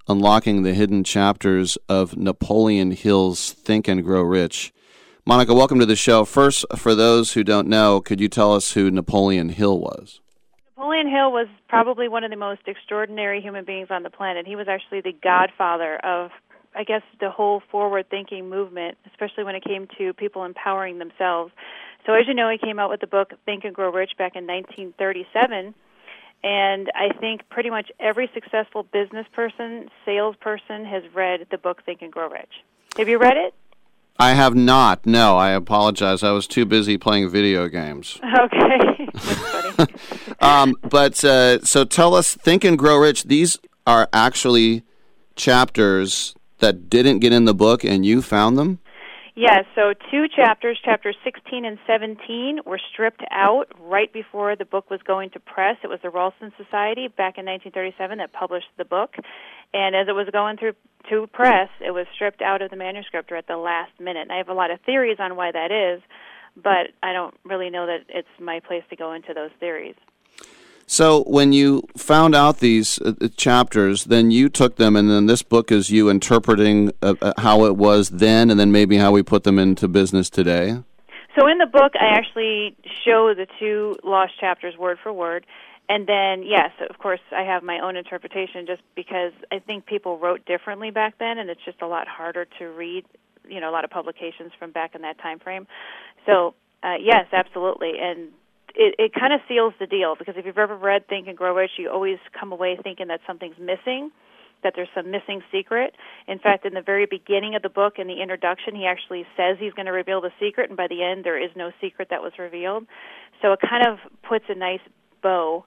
[0.06, 4.73] Unlocking the Hidden Chapters of Napoleon Hill's Think and Grow Rich.
[5.26, 6.26] Monica, welcome to the show.
[6.26, 10.20] First, for those who don't know, could you tell us who Napoleon Hill was?
[10.76, 14.46] Napoleon Hill was probably one of the most extraordinary human beings on the planet.
[14.46, 16.30] He was actually the godfather of,
[16.74, 21.54] I guess, the whole forward thinking movement, especially when it came to people empowering themselves.
[22.04, 24.36] So, as you know, he came out with the book Think and Grow Rich back
[24.36, 25.74] in 1937.
[26.42, 32.02] And I think pretty much every successful business person, salesperson has read the book Think
[32.02, 32.52] and Grow Rich.
[32.98, 33.54] Have you read it?
[34.18, 35.06] I have not.
[35.06, 36.22] No, I apologize.
[36.22, 38.20] I was too busy playing video games.
[38.34, 39.08] Okay.
[40.40, 43.24] um, but uh, so tell us, Think and Grow Rich.
[43.24, 44.82] These are actually
[45.36, 48.80] chapters that didn't get in the book, and you found them.
[49.36, 54.90] Yes, so two chapters, chapters 16 and 17, were stripped out right before the book
[54.90, 55.76] was going to press.
[55.82, 59.16] It was the Ralston Society back in 1937 that published the book.
[59.72, 60.74] And as it was going through
[61.10, 64.22] to press, it was stripped out of the manuscript or at the last minute.
[64.22, 66.02] And I have a lot of theories on why that is,
[66.56, 69.96] but I don't really know that it's my place to go into those theories.
[70.86, 75.26] So when you found out these uh, uh, chapters, then you took them, and then
[75.26, 79.10] this book is you interpreting uh, uh, how it was then, and then maybe how
[79.10, 80.82] we put them into business today.
[81.38, 85.46] So in the book, I actually show the two lost chapters word for word.
[85.88, 90.18] And then, yes, of course, I have my own interpretation just because I think people
[90.18, 93.04] wrote differently back then, and it's just a lot harder to read,
[93.46, 95.66] you know, a lot of publications from back in that time frame.
[96.24, 97.92] So, uh, yes, absolutely.
[98.00, 98.30] And
[98.74, 101.54] it, it kind of seals the deal because if you've ever read Think and Grow
[101.54, 104.10] Rich, you always come away thinking that something's missing
[104.64, 105.94] that there's some missing secret.
[106.26, 109.58] In fact, in the very beginning of the book, in the introduction, he actually says
[109.60, 112.22] he's going to reveal the secret, and by the end, there is no secret that
[112.22, 112.86] was revealed.
[113.42, 114.80] So it kind of puts a nice
[115.24, 115.64] bow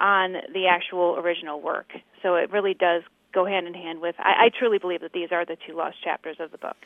[0.00, 1.88] on the actual original work.
[2.22, 3.02] So it really does
[3.32, 4.14] go hand in hand with.
[4.18, 6.76] I, I truly believe that these are the two lost chapters of the book.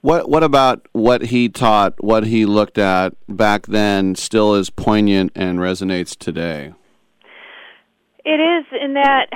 [0.00, 5.32] What What about what he taught, what he looked at back then, still is poignant
[5.34, 6.74] and resonates today?
[8.24, 9.26] It is in that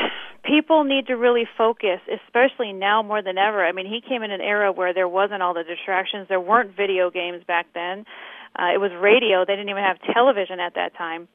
[0.44, 3.64] people need to really focus, especially now more than ever.
[3.64, 6.26] I mean, he came in an era where there wasn't all the distractions.
[6.28, 8.04] There weren't video games back then.
[8.58, 9.44] Uh, it was radio.
[9.46, 11.28] They didn't even have television at that time.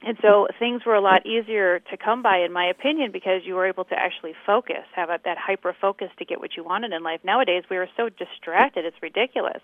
[0.00, 3.54] And so things were a lot easier to come by, in my opinion, because you
[3.54, 6.92] were able to actually focus, have a, that hyper focus to get what you wanted
[6.92, 7.20] in life.
[7.24, 9.60] Nowadays, we are so distracted; it's ridiculous.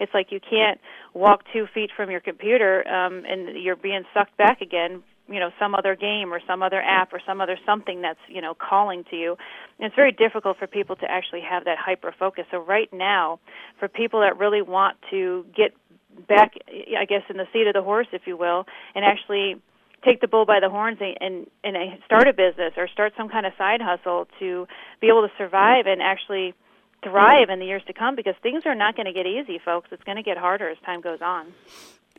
[0.00, 0.80] It's like you can't
[1.12, 5.50] walk two feet from your computer, um, and you're being sucked back again you know
[5.58, 9.04] some other game or some other app or some other something that's you know calling
[9.10, 9.36] to you
[9.78, 13.40] and it's very difficult for people to actually have that hyper focus so right now
[13.78, 15.74] for people that really want to get
[16.28, 16.54] back
[16.98, 19.56] i guess in the seat of the horse if you will and actually
[20.04, 21.16] take the bull by the horns and
[21.64, 24.66] and, and start a business or start some kind of side hustle to
[25.00, 26.54] be able to survive and actually
[27.02, 29.88] thrive in the years to come because things are not going to get easy folks
[29.92, 31.52] it's going to get harder as time goes on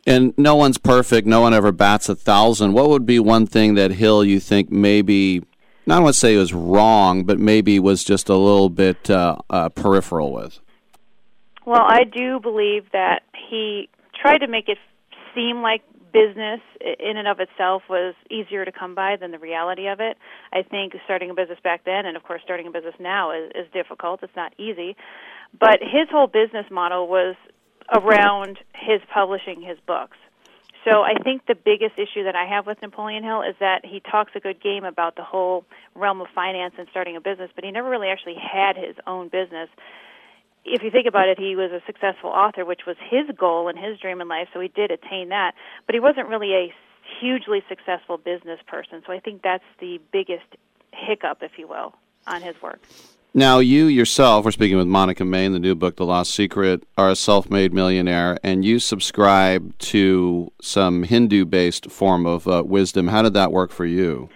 [0.06, 1.26] and no one's perfect.
[1.26, 2.72] No one ever bats a thousand.
[2.72, 5.42] What would be one thing that Hill you think maybe,
[5.84, 9.36] not want to say it was wrong, but maybe was just a little bit uh,
[9.50, 10.60] uh, peripheral with?
[11.64, 14.78] Well, I do believe that he tried to make it
[15.34, 15.82] seem like
[16.16, 20.16] business in and of itself was easier to come by than the reality of it.
[20.50, 23.50] I think starting a business back then, and of course starting a business now, is,
[23.54, 24.22] is difficult.
[24.22, 24.96] It's not easy.
[25.58, 27.36] But his whole business model was
[27.94, 30.16] around his publishing his books.
[30.84, 34.00] So I think the biggest issue that I have with Napoleon Hill is that he
[34.00, 35.64] talks a good game about the whole
[35.94, 39.28] realm of finance and starting a business, but he never really actually had his own
[39.28, 39.68] business.
[40.68, 43.78] If you think about it, he was a successful author, which was his goal and
[43.78, 45.52] his dream in life, so he did attain that.
[45.86, 46.74] But he wasn't really a
[47.20, 49.02] hugely successful business person.
[49.06, 50.56] So I think that's the biggest
[50.92, 51.94] hiccup, if you will,
[52.26, 52.80] on his work.
[53.32, 56.84] Now, you yourself, we're speaking with Monica Main in the new book, The Lost Secret,
[56.96, 62.64] are a self made millionaire, and you subscribe to some Hindu based form of uh,
[62.64, 63.08] wisdom.
[63.08, 64.30] How did that work for you?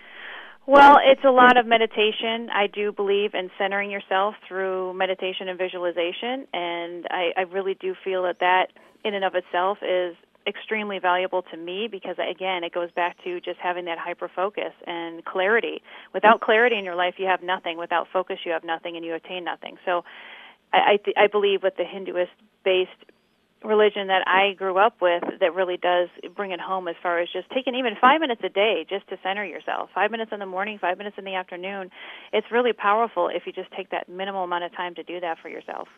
[0.70, 2.48] Well, it's a lot of meditation.
[2.54, 7.96] I do believe in centering yourself through meditation and visualization, and I, I really do
[8.04, 8.66] feel that that,
[9.04, 10.14] in and of itself, is
[10.46, 14.72] extremely valuable to me because again it goes back to just having that hyper focus
[14.86, 15.82] and clarity
[16.14, 19.14] without clarity in your life you have nothing without focus you have nothing and you
[19.14, 20.02] attain nothing so
[20.72, 22.32] i i, th- I believe with the hinduist
[22.64, 22.90] based
[23.64, 27.28] religion that i grew up with that really does bring it home as far as
[27.32, 30.46] just taking even five minutes a day just to center yourself five minutes in the
[30.46, 31.90] morning five minutes in the afternoon
[32.32, 35.38] it's really powerful if you just take that minimal amount of time to do that
[35.42, 35.88] for yourself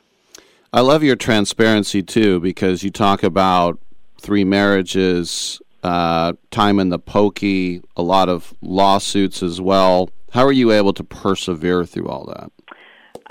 [0.75, 3.79] I love your transparency too because you talk about
[4.23, 10.09] three marriages, uh, time in the pokey, a lot of lawsuits as well.
[10.31, 12.51] How are you able to persevere through all that?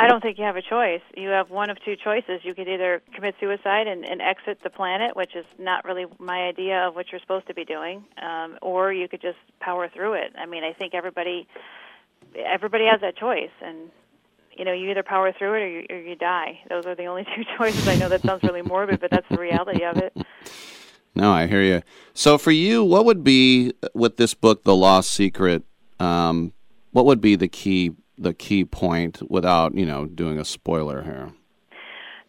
[0.02, 1.02] I don't think you have a choice.
[1.16, 2.42] You have one of two choices.
[2.44, 6.48] You could either commit suicide and, and exit the planet, which is not really my
[6.48, 10.14] idea of what you're supposed to be doing, um, or you could just power through
[10.14, 10.34] it.
[10.38, 11.48] I mean, I think everybody
[12.36, 13.92] everybody has that choice, and
[14.58, 16.60] you know, you either power through it or you, or you die.
[16.68, 17.88] Those are the only two choices.
[17.88, 20.18] I know that sounds really morbid, but that's the reality of it.
[21.14, 21.84] No, I hear you.
[22.14, 25.64] So for you, what would be with this book, The Lost Secret?
[26.00, 26.54] Um,
[26.92, 27.92] what would be the key
[28.22, 31.32] the key point without you know doing a spoiler here?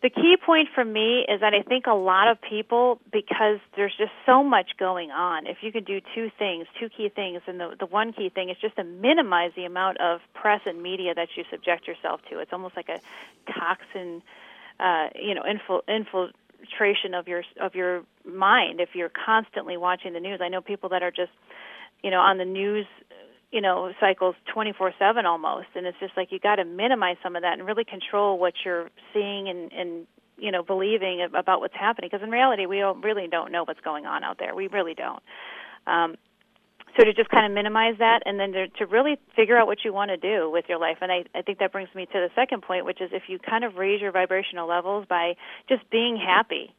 [0.03, 3.95] The key point for me is that I think a lot of people, because there's
[3.97, 7.61] just so much going on, if you can do two things, two key things, and
[7.61, 11.15] the, the one key thing is just to minimize the amount of press and media
[11.15, 12.41] that you subject yourself to.
[12.41, 13.01] It's almost like a
[13.53, 14.23] toxin,
[14.81, 16.33] uh, you know, infil- infil-
[16.63, 20.41] infiltration of your of your mind if you're constantly watching the news.
[20.43, 21.33] I know people that are just,
[22.03, 22.87] you know, on the news
[23.53, 27.43] you know cycles 24/7 almost and it's just like you got to minimize some of
[27.43, 30.07] that and really control what you're seeing and and
[30.39, 33.81] you know believing about what's happening because in reality we don't, really don't know what's
[33.81, 34.55] going on out there.
[34.55, 35.23] We really don't.
[35.87, 36.17] Um
[36.97, 39.79] so to just kind of minimize that and then to, to really figure out what
[39.83, 42.13] you want to do with your life and I, I think that brings me to
[42.13, 45.35] the second point which is if you kind of raise your vibrational levels by
[45.69, 46.75] just being happy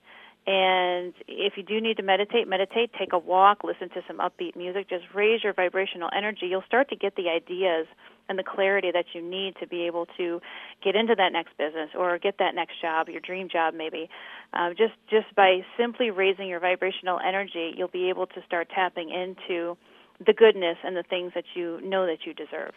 [0.45, 4.57] and if you do need to meditate, meditate, take a walk, listen to some upbeat
[4.57, 6.47] music, just raise your vibrational energy.
[6.47, 7.87] You'll start to get the ideas
[8.27, 10.41] and the clarity that you need to be able to
[10.83, 14.09] get into that next business or get that next job, your dream job maybe.
[14.53, 19.09] Uh, just just by simply raising your vibrational energy, you'll be able to start tapping
[19.11, 19.77] into
[20.25, 22.73] the goodness and the things that you know that you deserve.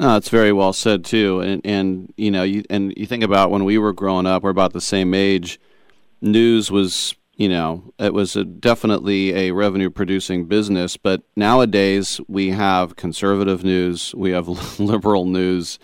[0.00, 3.52] No, it's very well said too, and and you know you and you think about
[3.52, 5.60] when we were growing up, we're about the same age
[6.22, 12.50] news was you know it was a, definitely a revenue producing business but nowadays we
[12.50, 15.78] have conservative news we have liberal news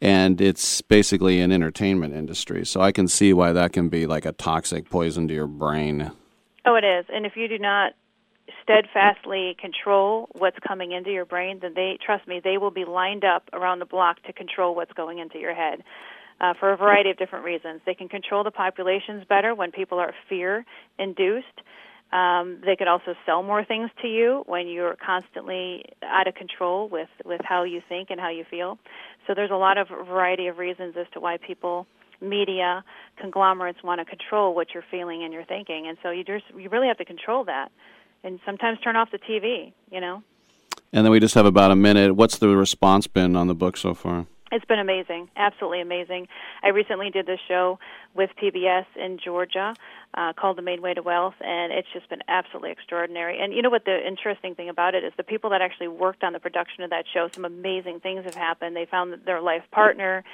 [0.00, 2.64] and it's basically an entertainment industry.
[2.64, 6.12] So i can see why that can be like a toxic poison to your brain.
[6.64, 7.06] Oh it is.
[7.08, 7.94] And if you do not
[8.62, 13.24] steadfastly control what's coming into your brain then they trust me they will be lined
[13.24, 15.82] up around the block to control what's going into your head
[16.40, 17.80] uh, for a variety of different reasons.
[17.84, 20.64] They can control the populations better when people are fear
[20.98, 21.46] induced.
[22.12, 26.88] Um, they could also sell more things to you when you're constantly out of control
[26.88, 28.78] with, with how you think and how you feel.
[29.26, 31.86] So there's a lot of variety of reasons as to why people,
[32.22, 32.82] media,
[33.20, 35.86] conglomerates want to control what you're feeling and you're thinking.
[35.86, 37.70] And so you just you really have to control that.
[38.24, 40.22] And sometimes turn off the TV, you know.
[40.92, 42.16] And then we just have about a minute.
[42.16, 44.26] What's the response been on the book so far?
[44.50, 46.26] It's been amazing, absolutely amazing.
[46.62, 47.78] I recently did this show
[48.14, 49.74] with PBS in Georgia
[50.14, 53.38] uh, called The Main Way to Wealth, and it's just been absolutely extraordinary.
[53.40, 56.24] And you know what the interesting thing about it is the people that actually worked
[56.24, 58.74] on the production of that show, some amazing things have happened.
[58.74, 60.24] They found their life partner.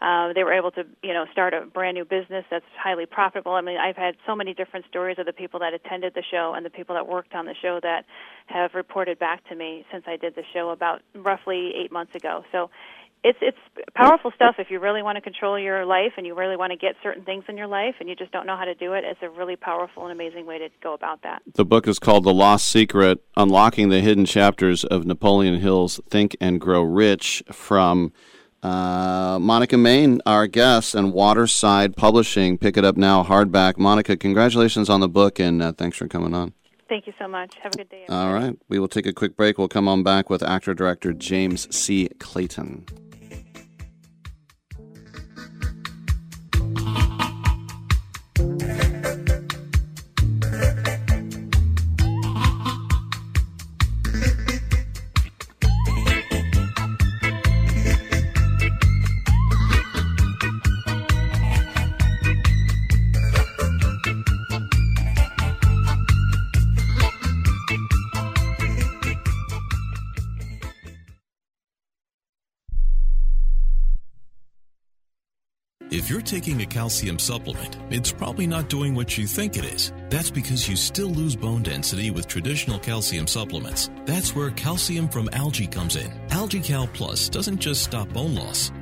[0.00, 3.52] Uh, they were able to, you know, start a brand new business that's highly profitable.
[3.52, 6.52] I mean, I've had so many different stories of the people that attended the show
[6.54, 8.04] and the people that worked on the show that
[8.46, 12.44] have reported back to me since I did the show about roughly eight months ago.
[12.52, 12.70] So
[13.24, 13.58] it's it's
[13.94, 16.76] powerful stuff if you really want to control your life and you really want to
[16.76, 19.02] get certain things in your life and you just don't know how to do it
[19.04, 22.24] it's a really powerful and amazing way to go about that the book is called
[22.24, 28.12] the lost secret unlocking the hidden chapters of napoleon hill's think and grow rich from
[28.62, 34.90] uh, monica main our guest and waterside publishing pick it up now hardback monica congratulations
[34.90, 36.52] on the book and uh, thanks for coming on
[36.86, 37.54] Thank you so much.
[37.62, 38.04] Have a good day.
[38.06, 38.28] Everybody.
[38.28, 38.58] All right.
[38.68, 39.56] We will take a quick break.
[39.56, 42.08] We'll come on back with actor director James C.
[42.20, 43.03] Clayton.
[76.34, 79.92] Taking a calcium supplement, it's probably not doing what you think it is.
[80.10, 83.88] That's because you still lose bone density with traditional calcium supplements.
[84.04, 86.10] That's where calcium from algae comes in.
[86.30, 88.72] AlgaeCal Plus doesn't just stop bone loss.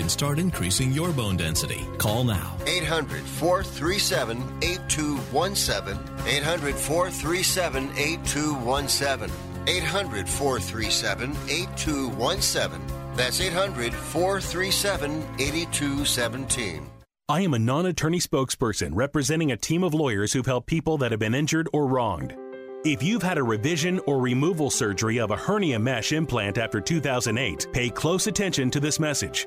[0.00, 1.86] can start increasing your bone density.
[1.98, 2.56] Call now.
[2.66, 5.98] 800 437 8217.
[6.26, 9.30] 800 437 8217.
[9.66, 12.80] 800 437 8217.
[13.14, 16.90] That's 800 437 8217.
[17.28, 21.10] I am a non attorney spokesperson representing a team of lawyers who've helped people that
[21.10, 22.34] have been injured or wronged.
[22.86, 27.66] If you've had a revision or removal surgery of a hernia mesh implant after 2008,
[27.74, 29.46] pay close attention to this message.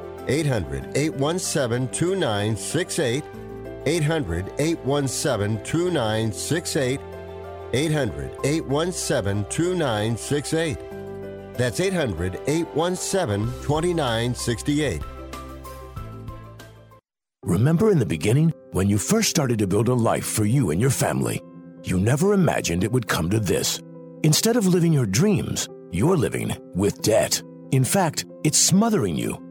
[0.27, 3.23] 800 817 2968.
[3.85, 6.99] 800 817 2968.
[7.73, 10.77] 800 817 2968.
[11.53, 15.01] That's 800 817 2968.
[17.43, 20.79] Remember in the beginning, when you first started to build a life for you and
[20.79, 21.41] your family,
[21.83, 23.81] you never imagined it would come to this.
[24.23, 27.41] Instead of living your dreams, you're living with debt.
[27.71, 29.50] In fact, it's smothering you.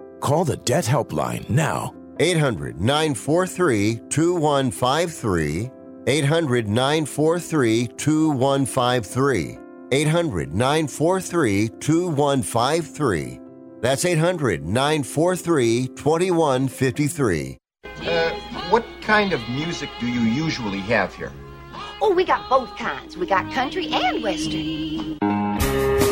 [0.21, 1.95] Call the Debt Helpline now.
[2.19, 5.71] 800 943 2153.
[6.07, 9.57] 800 943 2153.
[9.91, 13.39] 800 943 2153.
[13.81, 17.57] That's 800 943 2153.
[17.83, 18.29] Uh,
[18.69, 21.31] what kind of music do you usually have here?
[21.99, 23.17] Oh, we got both kinds.
[23.17, 26.10] We got country and western.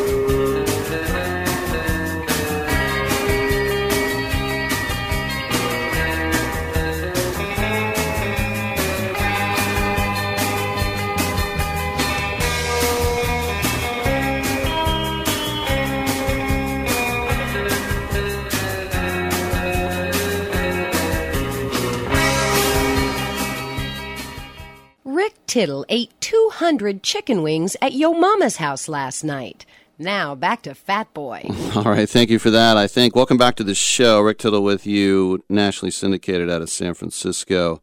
[25.50, 29.66] Tittle ate 200 chicken wings at Yo Mama's house last night.
[29.98, 31.42] Now back to Fat Boy.
[31.76, 32.78] All right, thank you for that.
[32.78, 34.22] I think welcome back to the show.
[34.22, 37.82] Rick Tittle with you, nationally syndicated out of San Francisco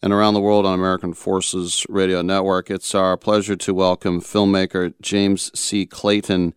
[0.00, 2.70] and around the world on American Forces Radio Network.
[2.70, 5.84] It's our pleasure to welcome filmmaker James C.
[5.84, 6.54] Clayton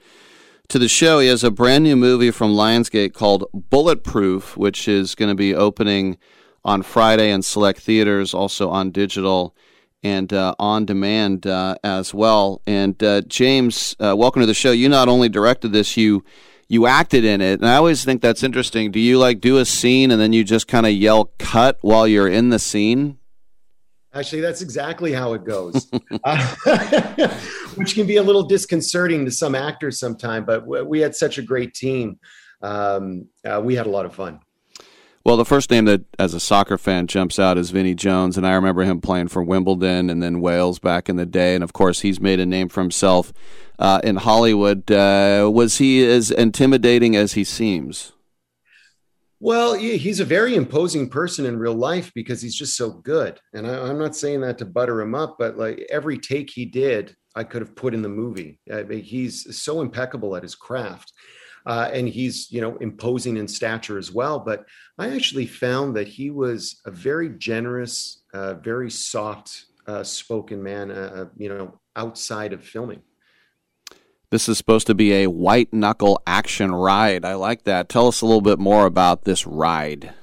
[0.69, 1.19] to the show.
[1.19, 5.53] He has a brand new movie from Lionsgate called Bulletproof, which is going to be
[5.53, 6.17] opening
[6.63, 9.53] on Friday in select theaters, also on digital
[10.05, 12.61] and uh, on demand uh, as well.
[12.67, 14.71] And uh, James, uh, welcome to the show.
[14.71, 16.23] You not only directed this, you
[16.67, 18.91] you acted in it, and I always think that's interesting.
[18.91, 22.07] Do you like do a scene and then you just kind of yell "cut" while
[22.07, 23.17] you're in the scene?
[24.13, 25.91] Actually, that's exactly how it goes,
[26.23, 26.55] uh,
[27.75, 30.45] which can be a little disconcerting to some actors sometimes.
[30.45, 32.19] But we had such a great team;
[32.61, 34.39] um, uh, we had a lot of fun.
[35.25, 38.45] Well, the first name that, as a soccer fan, jumps out is Vinnie Jones, and
[38.45, 41.55] I remember him playing for Wimbledon and then Wales back in the day.
[41.55, 43.33] And of course, he's made a name for himself
[43.79, 44.91] uh, in Hollywood.
[44.91, 48.11] Uh, was he as intimidating as he seems?
[49.39, 53.39] Well, he's a very imposing person in real life because he's just so good.
[53.51, 56.65] And I, am not saying that to butter him up, but like every take he
[56.65, 58.59] did, I could have put in the movie.
[58.71, 61.11] I mean, he's so impeccable at his craft
[61.65, 64.39] uh, and he's you know imposing in stature as well.
[64.39, 64.65] But
[64.97, 70.91] I actually found that he was a very generous, uh, very soft uh, spoken man.
[70.91, 73.01] Uh, uh, you know, outside of filming.
[74.31, 77.23] This is supposed to be a white knuckle action ride.
[77.23, 77.89] I like that.
[77.89, 80.13] Tell us a little bit more about this ride.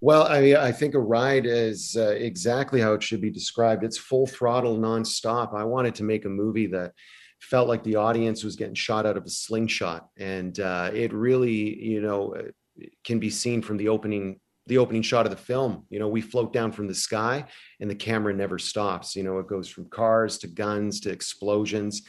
[0.00, 3.82] Well, I, I think a ride is uh, exactly how it should be described.
[3.82, 5.54] It's full throttle, nonstop.
[5.54, 6.92] I wanted to make a movie that
[7.50, 11.82] felt like the audience was getting shot out of a slingshot, and uh, it really,
[11.82, 12.42] you know, uh,
[13.04, 15.84] can be seen from the opening the opening shot of the film.
[15.90, 17.44] You know, we float down from the sky,
[17.80, 19.14] and the camera never stops.
[19.14, 22.02] You know, it goes from cars to guns to explosions.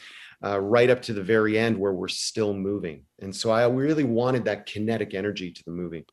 [0.44, 3.02] Uh, right up to the very end where we're still moving.
[3.18, 6.06] And so I really wanted that kinetic energy to the movie.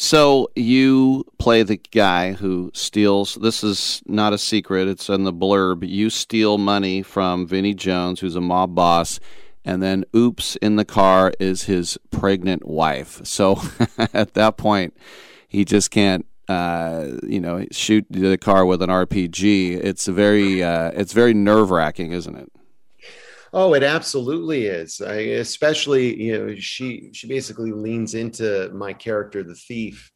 [0.00, 3.34] So you play the guy who steals.
[3.34, 4.86] This is not a secret.
[4.86, 5.86] It's in the blurb.
[5.86, 9.18] You steal money from Vinnie Jones, who's a mob boss,
[9.64, 13.26] and then oops, in the car is his pregnant wife.
[13.26, 13.60] So
[14.14, 14.96] at that point,
[15.48, 19.82] he just can't, uh, you know, shoot the car with an RPG.
[19.82, 22.52] It's very, uh, it's very nerve wracking, isn't it?
[23.52, 25.00] Oh, it absolutely is.
[25.00, 30.10] I, especially, you know, she she basically leans into my character, the thief,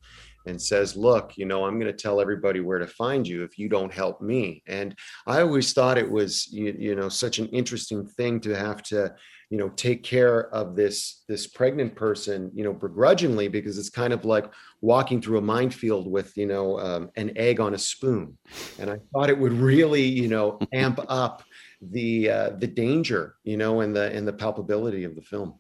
[0.47, 3.59] and says, "Look, you know, I'm going to tell everybody where to find you if
[3.59, 4.95] you don't help me." And
[5.27, 9.15] I always thought it was, you, you know, such an interesting thing to have to
[9.53, 14.15] you know take care of this this pregnant person you know begrudgingly because it's kind
[14.15, 14.51] of like
[14.81, 18.39] walking through a minefield with you know um, an egg on a spoon
[18.79, 21.43] and i thought it would really you know amp up
[21.91, 25.55] the uh, the danger you know and the and the palpability of the film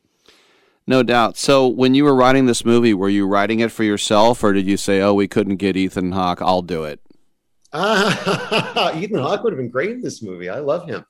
[0.86, 1.36] no doubt.
[1.36, 4.66] So, when you were writing this movie, were you writing it for yourself, or did
[4.66, 7.00] you say, "Oh, we couldn't get Ethan Hawke, I'll do it"?
[7.72, 10.48] Uh, Ethan Hawke would have been great in this movie.
[10.48, 11.04] I love him.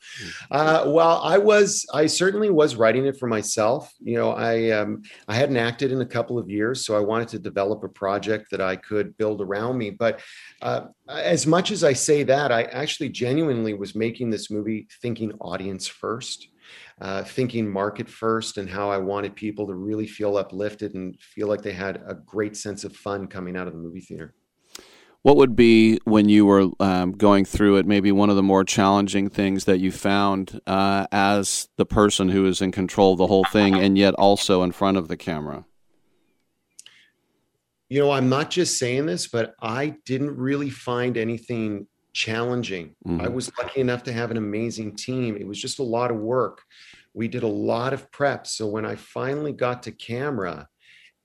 [0.51, 3.93] Uh, well, I was, I certainly was writing it for myself.
[4.01, 7.29] You know, I, um, I hadn't acted in a couple of years, so I wanted
[7.29, 9.91] to develop a project that I could build around me.
[9.91, 10.21] But
[10.61, 15.33] uh, as much as I say that, I actually genuinely was making this movie thinking
[15.41, 16.49] audience first.
[17.01, 21.49] Uh, thinking market first and how I wanted people to really feel uplifted and feel
[21.49, 24.35] like they had a great sense of fun coming out of the movie theater.
[25.23, 27.87] What would be when you were um, going through it?
[27.87, 32.47] Maybe one of the more challenging things that you found uh, as the person who
[32.47, 35.65] is in control of the whole thing, and yet also in front of the camera.
[37.89, 42.97] You know, I'm not just saying this, but I didn't really find anything challenging.
[43.07, 43.21] Mm-hmm.
[43.21, 45.37] I was lucky enough to have an amazing team.
[45.37, 46.63] It was just a lot of work.
[47.15, 48.47] We did a lot of prep.
[48.47, 50.69] So when I finally got to camera,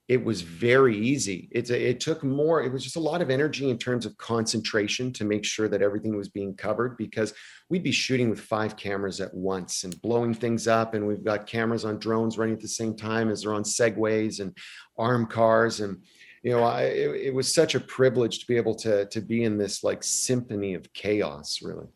[0.07, 1.49] it was very easy.
[1.51, 2.63] It's a, it took more.
[2.63, 5.81] It was just a lot of energy in terms of concentration to make sure that
[5.81, 7.33] everything was being covered because
[7.69, 11.45] we'd be shooting with five cameras at once and blowing things up, and we've got
[11.45, 14.57] cameras on drones running at the same time as they're on segways and
[14.97, 16.01] arm cars, and
[16.43, 19.43] you know, I, it, it was such a privilege to be able to to be
[19.43, 21.87] in this like symphony of chaos, really.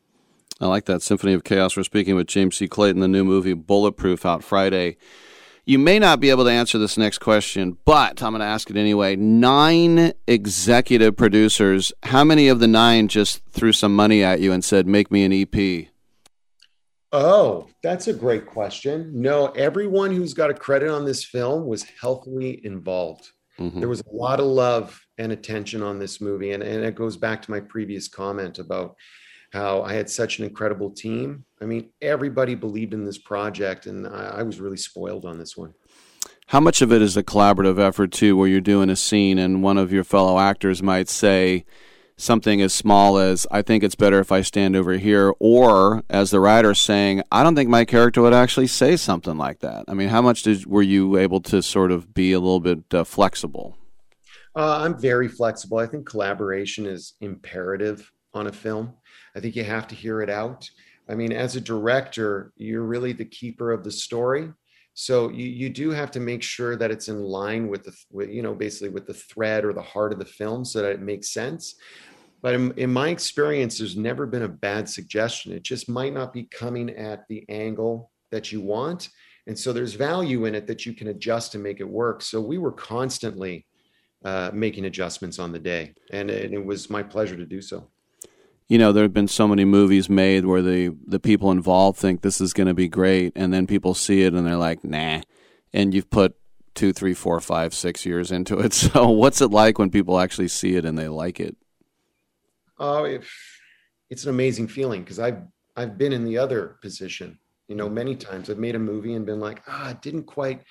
[0.59, 1.77] I like that symphony of chaos.
[1.77, 2.67] We're speaking with James C.
[2.67, 4.97] Clayton, the new movie Bulletproof out Friday.
[5.71, 8.69] You may not be able to answer this next question, but I'm going to ask
[8.69, 9.15] it anyway.
[9.15, 14.65] Nine executive producers, how many of the nine just threw some money at you and
[14.65, 15.87] said, make me an EP?
[17.13, 19.13] Oh, that's a great question.
[19.13, 23.29] No, everyone who's got a credit on this film was healthily involved.
[23.57, 23.79] Mm-hmm.
[23.79, 26.51] There was a lot of love and attention on this movie.
[26.51, 28.97] And, and it goes back to my previous comment about
[29.51, 31.45] how I had such an incredible team.
[31.61, 35.57] I mean, everybody believed in this project, and I, I, was really spoiled on this
[35.57, 35.73] one.
[36.47, 39.61] How much of it is a collaborative effort, too, where you're doing a scene and
[39.61, 41.65] one of your fellow actors might say
[42.15, 46.31] something as small as, I think it's better if I stand over here, or as
[46.31, 49.85] the writer saying, I don't think my character would actually say something like that?
[49.87, 52.93] I mean, how much did, were you able to sort of be a little bit
[52.93, 53.75] uh, flexible?
[54.55, 55.77] Uh, I'm very flexible.
[55.77, 58.93] I think collaboration is imperative on a film.
[59.35, 60.69] I think you have to hear it out.
[61.09, 64.49] I mean, as a director, you're really the keeper of the story.
[64.93, 68.29] So you, you do have to make sure that it's in line with the, with,
[68.29, 71.01] you know, basically with the thread or the heart of the film so that it
[71.01, 71.75] makes sense.
[72.41, 75.53] But in, in my experience, there's never been a bad suggestion.
[75.53, 79.09] It just might not be coming at the angle that you want.
[79.47, 82.21] And so there's value in it that you can adjust to make it work.
[82.21, 83.65] So we were constantly
[84.23, 85.93] uh, making adjustments on the day.
[86.11, 87.89] And, and it was my pleasure to do so
[88.71, 92.21] you know, there have been so many movies made where the the people involved think
[92.21, 95.19] this is going to be great, and then people see it and they're like, nah.
[95.73, 96.35] And you've put
[96.73, 98.71] two, three, four, five, six years into it.
[98.93, 101.57] So, what's it like when people actually see it and they like it?
[102.79, 103.25] Oh, it,
[104.09, 105.41] it's an amazing feeling because I've
[105.75, 107.39] I've been in the other position.
[107.67, 110.61] You know, many times I've made a movie and been like, ah, it didn't quite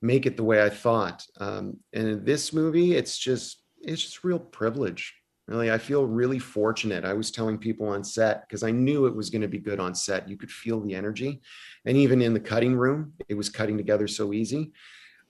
[0.00, 1.26] make it the way I thought.
[1.38, 5.14] Um, and in this movie, it's just it's just real privilege
[5.46, 7.04] Really, I feel really fortunate.
[7.04, 9.78] I was telling people on set because I knew it was going to be good
[9.78, 10.28] on set.
[10.28, 11.42] You could feel the energy.
[11.84, 14.72] And even in the cutting room, it was cutting together so easy.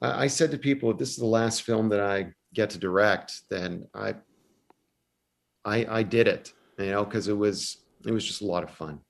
[0.01, 3.43] I said to people, if this is the last film that I get to direct,
[3.51, 4.15] then I
[5.65, 8.71] I, I did it, you know, because it was it was just a lot of
[8.71, 9.01] fun.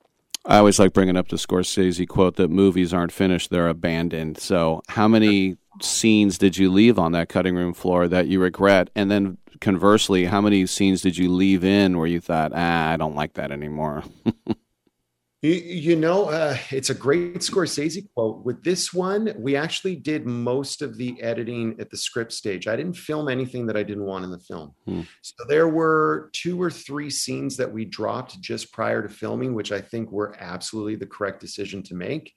[0.46, 4.38] I always like bringing up the Scorsese quote that movies aren't finished; they're abandoned.
[4.38, 8.90] So, how many scenes did you leave on that cutting room floor that you regret?
[8.94, 12.96] And then conversely, how many scenes did you leave in where you thought, ah, I
[12.96, 14.04] don't like that anymore?
[15.42, 18.44] you, you, know, uh, it's a great Scorsese quote.
[18.44, 22.66] With this one, we actually did most of the editing at the script stage.
[22.66, 24.74] I didn't film anything that I didn't want in the film.
[24.86, 25.02] Hmm.
[25.22, 29.72] So there were two or three scenes that we dropped just prior to filming, which
[29.72, 32.32] I think were absolutely the correct decision to make.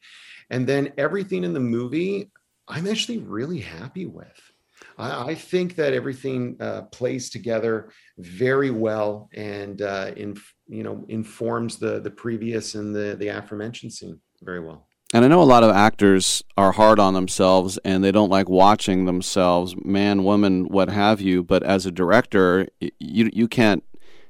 [0.49, 2.31] And then everything in the movie,
[2.67, 4.51] I'm actually really happy with.
[4.97, 10.37] I, I think that everything uh, plays together very well and uh, in,
[10.67, 14.87] you know informs the the previous and the the aforementioned scene very well.
[15.13, 18.49] And I know a lot of actors are hard on themselves and they don't like
[18.49, 21.43] watching themselves, man, woman, what have you.
[21.43, 23.83] But as a director, you you can't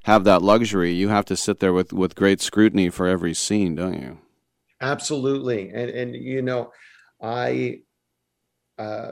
[0.03, 0.93] have that luxury.
[0.93, 4.19] You have to sit there with, with great scrutiny for every scene, don't you?
[4.79, 5.69] Absolutely.
[5.69, 6.71] And and you know,
[7.21, 7.79] I
[8.77, 9.11] uh,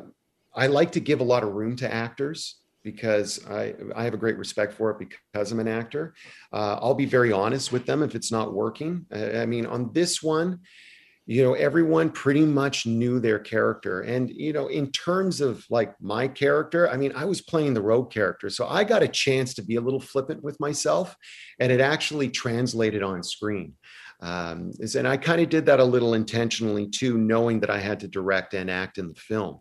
[0.54, 4.18] I like to give a lot of room to actors because I I have a
[4.18, 6.14] great respect for it because I'm an actor.
[6.54, 9.06] Uh, I'll be very honest with them if it's not working.
[9.12, 10.60] I, I mean, on this one,
[11.28, 16.00] you know everyone pretty much knew their character and you know in terms of like
[16.00, 19.54] my character i mean i was playing the rogue character so i got a chance
[19.54, 21.16] to be a little flippant with myself
[21.60, 23.74] and it actually translated on screen
[24.26, 28.00] um, and i kind of did that a little intentionally too knowing that i had
[28.00, 29.60] to direct and act in the film.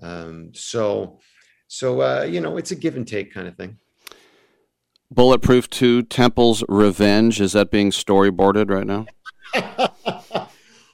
[0.00, 1.18] Um, so
[1.66, 3.78] so uh, you know it's a give and take kind of thing.
[5.10, 9.06] Bulletproof 2 temple's revenge is that being storyboarded right now?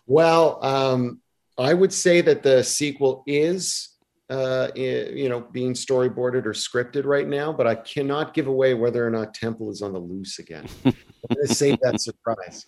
[0.07, 1.21] Well, um,
[1.59, 3.91] I would say that the sequel is,
[4.29, 9.07] uh, you know, being storyboarded or scripted right now, but I cannot give away whether
[9.07, 10.67] or not Temple is on the loose again.
[11.29, 12.65] I'm going to save that surprise.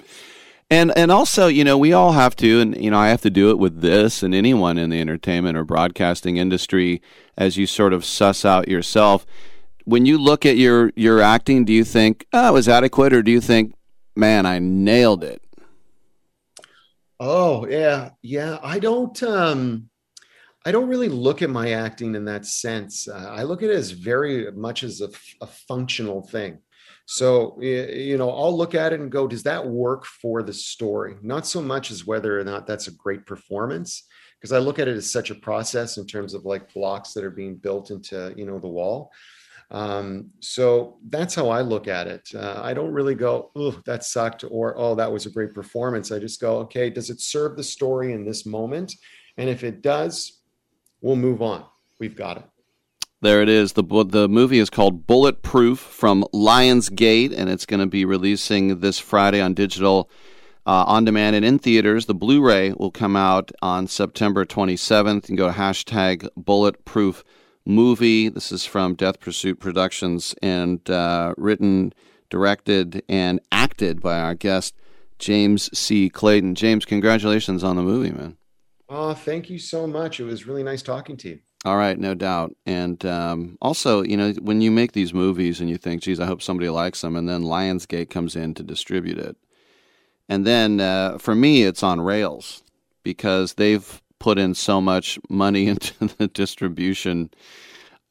[0.69, 3.31] And and also, you know, we all have to, and you know, I have to
[3.31, 7.01] do it with this, and anyone in the entertainment or broadcasting industry,
[7.39, 9.25] as you sort of suss out yourself.
[9.85, 13.23] When you look at your your acting, do you think, oh, it was adequate, or
[13.23, 13.75] do you think,
[14.17, 15.41] man, I nailed it?
[17.21, 18.59] Oh yeah, yeah.
[18.61, 19.23] I don't.
[19.23, 19.89] um
[20.67, 23.07] I don't really look at my acting in that sense.
[23.07, 25.11] Uh, I look at it as very much as a,
[25.41, 26.59] a functional thing.
[27.07, 31.17] So you know, I'll look at it and go, does that work for the story?
[31.23, 34.05] Not so much as whether or not that's a great performance,
[34.39, 37.25] because I look at it as such a process in terms of like blocks that
[37.25, 39.13] are being built into you know the wall.
[39.71, 42.29] Um, so that's how I look at it.
[42.35, 46.13] Uh, I don't really go, oh, that sucked, or oh, that was a great performance.
[46.13, 48.95] I just go, okay, does it serve the story in this moment?
[49.37, 50.41] And if it does,
[51.01, 51.65] we'll move on.
[51.99, 52.45] We've got it.
[53.23, 53.73] There it is.
[53.73, 58.99] The the movie is called Bulletproof from Lionsgate, and it's going to be releasing this
[58.99, 60.11] Friday on digital,
[60.67, 62.05] uh, on demand, and in theaters.
[62.05, 65.15] The Blu-ray will come out on September 27th.
[65.15, 67.25] You can go to hashtag Bulletproof
[67.65, 68.29] movie.
[68.29, 71.95] This is from Death Pursuit Productions and uh, written,
[72.29, 74.75] directed, and acted by our guest,
[75.19, 76.11] James C.
[76.11, 76.55] Clayton.
[76.55, 78.37] James, congratulations on the movie, man.
[78.91, 80.21] Oh, thank you so much.
[80.21, 81.39] It was really nice talking to you.
[81.67, 82.55] All right, no doubt.
[82.65, 86.27] And um, also, you know, when you make these movies and you think, geez, I
[86.27, 89.37] hope somebody likes them, and then Lionsgate comes in to distribute it.
[90.29, 92.63] And then uh, for me, it's on rails
[93.03, 97.31] because they've put in so much money into the distribution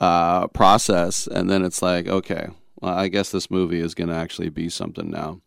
[0.02, 2.50] uh, process, and then it's like, okay,
[2.82, 5.40] well, I guess this movie is going to actually be something now.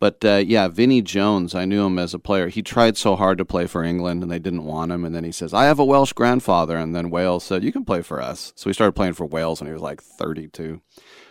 [0.00, 2.48] But uh, yeah, Vinnie Jones, I knew him as a player.
[2.48, 5.04] He tried so hard to play for England, and they didn't want him.
[5.04, 7.84] And then he says, "I have a Welsh grandfather," and then Wales said, "You can
[7.84, 10.80] play for us." So he started playing for Wales when he was like 32.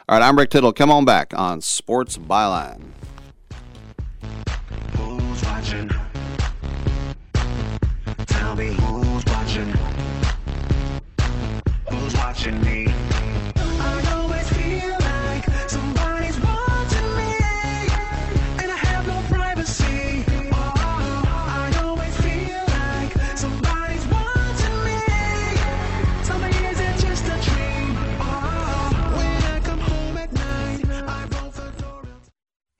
[0.09, 0.73] All right, I'm Rick Tittle.
[0.73, 2.91] Come on back on Sports Byline.
[4.97, 5.91] Who's watching?
[8.25, 9.73] Tell me who's watching.
[11.89, 12.87] Who's watching me?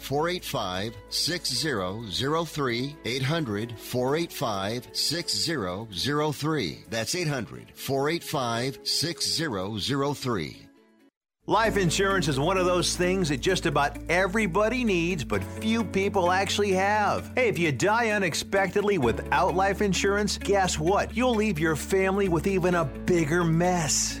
[0.00, 2.96] 485 6003.
[3.04, 6.84] 800 485 6003.
[6.88, 10.66] That's 800 485 6003.
[11.50, 16.30] Life insurance is one of those things that just about everybody needs, but few people
[16.30, 17.32] actually have.
[17.34, 21.16] Hey, if you die unexpectedly without life insurance, guess what?
[21.16, 24.20] You'll leave your family with even a bigger mess.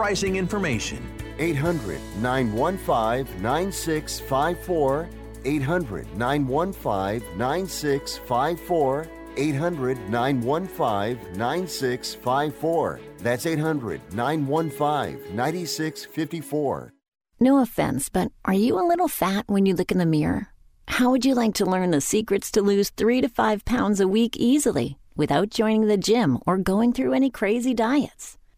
[0.01, 0.97] pricing information.
[1.37, 5.09] 800 915 9654.
[5.45, 9.07] 800 915 9654.
[9.37, 12.99] 800 915 9654.
[13.19, 16.93] That's 800 915 9654.
[17.39, 20.47] No offense, but are you a little fat when you look in the mirror?
[20.87, 24.07] How would you like to learn the secrets to lose three to five pounds a
[24.07, 28.39] week easily without joining the gym or going through any crazy diets?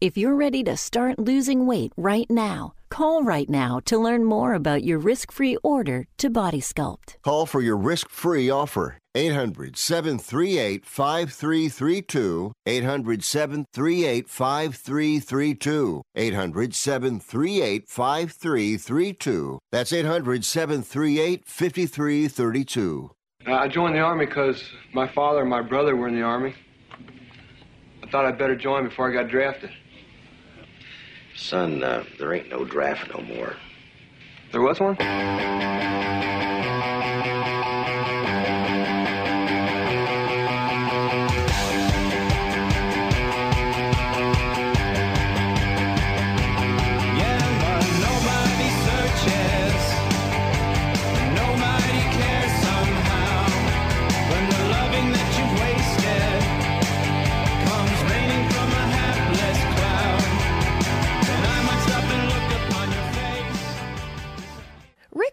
[0.00, 4.54] If you're ready to start losing weight right now, call right now to learn more
[4.54, 7.16] about your risk free order to Body Sculpt.
[7.22, 8.96] Call for your risk free offer.
[9.14, 12.52] 800 738 5332.
[12.64, 16.02] 800 738 5332.
[16.14, 19.58] 800 738 5332.
[19.70, 23.10] That's 800 738 5332.
[23.46, 24.64] Uh, I joined the Army because
[24.94, 26.54] my father and my brother were in the Army.
[28.02, 29.68] I thought I'd better join before I got drafted.
[31.40, 33.56] Son, uh, there ain't no draft no more.
[34.52, 34.96] There was one?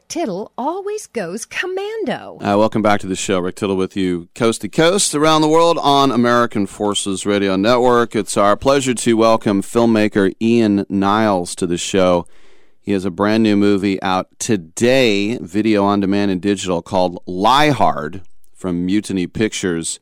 [0.07, 2.38] Tittle always goes commando.
[2.39, 3.39] Uh, welcome back to the show.
[3.39, 8.15] Rick Tittle with you, coast to coast, around the world on American Forces Radio Network.
[8.15, 12.25] It's our pleasure to welcome filmmaker Ian Niles to the show.
[12.79, 17.71] He has a brand new movie out today, video on demand and digital, called Lie
[17.71, 18.21] Hard
[18.53, 19.99] from Mutiny Pictures.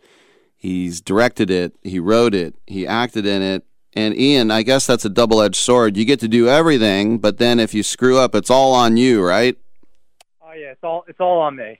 [0.56, 3.66] He's directed it, he wrote it, he acted in it.
[3.94, 5.98] And Ian, I guess that's a double edged sword.
[5.98, 9.26] You get to do everything, but then if you screw up, it's all on you,
[9.26, 9.58] right?
[10.56, 11.80] Oh yeah, it's all it's all on me.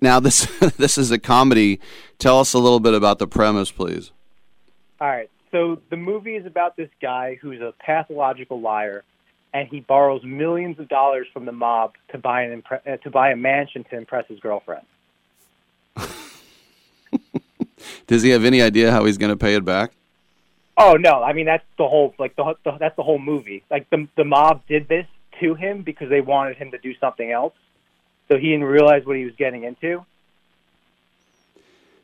[0.00, 0.46] Now this
[0.76, 1.80] this is a comedy.
[2.18, 4.12] Tell us a little bit about the premise, please.
[5.00, 5.30] All right.
[5.50, 9.02] So the movie is about this guy who's a pathological liar,
[9.52, 13.10] and he borrows millions of dollars from the mob to buy an impre- uh, to
[13.10, 14.84] buy a mansion to impress his girlfriend.
[18.06, 19.92] Does he have any idea how he's going to pay it back?
[20.76, 21.22] Oh no!
[21.22, 23.64] I mean that's the whole like the, the that's the whole movie.
[23.70, 25.06] Like the the mob did this
[25.40, 27.54] to him because they wanted him to do something else,
[28.30, 30.04] so he didn't realize what he was getting into.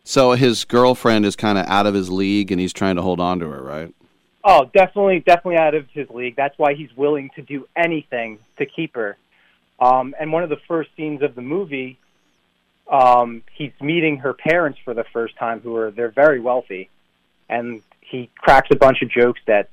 [0.02, 3.20] So his girlfriend is kind of out of his league, and he's trying to hold
[3.20, 3.94] on to her, right?
[4.44, 6.36] Oh, definitely, definitely out of his league.
[6.36, 9.16] That's why he's willing to do anything to keep her.
[9.80, 11.98] Um, and one of the first scenes of the movie,
[12.90, 16.88] um, he's meeting her parents for the first time, who are they're very wealthy,
[17.48, 19.68] and he cracks a bunch of jokes that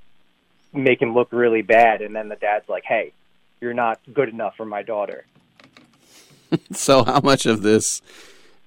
[0.74, 2.02] make him look really bad.
[2.02, 3.14] And then the dad's like, "Hey,
[3.62, 5.26] you're not good enough for my daughter."
[6.72, 8.02] so how much of this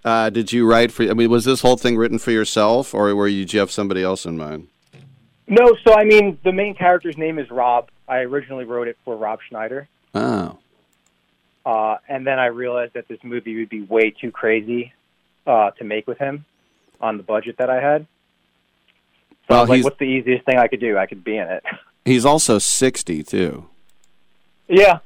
[0.04, 1.02] uh, did you write for?
[1.04, 3.70] I mean, was this whole thing written for yourself, or were you did you have
[3.70, 4.68] somebody else in mind?
[5.48, 7.88] No, so I mean, the main character's name is Rob.
[8.08, 9.88] I originally wrote it for Rob Schneider.
[10.14, 10.58] Oh.
[11.64, 14.92] Uh, and then I realized that this movie would be way too crazy
[15.46, 16.44] uh, to make with him
[17.00, 18.06] on the budget that I had.
[19.32, 20.96] So Well, I was like, what's the easiest thing I could do?
[20.96, 21.64] I could be in it.
[22.04, 23.68] He's also sixty too.
[24.68, 25.00] yeah.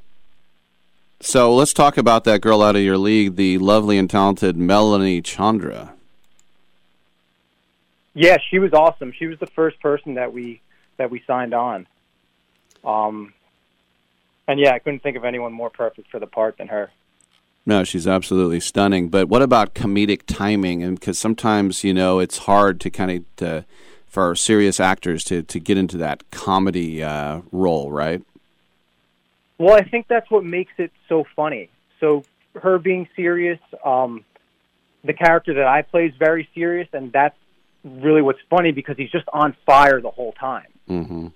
[1.20, 5.20] So let's talk about that girl out of your league, the lovely and talented Melanie
[5.20, 5.92] Chandra.
[8.14, 9.12] Yeah, she was awesome.
[9.12, 10.60] She was the first person that we
[10.96, 11.86] that we signed on.
[12.84, 13.34] Um,
[14.48, 16.90] and yeah, I couldn't think of anyone more perfect for the part than her.
[17.66, 19.08] No, she's absolutely stunning.
[19.08, 20.82] But what about comedic timing?
[20.82, 23.64] And because sometimes you know it's hard to kind of to,
[24.06, 28.22] for serious actors to to get into that comedy uh, role, right?
[29.60, 31.68] Well, I think that's what makes it so funny.
[32.00, 32.24] so
[32.54, 34.24] her being serious, um,
[35.04, 37.36] the character that I play is very serious, and that's
[37.84, 40.66] really what's funny because he's just on fire the whole time.
[40.88, 41.26] Mm-hmm.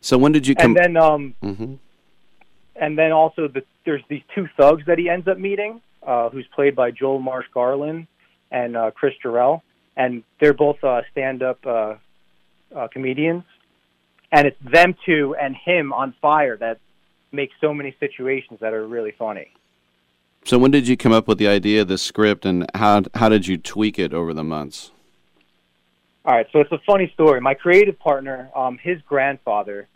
[0.00, 0.76] So when did you come?
[0.76, 1.74] And then, um, hmm
[2.76, 6.46] and then also the, there's these two thugs that he ends up meeting, uh, who's
[6.54, 8.06] played by Joel Marsh Garland
[8.52, 9.62] and uh, Chris Jarrell,
[9.96, 11.94] and they're both uh, stand-up uh,
[12.74, 13.44] uh, comedians,
[14.32, 16.80] and it's them two and him on fire that
[17.30, 19.52] makes so many situations that are really funny.
[20.44, 23.28] So when did you come up with the idea of the script, and how how
[23.28, 24.90] did you tweak it over the months?
[26.24, 27.40] All right, so it's a funny story.
[27.40, 29.88] My creative partner, um, his grandfather,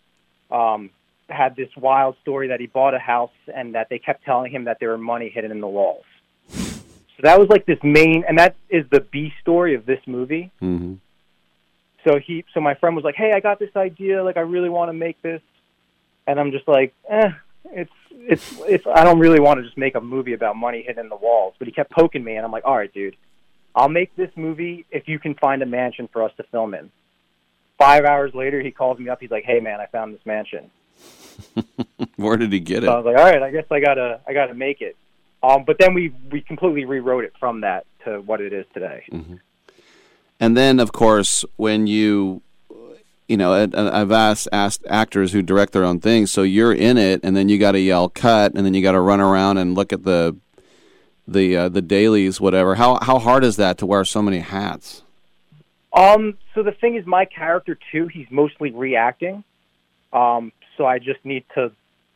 [0.51, 0.89] um,
[1.29, 4.65] had this wild story that he bought a house and that they kept telling him
[4.65, 6.05] that there were money hidden in the walls.
[6.49, 10.51] So that was like this main, and that is the B story of this movie.
[10.61, 10.95] Mm-hmm.
[12.03, 14.23] So he, so my friend was like, "Hey, I got this idea.
[14.23, 15.41] Like, I really want to make this,"
[16.25, 17.31] and I'm just like, "Eh,
[17.65, 18.87] it's it's it's.
[18.87, 21.55] I don't really want to just make a movie about money hidden in the walls."
[21.59, 23.15] But he kept poking me, and I'm like, "All right, dude,
[23.75, 26.91] I'll make this movie if you can find a mansion for us to film in."
[27.77, 29.19] Five hours later, he calls me up.
[29.19, 30.69] He's like, "Hey, man, I found this mansion."
[32.15, 34.33] Where did he get So I was like, all right, I guess I gotta I
[34.33, 34.95] gotta make it.
[35.43, 39.03] Um, but then we we completely rewrote it from that to what it is today.
[40.39, 42.41] And then, of course, when you,
[43.27, 46.31] you know, I've asked asked actors who direct their own things.
[46.31, 48.91] So you're in it, and then you got to yell cut, and then you got
[48.91, 50.35] to run around and look at the
[51.27, 52.75] the uh, the dailies, whatever.
[52.75, 55.01] How how hard is that to wear so many hats?
[55.93, 59.43] Um, so the thing is, my character too, he's mostly reacting.
[60.13, 61.71] Um, so I just need to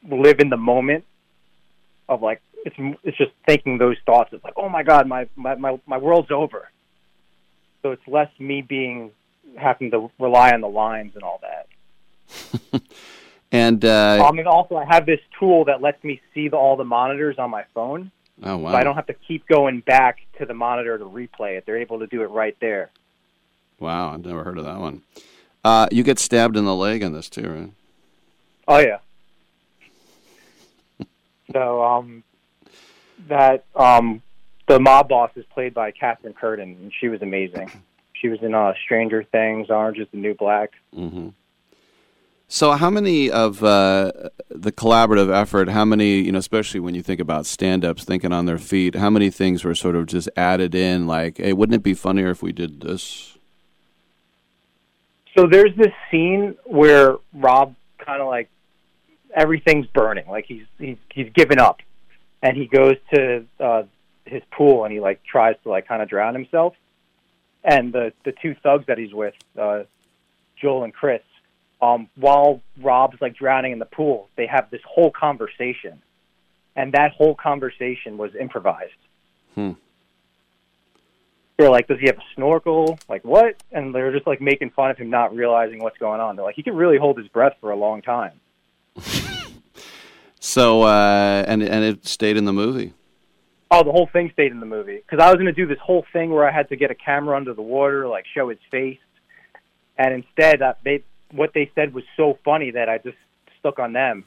[0.09, 1.03] live in the moment
[2.07, 5.55] of like it's it's just thinking those thoughts of like, oh my god, my my
[5.55, 6.69] my, my world's over.
[7.81, 9.11] So it's less me being
[9.57, 12.81] having to rely on the lines and all that.
[13.51, 16.77] And uh, um, and also I have this tool that lets me see the, all
[16.77, 18.11] the monitors on my phone.
[18.43, 21.57] oh wow, So I don't have to keep going back to the monitor to replay
[21.57, 21.65] it.
[21.65, 22.89] They're able to do it right there.
[23.79, 25.01] wow, I've never heard of that one.
[25.65, 27.71] Uh, you get stabbed in the leg in this too, right?
[28.69, 28.99] Oh yeah.
[31.51, 32.23] so um,
[33.27, 34.21] that um,
[34.67, 37.71] the mob boss is played by Catherine Curtin, and she was amazing.
[38.13, 40.73] She was in uh, Stranger Things, Orange Is the New Black.
[40.93, 41.29] hmm
[42.47, 44.11] So, how many of uh,
[44.47, 45.69] the collaborative effort?
[45.69, 49.09] How many, you know, especially when you think about stand-ups thinking on their feet, how
[49.09, 51.07] many things were sort of just added in?
[51.07, 53.39] Like, hey, wouldn't it be funnier if we did this?
[55.35, 58.49] So there's this scene where Rob kind of like
[59.35, 61.79] everything's burning, like he's he's he's given up,
[62.43, 63.83] and he goes to uh,
[64.25, 66.73] his pool and he like tries to like kind of drown himself,
[67.63, 69.83] and the the two thugs that he's with, uh,
[70.59, 71.21] Joel and Chris,
[71.81, 76.01] um, while Rob's like drowning in the pool, they have this whole conversation,
[76.75, 78.91] and that whole conversation was improvised.
[79.55, 79.71] Hmm.
[81.57, 82.97] They're like, does he have a snorkel?
[83.07, 83.61] Like what?
[83.71, 86.35] And they're just like making fun of him not realizing what's going on.
[86.35, 88.39] They're like, he can really hold his breath for a long time.
[90.43, 92.93] So, uh, and and it stayed in the movie.
[93.71, 95.79] Oh, the whole thing stayed in the movie because I was going to do this
[95.79, 98.59] whole thing where I had to get a camera under the water, like show his
[98.69, 98.99] face,
[99.97, 103.17] and instead, uh, they what they said was so funny that I just
[103.59, 104.25] stuck on them.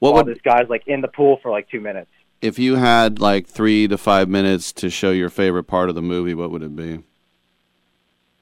[0.00, 2.10] What while would this guy's like in the pool for like two minutes?
[2.40, 6.02] if you had like three to five minutes to show your favorite part of the
[6.02, 6.34] movie?
[6.34, 7.02] What would it be?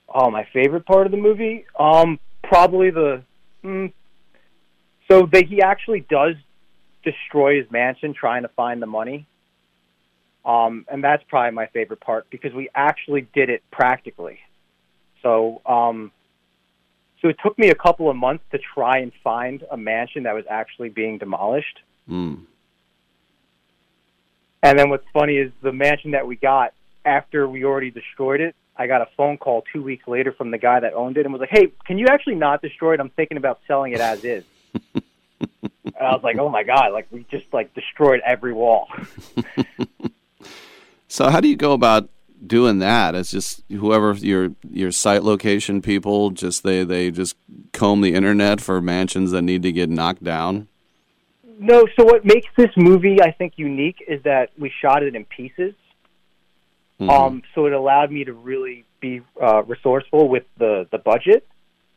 [0.09, 3.23] Oh, my favorite part of the movie, um, probably the.
[3.65, 3.93] Mm,
[5.11, 6.35] so that he actually does
[7.11, 9.27] destroy his mansion trying to find the money.
[10.45, 14.39] Um, and that's probably my favorite part because we actually did it practically.
[15.23, 16.13] So, um,
[17.21, 20.35] so it took me a couple of months to try and find a mansion that
[20.35, 21.81] was actually being demolished.
[22.09, 22.45] Mm.
[24.63, 26.73] And then what's funny is the mansion that we got
[27.05, 28.55] after we already destroyed it.
[28.77, 31.33] I got a phone call two weeks later from the guy that owned it and
[31.33, 33.01] was like, "Hey, can you actually not destroy it?
[33.01, 34.45] I'm thinking about selling it as is."
[35.97, 36.93] and I was like, "Oh my god!
[36.93, 38.89] Like we just like destroyed every wall."
[41.09, 42.11] So, how do you go about
[42.47, 43.15] doing that?
[43.15, 47.35] It's just whoever your your site location people just they they just
[47.73, 50.69] comb the internet for mansions that need to get knocked down.
[51.59, 55.25] No, so what makes this movie I think unique is that we shot it in
[55.25, 55.75] pieces.
[57.01, 57.11] Mhm.
[57.11, 61.47] Um, so it allowed me to really be uh, resourceful with the the budget.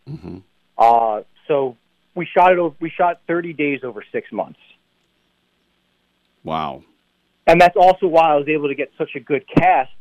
[0.07, 0.37] hmm
[0.77, 1.75] Uh, so
[2.15, 2.59] we shot it.
[2.59, 4.59] Over, we shot 30 days over six months,
[6.43, 6.83] Wow.
[7.47, 9.91] and that's also why I was able to get such a good cast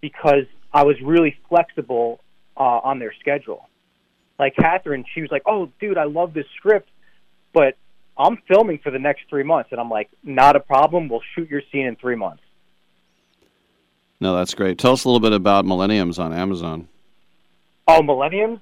[0.00, 2.20] because I was really flexible
[2.56, 3.68] uh, on their schedule.
[4.38, 6.88] Like Catherine, she was like, "Oh, dude, I love this script,
[7.52, 7.76] but
[8.16, 11.08] I'm filming for the next three months, and I'm like, not a problem.
[11.08, 12.42] We'll shoot your scene in three months.
[14.20, 14.78] No, that's great.
[14.78, 16.88] Tell us a little bit about Millenniums on Amazon.
[17.88, 18.60] Oh, Millenniums.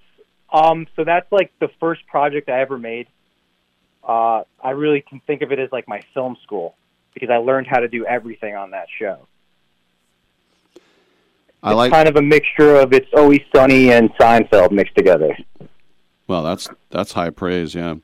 [0.52, 3.08] Um, so that's like the first project I ever made.
[4.06, 6.76] Uh, I really can think of it as like my film school
[7.14, 9.26] because I learned how to do everything on that show.
[11.62, 15.36] I it's like kind of a mixture of It's Always Sunny and Seinfeld mixed together.
[16.26, 17.96] Well, that's that's high praise, yeah.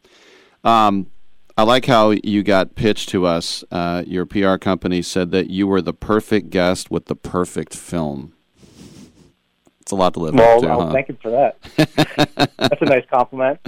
[0.65, 1.09] Um,
[1.57, 3.65] I like how you got pitched to us.
[3.71, 8.33] Uh, your PR company said that you were the perfect guest with the perfect film.
[9.89, 10.69] It's a lot to live well, up to.
[10.69, 10.93] I'll huh?
[10.93, 12.51] thank you for that.
[12.59, 13.59] That's a nice compliment.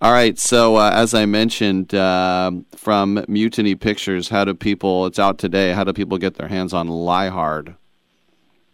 [0.00, 5.04] All right, so uh, as I mentioned, uh, from Mutiny Pictures, how do people?
[5.04, 5.74] It's out today.
[5.74, 7.74] How do people get their hands on Lie Hard?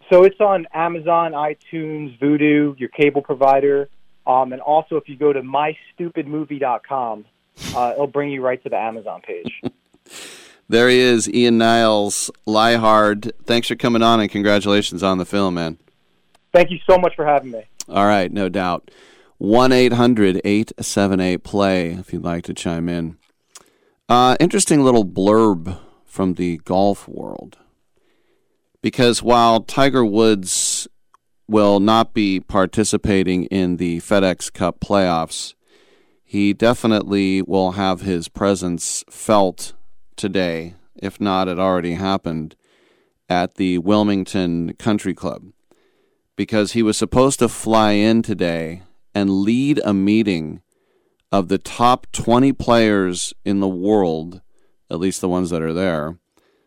[0.09, 3.89] So it's on Amazon, iTunes, Vudu, your cable provider,
[4.25, 7.25] um, and also if you go to mystupidmovie.com,
[7.75, 9.61] uh, it'll bring you right to the Amazon page.
[10.71, 13.31] There he is, Ian Niles, Lie Hard.
[13.43, 15.79] Thanks for coming on, and congratulations on the film, man.
[16.53, 17.63] Thank you so much for having me.
[17.87, 18.91] All right, no doubt.
[19.37, 23.17] 1 800 878 play if you'd like to chime in.
[24.09, 27.57] Uh, interesting little blurb from the golf world.
[28.81, 30.87] Because while Tiger Woods
[31.47, 35.53] will not be participating in the FedEx Cup playoffs,
[36.23, 39.73] he definitely will have his presence felt
[40.15, 42.55] today, if not it already happened,
[43.27, 45.51] at the Wilmington Country Club.
[46.39, 48.83] Because he was supposed to fly in today
[49.13, 50.61] and lead a meeting
[51.33, 54.39] of the top 20 players in the world,
[54.89, 56.17] at least the ones that are there,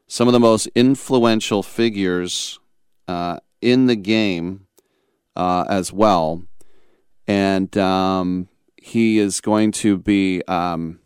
[0.07, 2.61] some of the most influential figures
[3.09, 4.67] uh, in the game
[5.37, 6.43] uh, as well.
[7.27, 11.01] And um, he is going to be um,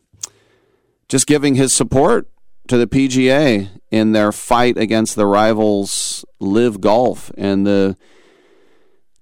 [1.09, 2.29] just giving his support
[2.67, 7.97] to the PGA in their fight against the rivals LIV Golf and the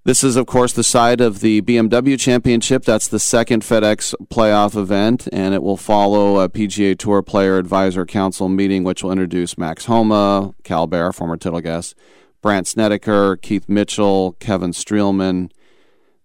[0.04, 2.84] this is, of course, the side of the BMW Championship.
[2.84, 8.04] That's the second FedEx playoff event, and it will follow a PGA Tour Player Advisor
[8.04, 11.94] Council meeting, which will introduce Max Homa, Cal Bear, former Tittle guest,
[12.42, 15.50] Brandt Snedeker, Keith Mitchell, Kevin Streelman.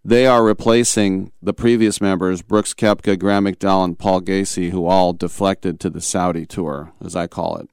[0.04, 5.14] They are replacing the previous members, Brooks Koepka, Graham McDowell, and Paul Casey, who all
[5.14, 7.70] deflected to the Saudi Tour, as I call it.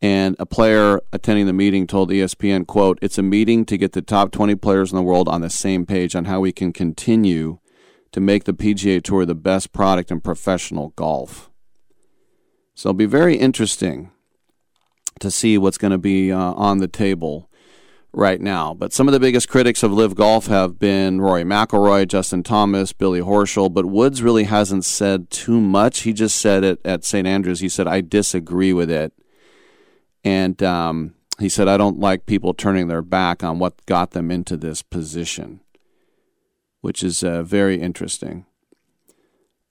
[0.00, 4.02] And a player attending the meeting told ESPN, quote, It's a meeting to get the
[4.02, 7.58] top 20 players in the world on the same page on how we can continue
[8.12, 11.50] to make the PGA Tour the best product in professional golf.
[12.74, 14.12] So it'll be very interesting
[15.18, 17.50] to see what's going to be uh, on the table
[18.12, 18.72] right now.
[18.72, 22.92] But some of the biggest critics of LIV Golf have been Rory McIlroy, Justin Thomas,
[22.92, 26.00] Billy Horschel, but Woods really hasn't said too much.
[26.00, 27.26] He just said it at St.
[27.26, 27.60] Andrews.
[27.60, 29.12] He said, I disagree with it.
[30.24, 34.30] And um, he said, I don't like people turning their back on what got them
[34.30, 35.60] into this position,
[36.80, 38.46] which is uh, very interesting.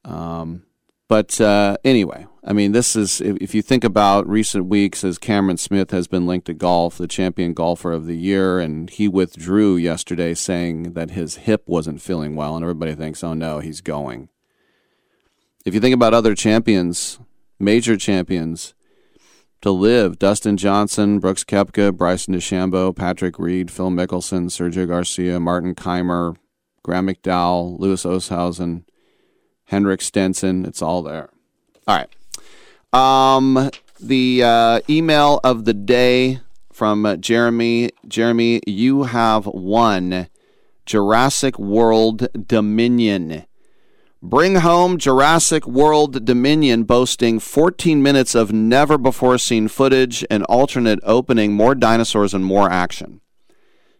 [0.05, 0.63] Um,
[1.09, 5.17] but uh, anyway, I mean, this is, if, if you think about recent weeks, as
[5.17, 9.07] Cameron Smith has been linked to golf, the champion golfer of the year, and he
[9.07, 13.81] withdrew yesterday saying that his hip wasn't feeling well, and everybody thinks, oh no, he's
[13.81, 14.29] going.
[15.65, 17.19] If you think about other champions,
[17.59, 18.73] major champions,
[19.61, 20.19] to LIV.
[20.19, 26.35] Dustin Johnson, Brooks Koepka, Bryson DeChambeau, Patrick Reed, Phil Mickelson, Sergio Garcia, Martin Kaymer,
[26.83, 28.83] Graham McDowell, Louis Oosthuizen,
[29.65, 30.65] Henrik Stenson.
[30.65, 31.29] It's all there.
[31.87, 32.09] All right.
[32.93, 33.69] Um,
[33.99, 36.39] the uh, email of the day
[36.71, 37.91] from uh, Jeremy.
[38.07, 40.27] Jeremy, you have won
[40.85, 43.45] Jurassic World Dominion.
[44.23, 50.99] Bring home Jurassic World Dominion, boasting 14 minutes of never before seen footage, an alternate
[51.03, 53.21] opening, more dinosaurs, and more action.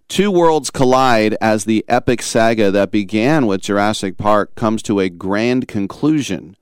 [0.08, 5.10] Two worlds collide as the epic saga that began with Jurassic Park comes to a
[5.10, 6.58] grand conclusion.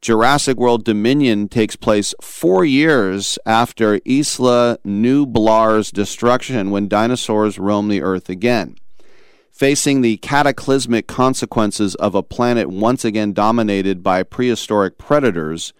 [0.00, 8.00] Jurassic World Dominion takes place four years after Isla Nublar's destruction when dinosaurs roam the
[8.00, 8.78] Earth again
[9.56, 15.72] facing the cataclysmic consequences of a planet once again dominated by prehistoric predators,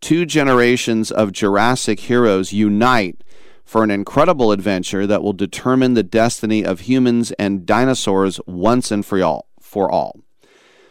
[0.00, 3.24] two generations of Jurassic heroes unite
[3.64, 9.04] for an incredible adventure that will determine the destiny of humans and dinosaurs once and
[9.04, 9.48] for all.
[9.60, 10.20] For all.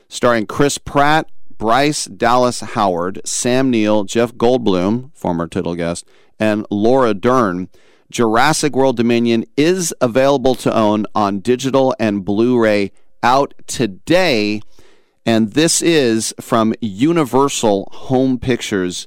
[0.10, 6.06] Starring Chris Pratt, Bryce Dallas Howard, Sam Neill, Jeff Goldblum, former Tittle guest,
[6.38, 7.70] and Laura Dern.
[8.16, 14.62] Jurassic World Dominion is available to own on digital and Blu ray out today.
[15.26, 19.06] And this is from Universal Home Pictures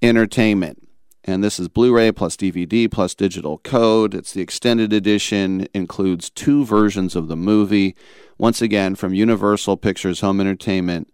[0.00, 0.88] Entertainment.
[1.22, 4.14] And this is Blu ray plus DVD plus digital code.
[4.14, 7.94] It's the extended edition, includes two versions of the movie.
[8.38, 11.12] Once again, from Universal Pictures Home Entertainment,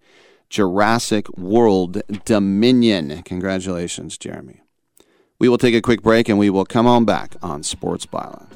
[0.49, 3.25] Jurassic World Dominion.
[3.25, 4.61] Congratulations, Jeremy.
[5.39, 8.56] We will take a quick break and we will come on back on Sports Byline.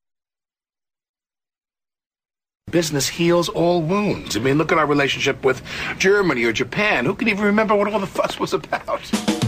[2.71, 4.37] Business heals all wounds.
[4.37, 5.61] I mean, look at our relationship with
[5.97, 7.05] Germany or Japan.
[7.05, 9.40] Who can even remember what all the fuss was about?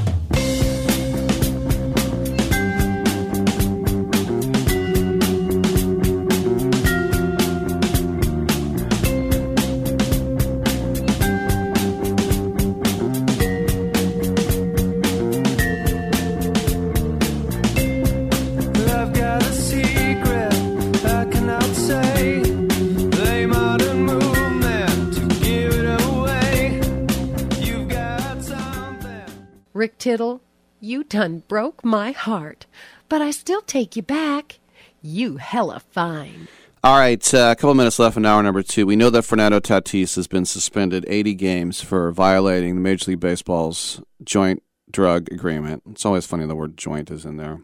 [30.04, 30.42] Tittle,
[30.82, 32.66] you done broke my heart,
[33.08, 34.60] but I still take you back.
[35.02, 36.50] You hella fine.
[36.84, 38.86] All right, uh, a couple minutes left in hour number two.
[38.86, 43.22] We know that Fernando Tatis has been suspended 80 games for violating the Major League
[43.22, 44.62] Baseball's joint
[44.92, 45.84] drug agreement.
[45.90, 47.62] It's always funny the word joint is in there.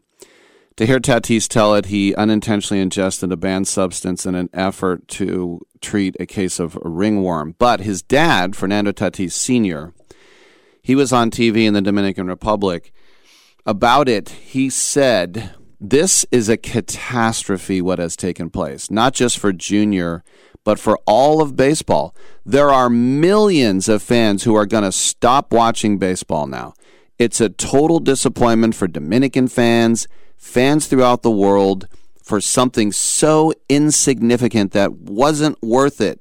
[0.77, 5.59] To hear Tatis tell it, he unintentionally ingested a banned substance in an effort to
[5.81, 7.55] treat a case of ringworm.
[7.59, 9.93] But his dad, Fernando Tatis Sr.,
[10.89, 12.91] he was on TV in the Dominican Republic.
[13.63, 19.53] About it, he said, This is a catastrophe, what has taken place, not just for
[19.53, 20.23] Junior,
[20.63, 22.15] but for all of baseball.
[22.43, 26.73] There are millions of fans who are going to stop watching baseball now.
[27.19, 30.07] It's a total disappointment for Dominican fans,
[30.37, 31.87] fans throughout the world,
[32.23, 36.19] for something so insignificant that wasn't worth it.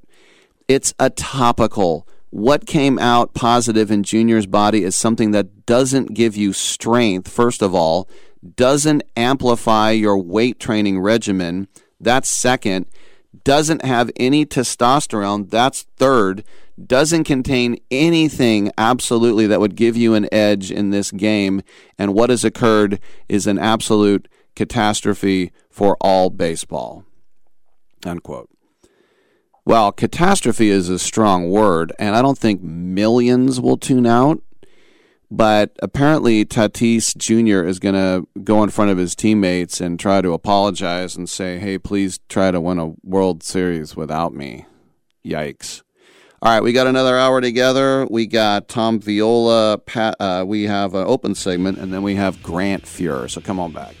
[0.67, 2.07] It's a topical.
[2.31, 7.61] What came out positive in Junior's body is something that doesn't give you strength, first
[7.61, 8.07] of all,
[8.55, 11.67] doesn't amplify your weight training regimen.
[11.99, 12.85] That's second.
[13.43, 15.49] Doesn't have any testosterone.
[15.49, 16.43] That's third.
[16.83, 21.61] Doesn't contain anything absolutely that would give you an edge in this game.
[21.97, 27.03] And what has occurred is an absolute catastrophe for all baseball.
[28.05, 28.49] Unquote.
[29.69, 34.41] Well, catastrophe is a strong word, and I don't think millions will tune out.
[35.29, 37.67] But apparently, Tatis Jr.
[37.67, 41.59] is going to go in front of his teammates and try to apologize and say,
[41.59, 44.65] hey, please try to win a World Series without me.
[45.23, 45.83] Yikes.
[46.41, 48.07] All right, we got another hour together.
[48.09, 49.77] We got Tom Viola.
[49.77, 53.29] Pat, uh, we have an open segment, and then we have Grant Fuhr.
[53.29, 53.93] So come on back.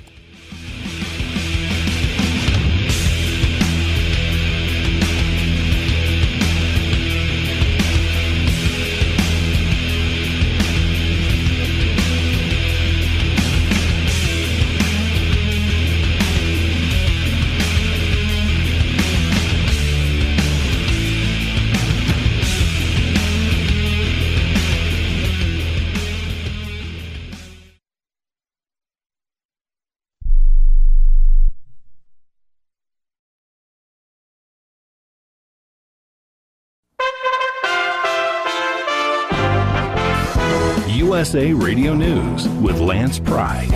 [41.19, 43.67] USA Radio News with Lance Pry.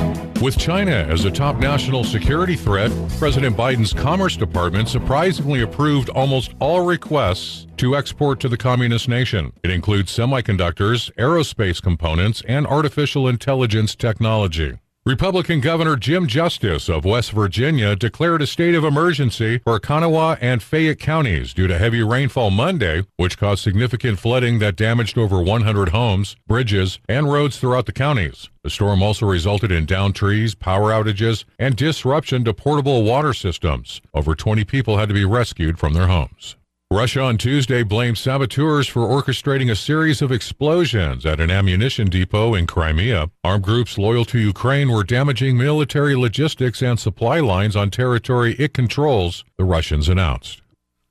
[0.41, 2.89] With China as a top national security threat,
[3.19, 9.51] President Biden's Commerce Department surprisingly approved almost all requests to export to the communist nation.
[9.61, 14.79] It includes semiconductors, aerospace components, and artificial intelligence technology.
[15.05, 20.63] Republican Governor Jim Justice of West Virginia declared a state of emergency for Kanawha and
[20.63, 25.89] Fayette counties due to heavy rainfall Monday, which caused significant flooding that damaged over 100
[25.89, 28.49] homes, bridges, and roads throughout the counties.
[28.63, 33.99] The storm also resulted in downed trees, power outages, and disruption to portable water systems.
[34.13, 36.55] Over 20 people had to be rescued from their homes.
[36.93, 42.53] Russia on Tuesday blamed saboteurs for orchestrating a series of explosions at an ammunition depot
[42.53, 43.31] in Crimea.
[43.43, 48.75] Armed groups loyal to Ukraine were damaging military logistics and supply lines on territory it
[48.75, 50.61] controls, the Russians announced.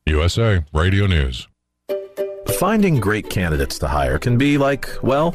[0.06, 1.48] USA Radio News.
[2.60, 5.34] Finding great candidates to hire can be like, well,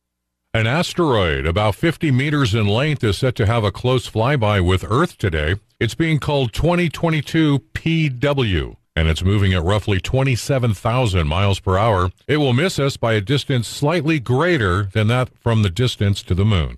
[0.53, 4.83] An asteroid about 50 meters in length is set to have a close flyby with
[4.83, 5.55] Earth today.
[5.79, 12.11] It's being called 2022 PW, and it's moving at roughly 27,000 miles per hour.
[12.27, 16.35] It will miss us by a distance slightly greater than that from the distance to
[16.35, 16.77] the moon.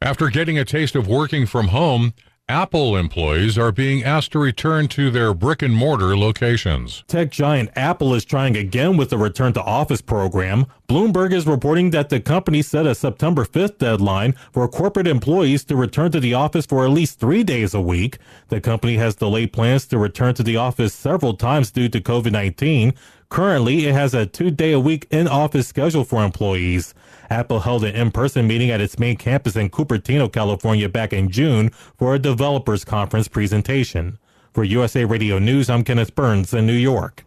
[0.00, 2.14] After getting a taste of working from home,
[2.48, 7.02] Apple employees are being asked to return to their brick and mortar locations.
[7.08, 10.64] Tech giant Apple is trying again with the return to office program.
[10.88, 15.74] Bloomberg is reporting that the company set a September 5th deadline for corporate employees to
[15.74, 18.18] return to the office for at least three days a week.
[18.46, 22.30] The company has delayed plans to return to the office several times due to COVID
[22.30, 22.94] 19.
[23.28, 26.94] Currently, it has a two day a week in office schedule for employees.
[27.28, 31.30] Apple held an in person meeting at its main campus in Cupertino, California back in
[31.30, 34.18] June for a developers conference presentation.
[34.52, 37.24] For USA Radio News, I'm Kenneth Burns in New York.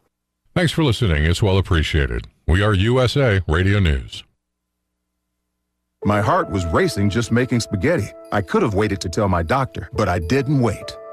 [0.56, 1.26] Thanks for listening.
[1.26, 2.28] It's well appreciated.
[2.48, 4.24] We are USA Radio News.
[6.06, 8.08] My heart was racing just making spaghetti.
[8.32, 10.98] I could have waited to tell my doctor, but I didn't wait.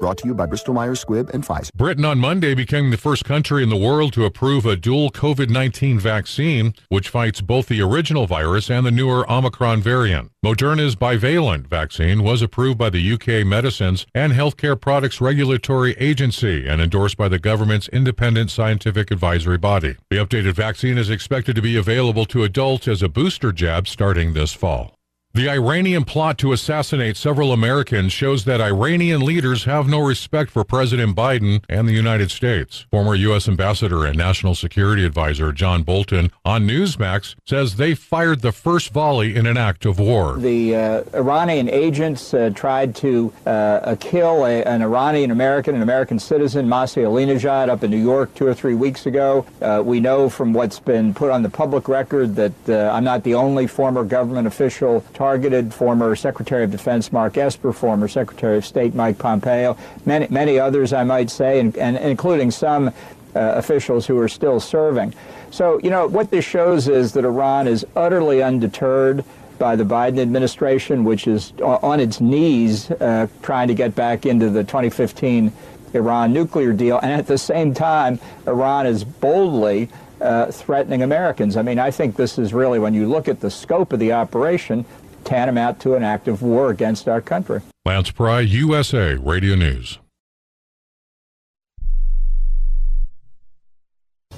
[0.00, 1.74] Brought to you by Bristol Myers Squibb and Pfizer.
[1.74, 5.50] Britain on Monday became the first country in the world to approve a dual COVID
[5.50, 10.32] 19 vaccine, which fights both the original virus and the newer Omicron variant.
[10.42, 16.80] Moderna's bivalent vaccine was approved by the UK Medicines and Healthcare Products Regulatory Agency and
[16.80, 19.96] endorsed by the government's independent scientific advisory body.
[20.08, 24.32] The updated vaccine is expected to be available to adults as a booster jab starting
[24.32, 24.96] this fall.
[25.32, 30.64] The Iranian plot to assassinate several Americans shows that Iranian leaders have no respect for
[30.64, 32.84] President Biden and the United States.
[32.90, 33.46] Former U.S.
[33.46, 39.36] Ambassador and National Security Advisor John Bolton on Newsmax says they fired the first volley
[39.36, 40.36] in an act of war.
[40.36, 46.18] The uh, Iranian agents uh, tried to uh, kill a, an Iranian American, an American
[46.18, 49.46] citizen, Masih Alinejad, up in New York two or three weeks ago.
[49.62, 53.22] Uh, we know from what's been put on the public record that uh, I'm not
[53.22, 58.64] the only former government official targeted former Secretary of Defense Mark Esper, former Secretary of
[58.64, 59.76] State Mike Pompeo,
[60.06, 62.92] many, many others, I might say, and, and including some uh,
[63.34, 65.12] officials who are still serving.
[65.50, 69.22] So, you know, what this shows is that Iran is utterly undeterred
[69.58, 74.48] by the Biden administration, which is on its knees uh, trying to get back into
[74.48, 75.52] the 2015
[75.92, 76.98] Iran nuclear deal.
[76.98, 79.90] And at the same time, Iran is boldly
[80.20, 81.56] uh, threatening Americans.
[81.56, 84.12] I mean, I think this is really, when you look at the scope of the
[84.12, 84.84] operation,
[85.24, 87.60] tantamount to an act of war against our country.
[87.84, 89.98] Lance Pry, USA Radio News.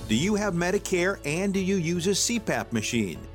[0.09, 3.19] Do you have Medicare and do you use a CPAP machine?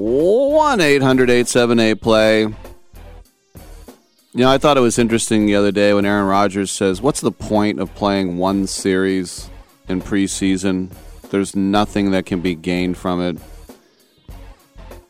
[0.00, 2.40] 1 800 878 play.
[2.42, 2.54] You
[4.34, 7.32] know, I thought it was interesting the other day when Aaron Rodgers says, What's the
[7.32, 9.50] point of playing one series
[9.88, 10.90] in preseason?
[11.30, 13.38] There's nothing that can be gained from it.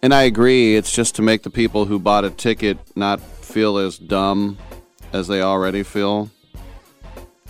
[0.03, 3.79] And I agree, it's just to make the people who bought a ticket not feel
[3.79, 4.59] as dumb
[5.13, 6.31] as they already feel,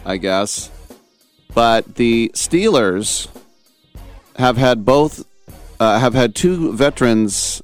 [0.05, 0.71] I guess.
[1.55, 3.29] But the Steelers
[4.37, 5.25] have had both
[5.81, 7.63] uh, have had two veterans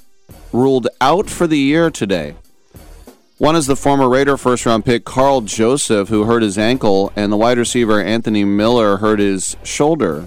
[0.52, 2.34] ruled out for the year today.
[3.38, 7.30] One is the former Raider first round pick Karl Joseph, who hurt his ankle, and
[7.30, 10.24] the wide receiver Anthony Miller hurt his shoulder.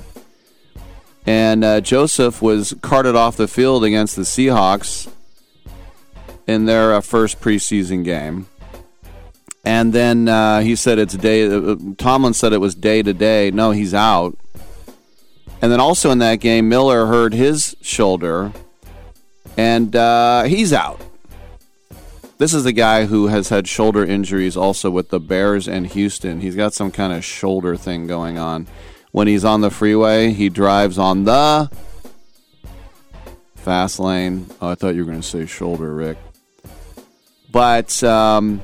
[1.25, 5.11] And uh, Joseph was carted off the field against the Seahawks
[6.45, 8.47] in their uh, first preseason game.
[9.65, 11.45] And then uh, he said it's day.
[11.45, 13.51] Uh, Tomlin said it was day to day.
[13.51, 14.37] No, he's out.
[15.61, 18.53] And then also in that game, Miller hurt his shoulder,
[19.57, 21.01] and uh, he's out.
[22.37, 26.39] This is the guy who has had shoulder injuries also with the Bears and Houston.
[26.39, 28.67] He's got some kind of shoulder thing going on.
[29.11, 31.69] When he's on the freeway, he drives on the
[33.69, 34.47] Fast lane.
[34.61, 36.17] Oh, I thought you were going to say shoulder, Rick.
[37.51, 38.61] But um,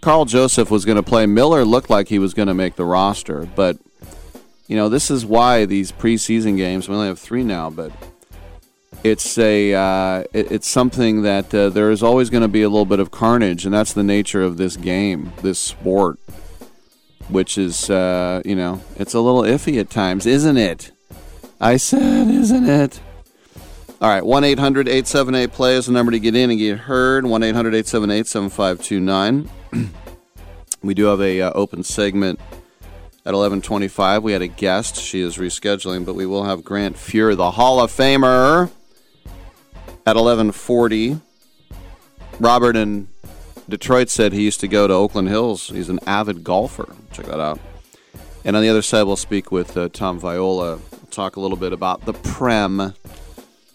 [0.00, 1.26] Karl Joseph was going to play.
[1.26, 3.78] Miller looked like he was going to make the roster, but
[4.66, 6.88] you know this is why these preseason games.
[6.88, 7.92] We only have three now, but
[9.04, 12.68] it's a uh, it, it's something that uh, there is always going to be a
[12.68, 16.18] little bit of carnage, and that's the nature of this game, this sport,
[17.28, 20.92] which is uh, you know it's a little iffy at times, isn't it?
[21.60, 23.00] I said, isn't it?
[24.00, 27.24] All right, 1 800 878 play is the number to get in and get heard.
[27.24, 29.50] 1 800 878 7529.
[30.82, 32.40] We do have a uh, open segment
[33.24, 34.22] at 1125.
[34.22, 34.96] We had a guest.
[34.96, 38.70] She is rescheduling, but we will have Grant Fuhr, the Hall of Famer,
[40.04, 41.20] at 1140.
[42.40, 43.06] Robert in
[43.68, 45.68] Detroit said he used to go to Oakland Hills.
[45.68, 46.94] He's an avid golfer.
[47.12, 47.60] Check that out.
[48.44, 50.78] And on the other side, we'll speak with uh, Tom Viola.
[50.90, 52.94] We'll talk a little bit about the Prem.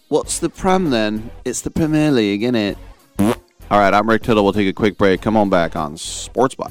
[0.08, 1.30] What's the Prem then?
[1.46, 2.78] It's the Premier League, isn't it?
[3.70, 4.44] All right, I'm Rick Tittle.
[4.44, 5.22] We'll take a quick break.
[5.22, 6.70] Come on back on Sports Bar.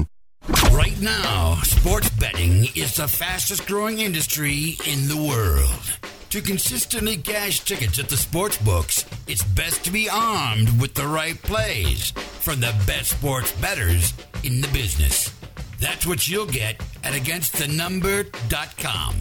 [1.01, 5.97] Now, sports betting is the fastest growing industry in the world.
[6.29, 11.07] To consistently cash tickets at the sports books, it's best to be armed with the
[11.07, 14.13] right plays from the best sports bettors
[14.43, 15.33] in the business.
[15.79, 19.15] That's what you'll get at againstthenumber.com.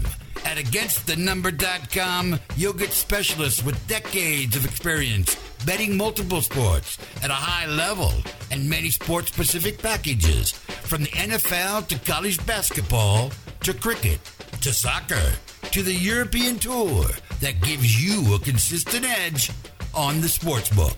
[0.44, 7.66] At againstthenumber.com, you'll get specialists with decades of experience betting multiple sports at a high
[7.66, 8.12] level
[8.50, 13.30] and many sports specific packages from the NFL to college basketball
[13.60, 14.20] to cricket
[14.62, 15.32] to soccer
[15.70, 17.04] to the European tour
[17.40, 19.50] that gives you a consistent edge
[19.94, 20.96] on the sports book.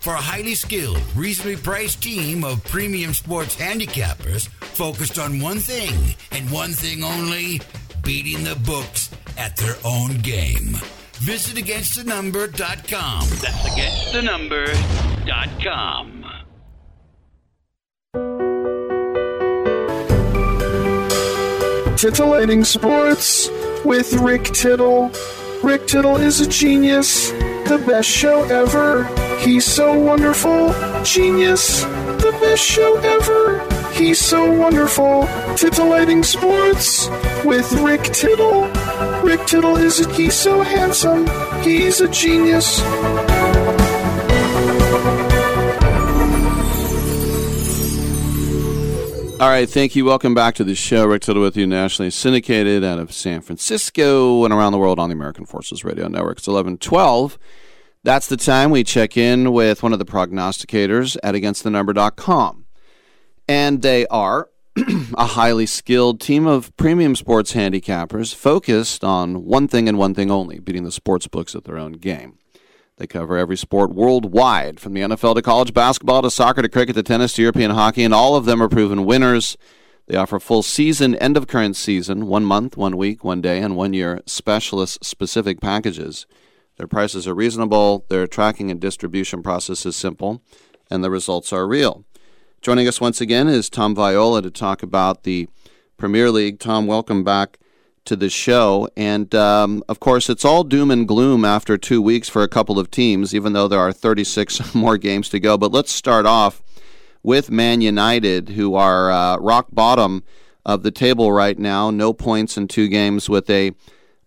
[0.00, 6.14] For a highly skilled, reasonably priced team of premium sports handicappers focused on one thing
[6.32, 7.60] and one thing only
[8.02, 10.76] beating the books at their own game.
[11.20, 13.28] Visit againstthenumber.com.
[13.40, 16.14] That's againstthenumber.com.
[21.96, 23.48] Titillating Sports
[23.84, 25.10] with Rick Tittle.
[25.64, 29.02] Rick Tittle is a genius, the best show ever.
[29.38, 30.72] He's so wonderful,
[31.02, 33.66] genius, the best show ever.
[33.92, 35.26] He's so wonderful.
[35.56, 37.08] Titillating Sports
[37.44, 38.70] with Rick Tittle.
[39.22, 41.26] Rick Tittle is a, he's so handsome.
[41.62, 42.80] He's a genius.
[49.40, 50.04] All right, thank you.
[50.04, 51.06] Welcome back to the show.
[51.06, 55.10] Rick Tittle with you, nationally syndicated out of San Francisco and around the world on
[55.10, 56.38] the American Forces Radio Network.
[56.38, 57.38] It's 1112.
[58.02, 62.64] That's the time we check in with one of the prognosticators at againstthenumber.com.
[63.46, 64.48] And they are
[65.14, 70.30] a highly skilled team of premium sports handicappers focused on one thing and one thing
[70.30, 72.38] only beating the sports books at their own game.
[72.96, 76.96] They cover every sport worldwide, from the NFL to college basketball to soccer to cricket
[76.96, 79.56] to tennis to European hockey, and all of them are proven winners.
[80.06, 83.76] They offer full season, end of current season, one month, one week, one day, and
[83.76, 86.26] one year specialist specific packages.
[86.76, 90.42] Their prices are reasonable, their tracking and distribution process is simple,
[90.90, 92.04] and the results are real.
[92.60, 95.48] Joining us once again is Tom Viola to talk about the
[95.96, 96.58] Premier League.
[96.58, 97.56] Tom, welcome back
[98.04, 98.88] to the show.
[98.96, 102.80] And um, of course, it's all doom and gloom after two weeks for a couple
[102.80, 105.56] of teams, even though there are 36 more games to go.
[105.56, 106.60] But let's start off
[107.22, 110.24] with Man United, who are uh, rock bottom
[110.66, 111.92] of the table right now.
[111.92, 113.70] No points in two games with a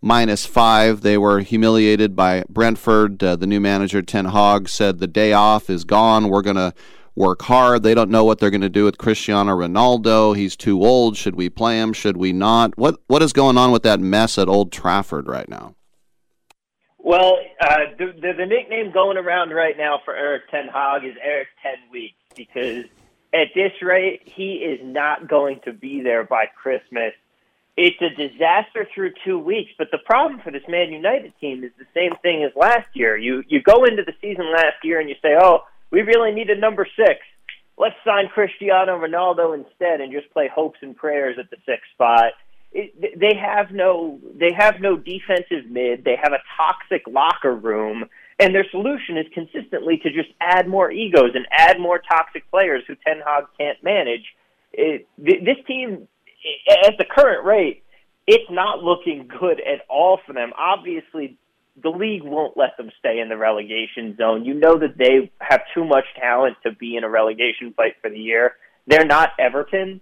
[0.02, 1.02] minus five.
[1.02, 3.22] They were humiliated by Brentford.
[3.22, 6.30] Uh, the new manager, Ten Hag, said the day off is gone.
[6.30, 6.74] We're going to
[7.16, 7.84] work hard.
[7.84, 10.36] They don't know what they're going to do with Cristiano Ronaldo.
[10.36, 11.18] He's too old.
[11.18, 11.94] Should we play him?
[11.94, 12.78] Should we not?
[12.78, 15.76] What What is going on with that mess at Old Trafford right now?
[16.98, 21.16] Well, uh, the, the the nickname going around right now for Eric Ten Hag is
[21.22, 22.86] Eric Ten Weeks because
[23.34, 27.14] at this rate, he is not going to be there by Christmas.
[27.78, 31.72] It's a disaster through two weeks, but the problem for this Man United team is
[31.80, 33.18] the same thing as last year.
[33.18, 36.50] You you go into the season last year and you say, "Oh, we really need
[36.50, 37.20] a number six.
[37.78, 42.34] Let's sign Cristiano Ronaldo instead and just play hopes and prayers at the sixth spot."
[42.74, 46.06] It, they have no they have no defensive mid.
[46.06, 48.06] They have a toxic locker room,
[48.40, 52.84] and their solution is consistently to just add more egos and add more toxic players
[52.88, 54.24] who Ten Hag can't manage.
[54.72, 56.08] It, this team,
[56.86, 57.84] at the current rate,
[58.26, 60.54] it's not looking good at all for them.
[60.58, 61.38] Obviously,
[61.82, 64.46] the league won't let them stay in the relegation zone.
[64.46, 68.10] You know that they have too much talent to be in a relegation fight for
[68.10, 68.54] the year.
[68.88, 70.02] They're not Everton,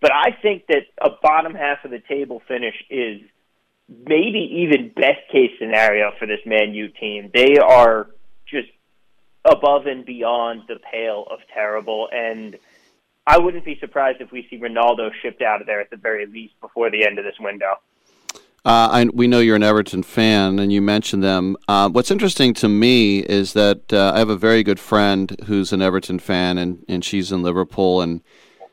[0.00, 3.20] but I think that a bottom half of the table finish is
[3.88, 7.30] maybe even best case scenario for this Man U team.
[7.32, 8.08] They are
[8.46, 8.68] just
[9.44, 12.56] above and beyond the pale of terrible and
[13.26, 16.26] I wouldn't be surprised if we see Ronaldo shipped out of there at the very
[16.26, 17.76] least before the end of this window.
[18.66, 21.56] Uh, I, we know you're an Everton fan, and you mentioned them.
[21.68, 25.70] Uh, what's interesting to me is that uh, I have a very good friend who's
[25.72, 28.22] an Everton fan, and, and she's in Liverpool, and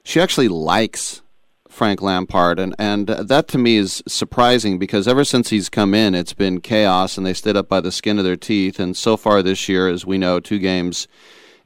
[0.05, 1.21] she actually likes
[1.67, 6.15] Frank Lampard, and and that to me is surprising because ever since he's come in,
[6.15, 8.79] it's been chaos, and they stood up by the skin of their teeth.
[8.79, 11.07] And so far this year, as we know, two games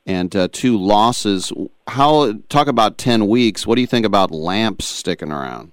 [0.06, 1.52] and uh, two losses.
[1.88, 3.66] How talk about ten weeks?
[3.66, 5.72] What do you think about Lamps sticking around?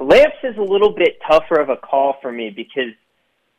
[0.00, 2.94] Lamps is a little bit tougher of a call for me because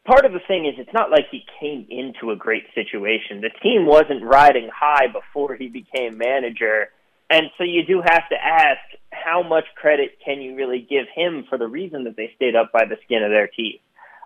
[0.05, 3.41] part of the thing is it's not like he came into a great situation.
[3.41, 6.89] The team wasn't riding high before he became manager.
[7.29, 8.79] And so you do have to ask
[9.11, 12.71] how much credit can you really give him for the reason that they stayed up
[12.71, 13.79] by the skin of their teeth.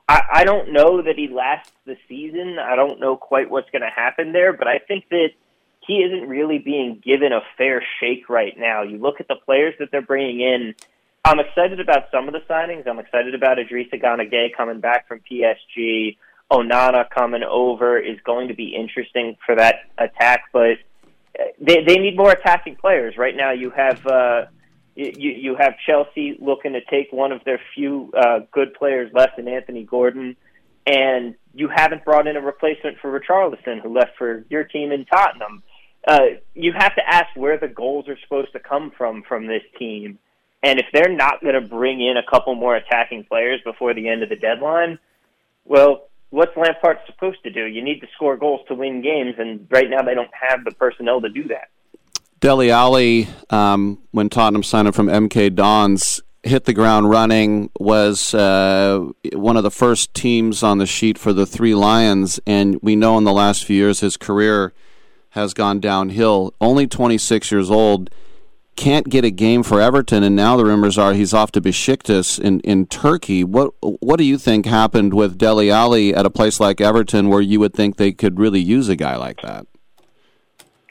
[0.08, 2.58] I, I don't know that he lasts the season.
[2.60, 5.30] I don't know quite what's going to happen there, but I think that
[5.86, 8.84] he isn't really being given a fair shake right now.
[8.84, 10.76] You look at the players that they're bringing in
[11.26, 12.88] I'm excited about some of the signings.
[12.88, 16.18] I'm excited about Idrissa Gana Gueye coming back from PSG.
[16.52, 20.78] Onana coming over is going to be interesting for that attack, but
[21.60, 23.16] they they need more attacking players.
[23.18, 24.46] Right now, you have uh,
[24.94, 29.40] you you have Chelsea looking to take one of their few uh, good players left
[29.40, 30.36] in Anthony Gordon,
[30.86, 35.06] and you haven't brought in a replacement for Richarlison, who left for your team in
[35.06, 35.64] Tottenham.
[36.08, 39.64] Uh, you have to ask where the goals are supposed to come from from this
[39.80, 40.20] team
[40.66, 44.10] and if they're not going to bring in a couple more attacking players before the
[44.10, 44.98] end of the deadline,
[45.64, 47.66] well, what's Lampard supposed to do?
[47.66, 50.72] You need to score goals to win games, and right now they don't have the
[50.72, 51.70] personnel to do that.
[52.40, 58.34] Dele Alli, um, when Tottenham signed him from MK Dons, hit the ground running, was
[58.34, 62.96] uh, one of the first teams on the sheet for the Three Lions, and we
[62.96, 64.74] know in the last few years his career
[65.30, 66.56] has gone downhill.
[66.60, 68.10] Only 26 years old
[68.76, 72.40] can't get a game for Everton, and now the rumors are he's off to Besiktas
[72.40, 73.44] in, in Turkey.
[73.44, 77.42] What what do you think happened with Dele Alli at a place like Everton, where
[77.42, 79.66] you would think they could really use a guy like that?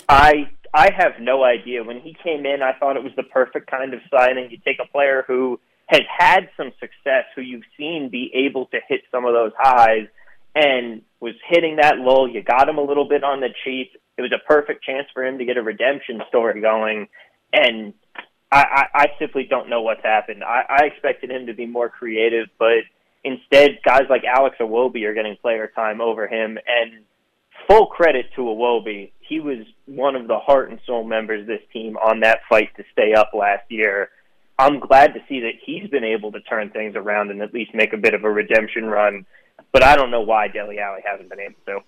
[0.08, 1.84] I I have no idea.
[1.84, 4.50] When he came in, I thought it was the perfect kind of signing.
[4.50, 8.78] You take a player who has had some success, who you've seen be able to
[8.88, 10.08] hit some of those highs,
[10.54, 12.28] and was hitting that lull.
[12.28, 13.92] You got him a little bit on the cheap.
[14.16, 17.08] It was a perfect chance for him to get a redemption story going
[17.54, 17.94] and
[18.50, 20.44] I, I, I simply don't know what's happened.
[20.44, 22.84] I, I expected him to be more creative, but
[23.22, 26.58] instead, guys like Alex Iwobi are getting player time over him.
[26.66, 27.04] And
[27.66, 29.12] full credit to Iwobi.
[29.20, 32.70] He was one of the heart and soul members of this team on that fight
[32.76, 34.10] to stay up last year.
[34.58, 37.74] I'm glad to see that he's been able to turn things around and at least
[37.74, 39.26] make a bit of a redemption run.
[39.72, 41.80] But I don't know why Dele Alli hasn't been able to.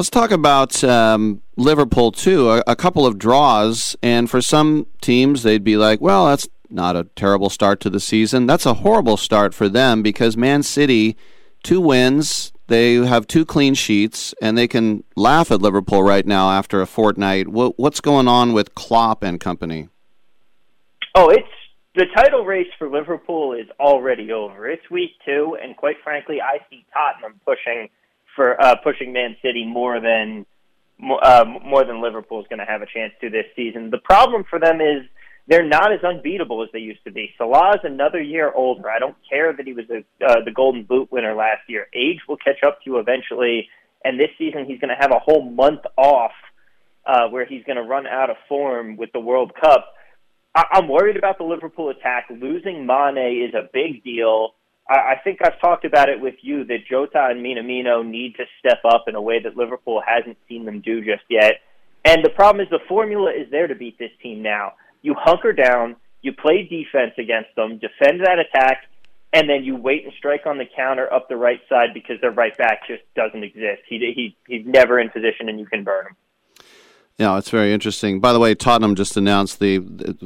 [0.00, 2.50] Let's talk about um, Liverpool too.
[2.50, 6.96] A, a, couple of draws, and for some teams, they'd be like, "Well, that's not
[6.96, 8.46] a terrible start to the season.
[8.46, 11.18] That's a horrible start for them because Man City,
[11.62, 16.50] two wins, they have two clean sheets, and they can laugh at Liverpool right now
[16.50, 17.48] after a fortnight.
[17.48, 19.90] What, what's going on with Klopp and company?
[21.14, 21.46] Oh, it's
[21.94, 24.66] the title race for Liverpool is already over.
[24.66, 27.90] It's week two, and quite frankly, I see Tottenham pushing
[28.36, 30.46] for uh, pushing Man City more than
[31.00, 33.90] uh, more than Liverpool is going to have a chance to this season.
[33.90, 35.02] The problem for them is
[35.48, 37.30] they're not as unbeatable as they used to be.
[37.38, 38.88] Salah is another year older.
[38.90, 41.86] I don't care that he was a, uh, the Golden Boot winner last year.
[41.94, 43.68] Age will catch up to you eventually,
[44.04, 46.32] and this season he's going to have a whole month off
[47.06, 49.86] uh, where he's going to run out of form with the World Cup
[50.54, 52.26] I- I'm worried about the Liverpool attack.
[52.30, 54.54] Losing Mane is a big deal.
[54.90, 58.44] I, I think I've talked about it with you that Jota and Minamino need to
[58.58, 61.60] step up in a way that Liverpool hasn't seen them do just yet.
[62.04, 64.72] And the problem is the formula is there to beat this team now.
[65.02, 68.84] You hunker down, you play defense against them, defend that attack,
[69.32, 72.32] and then you wait and strike on the counter up the right side because their
[72.32, 73.82] right back just doesn't exist.
[73.88, 76.16] He, he he's never in position, and you can burn him.
[77.20, 78.18] Yeah, it's very interesting.
[78.18, 79.84] By the way, Tottenham just announced the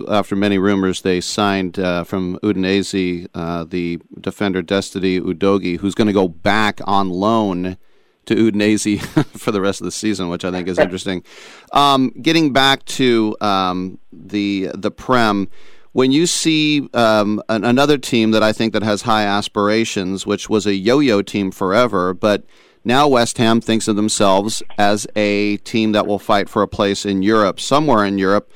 [0.08, 6.06] after many rumors they signed uh, from Udinese uh, the defender Destiny Udogie, who's going
[6.06, 7.78] to go back on loan
[8.26, 9.04] to Udinese
[9.36, 11.24] for the rest of the season, which I think is interesting.
[11.72, 15.48] Um, getting back to um, the the Prem,
[15.90, 20.48] when you see um, an, another team that I think that has high aspirations, which
[20.48, 22.44] was a yo-yo team forever, but
[22.84, 27.04] now West Ham thinks of themselves as a team that will fight for a place
[27.06, 28.50] in Europe, somewhere in Europe.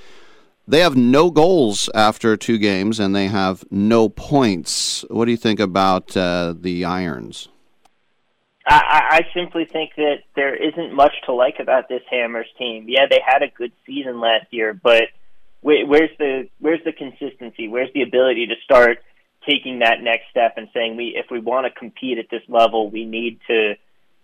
[0.66, 5.05] They have no goals after two games and they have no points.
[5.09, 7.48] What do you think about uh, the Irons?
[8.66, 12.84] I, I simply think that there isn't much to like about this Hammers team.
[12.86, 15.05] Yeah, they had a good season last year, but
[15.62, 17.68] where's the where's the consistency?
[17.68, 18.98] Where's the ability to start
[19.48, 22.90] taking that next step and saying we if we want to compete at this level,
[22.90, 23.74] we need to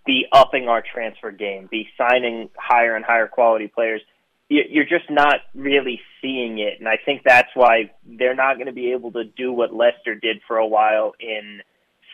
[0.06, 4.00] be upping our transfer game, be signing higher and higher quality players.
[4.48, 8.72] You're just not really seeing it, and I think that's why they're not going to
[8.72, 11.62] be able to do what Leicester did for a while in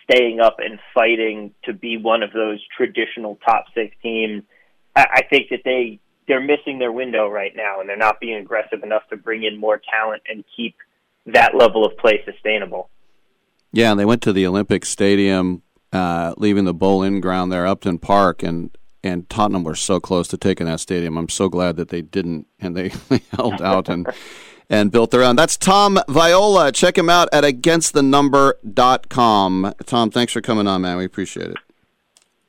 [0.04, 4.44] staying up and fighting to be one of those traditional top six teams.
[4.94, 5.98] I think that they
[6.28, 9.58] they're missing their window right now, and they're not being aggressive enough to bring in
[9.58, 10.76] more talent and keep
[11.26, 12.88] that level of play sustainable.
[13.72, 15.62] Yeah, and they went to the Olympic Stadium
[15.92, 20.36] uh, leaving the Boleyn ground there, Upton Park, and and Tottenham were so close to
[20.36, 21.16] taking that stadium.
[21.16, 24.06] I'm so glad that they didn't, and they, they held out and
[24.68, 25.36] and built their own.
[25.36, 26.70] That's Tom Viola.
[26.72, 29.74] Check him out at againstthenumber.com.
[29.84, 30.96] Tom, thanks for coming on, man.
[30.96, 31.56] We appreciate it.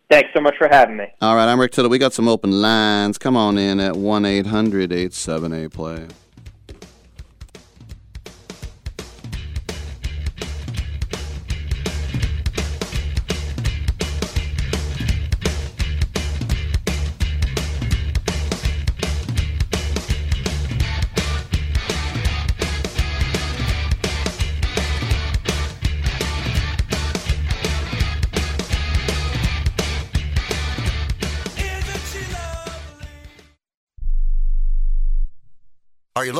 [0.09, 1.05] Thanks so much for having me.
[1.22, 1.89] All right, I'm Rick Tittle.
[1.89, 3.18] We got some open lines.
[3.18, 6.05] Come on in at 1 800 878 play.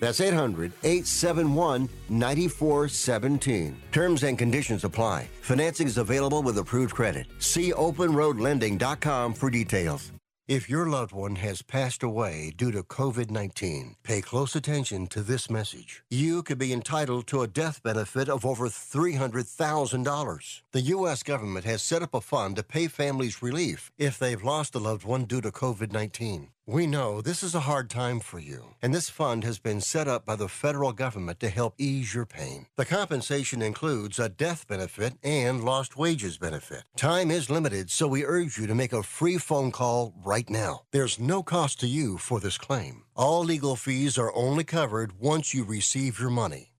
[0.00, 3.76] That's 800 871 9417.
[3.92, 5.28] Terms and conditions apply.
[5.42, 7.26] Financing is available with approved credit.
[7.38, 10.12] See openroadlending.com for details.
[10.50, 15.22] If your loved one has passed away due to COVID 19, pay close attention to
[15.22, 16.02] this message.
[16.10, 20.62] You could be entitled to a death benefit of over $300,000.
[20.72, 21.24] The U.S.
[21.24, 25.04] government has set up a fund to pay families relief if they've lost a loved
[25.04, 26.50] one due to COVID 19.
[26.64, 30.06] We know this is a hard time for you, and this fund has been set
[30.06, 32.66] up by the federal government to help ease your pain.
[32.76, 36.84] The compensation includes a death benefit and lost wages benefit.
[36.96, 40.82] Time is limited, so we urge you to make a free phone call right now.
[40.92, 43.02] There's no cost to you for this claim.
[43.16, 46.69] All legal fees are only covered once you receive your money.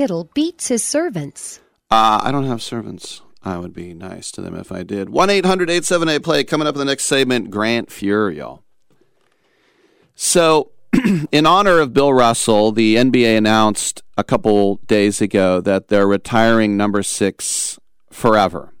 [0.00, 1.60] Tittle beats his servants.
[1.90, 3.20] Uh, I don't have servants.
[3.42, 5.10] I would be nice to them if I did.
[5.10, 6.42] 1 800 878 play.
[6.42, 8.62] Coming up in the next segment, Grant Furiel.
[10.14, 10.72] So,
[11.30, 16.78] in honor of Bill Russell, the NBA announced a couple days ago that they're retiring
[16.78, 18.72] number six forever.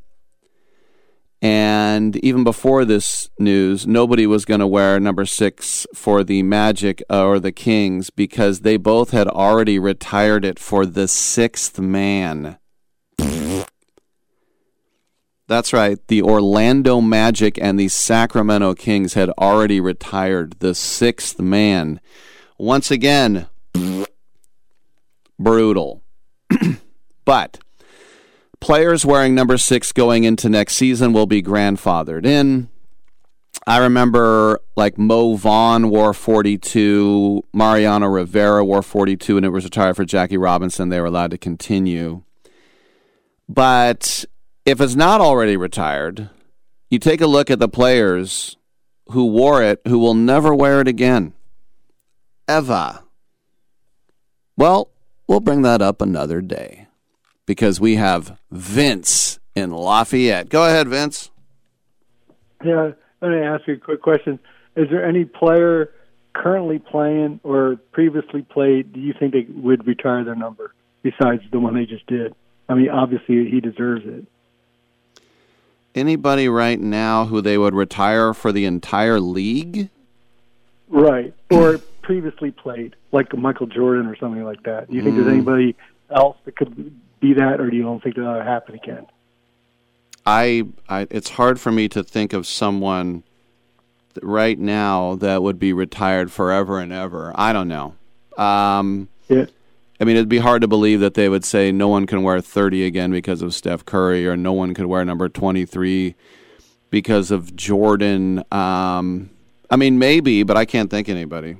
[1.42, 7.02] And even before this news, nobody was going to wear number six for the Magic
[7.08, 12.58] uh, or the Kings because they both had already retired it for the sixth man.
[15.50, 15.98] That's right.
[16.06, 22.00] The Orlando Magic and the Sacramento Kings had already retired the sixth man.
[22.56, 23.48] Once again,
[25.38, 26.02] brutal.
[27.24, 27.58] but
[28.60, 32.68] players wearing number six going into next season will be grandfathered in.
[33.66, 39.96] I remember like Mo Vaughn wore 42, Mariano Rivera wore 42, and it was retired
[39.96, 40.88] for Jackie Robinson.
[40.88, 42.22] They were allowed to continue.
[43.48, 44.24] But
[44.64, 46.30] if it's not already retired,
[46.88, 48.56] you take a look at the players
[49.08, 51.32] who wore it who will never wear it again.
[52.48, 53.00] Ever.
[54.56, 54.90] Well,
[55.26, 56.79] we'll bring that up another day
[57.50, 60.48] because we have Vince in Lafayette.
[60.48, 61.32] Go ahead, Vince.
[62.64, 64.38] Yeah, let me ask you a quick question.
[64.76, 65.90] Is there any player
[66.32, 70.72] currently playing or previously played do you think they would retire their number
[71.02, 72.36] besides the one they just did?
[72.68, 74.26] I mean, obviously he deserves it.
[75.92, 79.88] Anybody right now who they would retire for the entire league?
[80.88, 81.34] Right.
[81.50, 84.88] Or previously played, like Michael Jordan or something like that.
[84.88, 85.24] Do you think Mm.
[85.24, 85.74] there's anybody
[86.10, 89.06] else that could be that, or do you don't think that'll happen again?
[90.26, 93.24] I, I it's hard for me to think of someone
[94.22, 97.32] right now that would be retired forever and ever.
[97.34, 97.94] I don't know.
[98.36, 99.46] Um, yeah.
[100.00, 102.40] I mean, it'd be hard to believe that they would say no one can wear
[102.40, 106.14] 30 again because of Steph Curry, or no one could wear number 23
[106.88, 108.42] because of Jordan.
[108.50, 109.30] Um,
[109.70, 111.56] I mean, maybe, but I can't think anybody.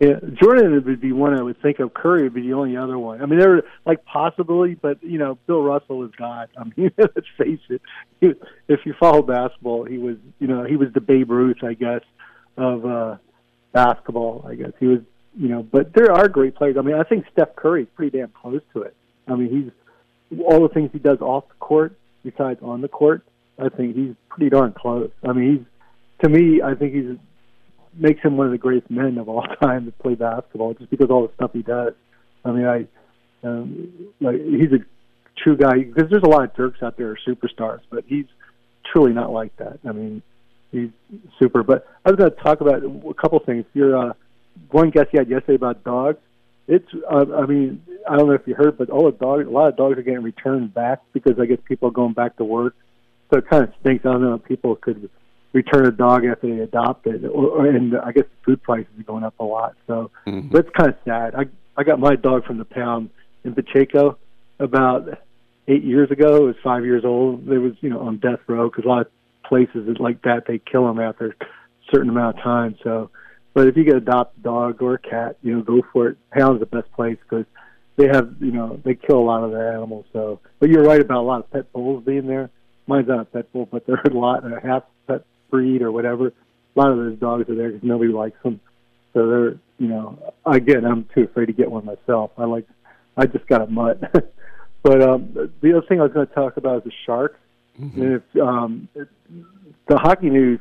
[0.00, 1.92] Yeah, Jordan would be one I would think of.
[1.92, 3.20] Curry would be the only other one.
[3.20, 6.48] I mean, they're like possibly, but you know, Bill Russell is God.
[6.56, 7.82] I mean, let's face it.
[8.20, 8.32] He,
[8.68, 12.02] if you follow basketball, he was, you know, he was the Babe Ruth, I guess,
[12.56, 13.16] of uh
[13.72, 14.46] basketball.
[14.48, 15.00] I guess he was,
[15.36, 15.64] you know.
[15.64, 16.76] But there are great players.
[16.78, 18.94] I mean, I think Steph Curry is pretty damn close to it.
[19.26, 19.72] I mean,
[20.30, 23.24] he's all the things he does off the court besides on the court.
[23.58, 25.10] I think he's pretty darn close.
[25.28, 25.66] I mean, he's
[26.22, 27.16] to me, I think he's
[27.98, 31.10] makes him one of the greatest men of all time to play basketball, just because
[31.10, 31.94] all the stuff he does.
[32.44, 32.86] I mean, I
[33.46, 34.84] um, like he's a
[35.42, 38.26] true guy because there's a lot of Dirks out there, are superstars, but he's
[38.92, 39.78] truly not like that.
[39.86, 40.22] I mean,
[40.72, 40.90] he's
[41.38, 41.62] super.
[41.62, 43.64] But I was going to talk about a couple things.
[43.74, 44.12] Your uh,
[44.70, 46.18] one guest you had yesterday about dogs.
[46.66, 49.50] It's, uh, I mean, I don't know if you heard, but all the dogs, a
[49.50, 52.44] lot of dogs are getting returned back because I guess people are going back to
[52.44, 52.74] work.
[53.30, 54.04] So it kind of stinks.
[54.04, 55.08] I don't know if people could
[55.52, 58.88] return a dog after they adopt it, or, or, and I guess the food prices
[58.98, 59.74] are going up a lot.
[59.86, 60.50] So Mhm.
[60.50, 61.34] that's kind of sad.
[61.34, 61.46] I
[61.76, 63.10] I got my dog from the pound
[63.44, 64.18] in Pacheco
[64.58, 65.08] about
[65.68, 66.36] eight years ago.
[66.36, 67.48] It was five years old.
[67.48, 69.08] It was you know on death row because a lot of
[69.44, 71.46] places like that they kill them after a
[71.92, 72.76] certain amount of time.
[72.82, 73.10] So,
[73.54, 76.18] but if you could adopt a dog or a cat, you know, go for it.
[76.32, 77.46] Pound's the best place because
[77.96, 80.04] they have you know they kill a lot of their animals.
[80.12, 82.50] So, but you're right about a lot of pet bulls being there.
[82.86, 86.28] Mine's not a pet bull, but they're a lot a half pet breed or whatever.
[86.28, 86.32] A
[86.78, 88.60] lot of those dogs are there because nobody likes them.
[89.14, 92.32] So they're you know again I'm too afraid to get one myself.
[92.36, 92.66] I like
[93.16, 94.00] I just got a mutt.
[94.82, 97.38] but um, the other thing I was going to talk about is the sharks.
[97.78, 98.88] And if um,
[99.86, 100.58] the hockey news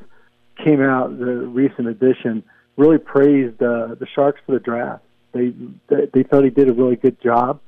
[0.64, 2.44] came out, the recent edition
[2.78, 5.04] really praised uh, the Sharks for the draft.
[5.34, 5.54] They
[5.88, 7.60] they, they thought he did a really good job.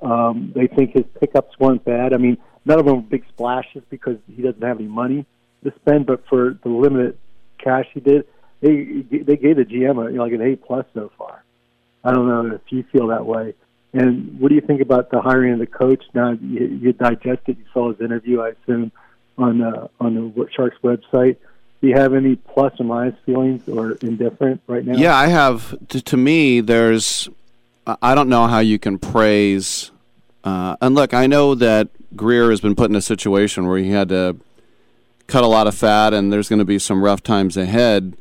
[0.00, 2.12] Um, they think his pickups weren't bad.
[2.12, 5.26] I mean, none of them were big splashes because he doesn't have any money
[5.64, 6.06] to spend.
[6.06, 7.18] But for the limited
[7.58, 8.26] cash he did,
[8.60, 11.44] they they gave the GM a, you know, like an A plus so far.
[12.04, 13.54] I don't know if you feel that way.
[13.92, 16.04] And what do you think about the hiring of the coach?
[16.14, 18.92] Now you, you digested, you saw his interview, I assume,
[19.36, 21.36] on uh, on the Sharks website.
[21.80, 24.96] Do you have any plus or minus feelings or indifferent right now?
[24.96, 25.76] Yeah, I have.
[25.88, 27.28] To, to me, there's.
[27.86, 29.90] I- I don't know how you can praise.
[30.44, 33.90] Uh, and look, I know that Grier has been put in a situation where he
[33.90, 34.36] had to
[35.28, 38.16] cut a lot of fat, and there's going to be some rough times ahead.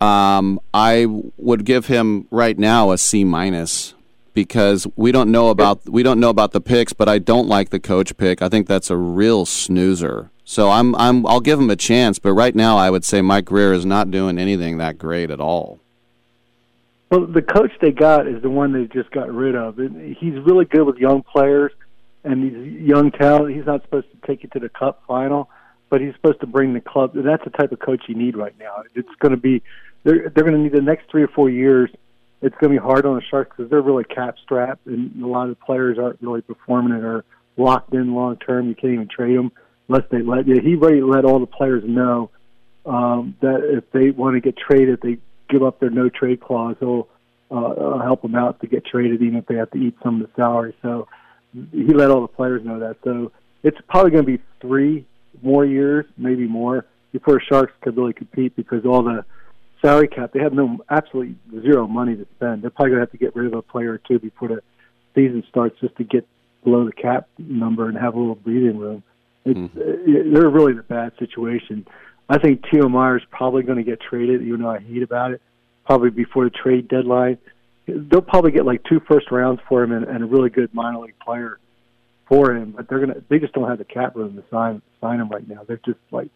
[0.00, 3.94] Um, I would give him right now a C minus
[4.34, 7.70] because we don't know about we don't know about the picks, but I don't like
[7.70, 8.42] the coach pick.
[8.42, 10.30] I think that's a real snoozer.
[10.44, 13.46] So I'm I'm I'll give him a chance, but right now I would say Mike
[13.46, 15.80] Grier is not doing anything that great at all.
[17.10, 19.76] Well, the coach they got is the one they just got rid of.
[19.76, 21.72] He's really good with young players
[22.24, 23.54] and these young talent.
[23.54, 25.48] He's not supposed to take you to the cup final,
[25.88, 27.16] but he's supposed to bring the club.
[27.16, 28.82] And that's the type of coach you need right now.
[28.94, 29.62] It's going to be
[30.04, 31.90] they're they're going to need the next three or four years.
[32.42, 35.26] It's going to be hard on the Sharks because they're really cap strapped, and a
[35.26, 37.24] lot of the players aren't really performing and are
[37.56, 38.68] locked in long term.
[38.68, 39.52] You can't even trade them
[39.88, 40.60] unless they let you.
[40.60, 42.30] He already let all the players know
[42.84, 46.76] um, that if they want to get traded, they give up their no trade clause.
[46.78, 47.08] He'll
[47.50, 50.20] uh, uh, help them out to get traded, even if they have to eat some
[50.20, 50.74] of the salary.
[50.82, 51.08] So
[51.72, 52.96] he let all the players know that.
[53.04, 53.32] So
[53.62, 55.06] it's probably going to be three
[55.42, 59.24] more years, maybe more, before Sharks could really compete because all the
[59.82, 62.62] salary cap they have no absolutely zero money to spend.
[62.62, 64.62] They're probably going to have to get rid of a player or two before the
[65.14, 66.26] season starts just to get
[66.64, 69.02] below the cap number and have a little breathing room.
[69.44, 71.86] It's, uh, they're really in a bad situation.
[72.28, 75.40] I think Timo Meier's probably going to get traded, even though I hate about it.
[75.84, 77.38] Probably before the trade deadline,
[77.86, 80.98] they'll probably get like two first rounds for him and, and a really good minor
[80.98, 81.60] league player
[82.28, 82.72] for him.
[82.76, 85.46] But they're gonna, they just don't have the cap room to sign sign him right
[85.46, 85.62] now.
[85.66, 86.30] They're just like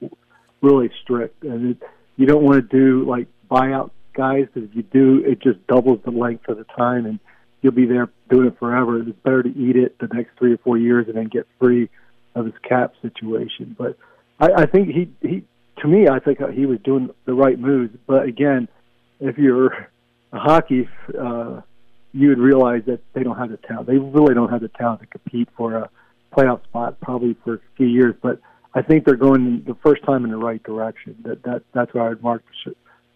[0.63, 1.83] really strict, and it,
[2.17, 6.01] you don't want to do like buyout guys because if you do, it just doubles
[6.05, 7.19] the length of the time, and
[7.63, 9.01] you'll be there doing it forever.
[9.01, 11.89] It's better to eat it the next three or four years and then get free
[12.35, 13.75] of his cap situation.
[13.77, 13.97] But
[14.39, 15.45] I, I think he he
[15.81, 17.97] to me, I think he was doing the right moves.
[18.07, 18.69] But again,
[19.19, 19.73] if you're
[20.33, 20.89] a hockey,
[21.19, 21.61] uh,
[22.13, 23.87] you would realize that they don't have the talent.
[23.87, 25.91] They really don't have the talent to compete for a
[26.37, 28.15] playoff spot, probably for a few years.
[28.21, 28.41] But
[28.75, 31.17] I think they're going the first time in the right direction.
[31.23, 32.43] That that that's where I would mark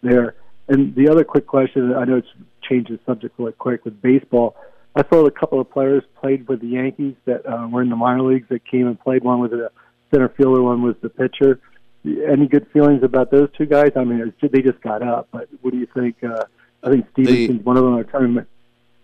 [0.01, 0.35] there.
[0.67, 2.27] And the other quick question, I know it's
[2.67, 4.55] changed the subject really quick with baseball.
[4.95, 7.95] I saw a couple of players played with the Yankees that uh, were in the
[7.95, 9.23] minor leagues that came and played.
[9.23, 9.69] One was a
[10.11, 11.59] center fielder, one was the pitcher.
[12.05, 13.91] Any good feelings about those two guys?
[13.95, 16.23] I mean, they just got up, but what do you think?
[16.23, 16.45] Uh,
[16.83, 17.95] I think Stevenson's one of them.
[17.95, 18.45] Are trying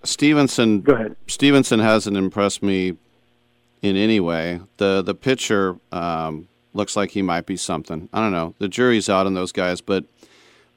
[0.03, 0.81] Stevenson.
[0.81, 1.15] Go ahead.
[1.27, 2.97] Stevenson hasn't impressed me
[3.81, 4.61] in any way.
[4.77, 8.09] The the pitcher um, looks like he might be something.
[8.13, 8.55] I don't know.
[8.59, 10.05] The jury's out on those guys, but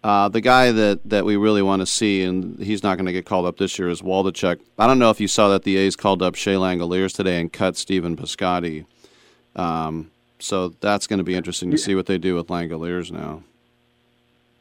[0.04, 3.12] Uh, the guy that, that we really want to see, and he's not going to
[3.12, 4.60] get called up this year, is Waldichuk.
[4.78, 7.50] I don't know if you saw that the A's called up Shea Langeliers today and
[7.50, 8.84] cut Stephen Piscotty.
[9.56, 13.44] Um, so that's going to be interesting to see what they do with Langeliers now.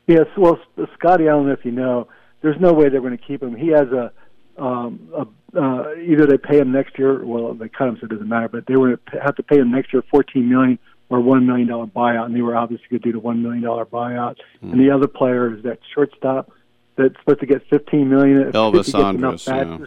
[0.08, 0.58] Yes, well,
[0.94, 2.08] Scotty, I don't know if you know,
[2.42, 3.54] there's no way they're going to keep him.
[3.54, 4.14] He has a,
[4.58, 5.26] um, a
[5.56, 7.24] uh, either they pay him next year.
[7.24, 8.48] Well, they cut him, so it doesn't matter.
[8.48, 11.86] But they were have to pay him next year 14 million or one million dollar
[11.86, 14.38] buyout, and they were obviously going to do the one million dollar buyout.
[14.62, 16.52] And the other player is that shortstop
[16.96, 18.42] that's supposed to get 15 million.
[18.42, 19.86] If- Elvis Andrus, bats, yeah.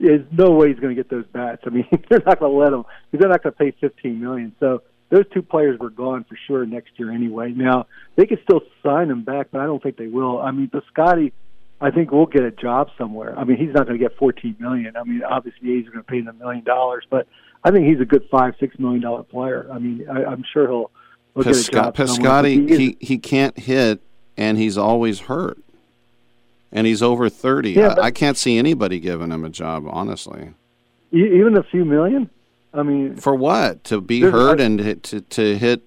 [0.00, 1.62] there's no way he's going to get those bats.
[1.64, 4.20] I mean, they're not going to let him because they're not going to pay 15
[4.20, 4.54] million.
[4.58, 7.52] So those two players were gone for sure next year anyway.
[7.52, 7.86] Now
[8.16, 10.40] they could still sign him back, but I don't think they will.
[10.40, 11.32] I mean, Piscotty,
[11.80, 13.38] I think we'll get a job somewhere.
[13.38, 14.96] I mean, he's not going to get 14 million.
[14.96, 17.28] I mean, obviously A's are going to pay him a million dollars, but
[17.62, 19.68] I think he's a good five, six million dollar player.
[19.72, 20.90] I mean, I, I'm sure he'll.
[21.34, 24.00] he'll get a Pisca- job somewhere, Piscotty, he he, he can't hit,
[24.36, 25.58] and he's always hurt.
[26.70, 27.72] And he's over 30.
[27.72, 30.50] Yeah, I, I can't see anybody giving him a job, honestly.
[31.12, 32.28] even a few million.
[32.74, 33.84] I mean, For what?
[33.84, 35.82] To be hurt and hit, to, to hit.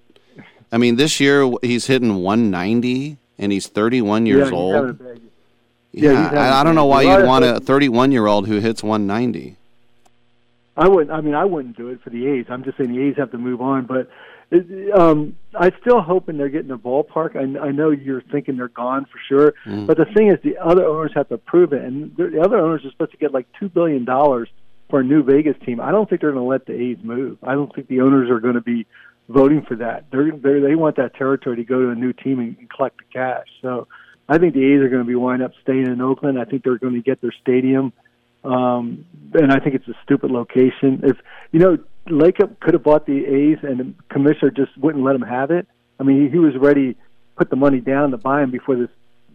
[0.72, 5.00] I mean, this year he's hitting 190, and he's 31 years yeah, old.
[5.94, 8.82] Bad- Yeah, I, I, don't know why you'd want a 31 year old who hits
[8.82, 9.56] 190.
[10.76, 11.10] I wouldn't.
[11.10, 12.46] I mean, I wouldn't do it for the A's.
[12.48, 13.84] I'm just saying the A's have to move on.
[13.84, 14.08] But
[14.50, 17.36] it, um, I'm still hoping they're getting a ballpark.
[17.36, 19.86] I, I know you're thinking they're gone for sure, Mm.
[19.86, 22.56] but the thing is, the other owners have to prove it, and the the other
[22.58, 24.48] owners are supposed to get like two billion dollars
[24.88, 25.78] for a new Vegas team.
[25.80, 27.36] I don't think they're going to let the A's move.
[27.42, 28.86] I don't think the owners are going to be
[29.28, 30.04] voting for that.
[30.10, 32.96] They're, they're they want that territory to go to a new team and, and collect
[32.98, 33.46] the cash.
[33.60, 33.88] So
[34.28, 36.38] I think the A's are going to be wind up staying in Oakland.
[36.38, 37.92] I think they're going to get their stadium
[38.44, 41.00] um, and I think it's a stupid location.
[41.04, 41.16] If
[41.52, 41.78] you know,
[42.08, 45.66] Lacob could have bought the A's, and the commissioner just wouldn't let him have it.
[46.00, 46.96] I mean, he, was ready
[47.36, 48.88] put the money down to buy him before this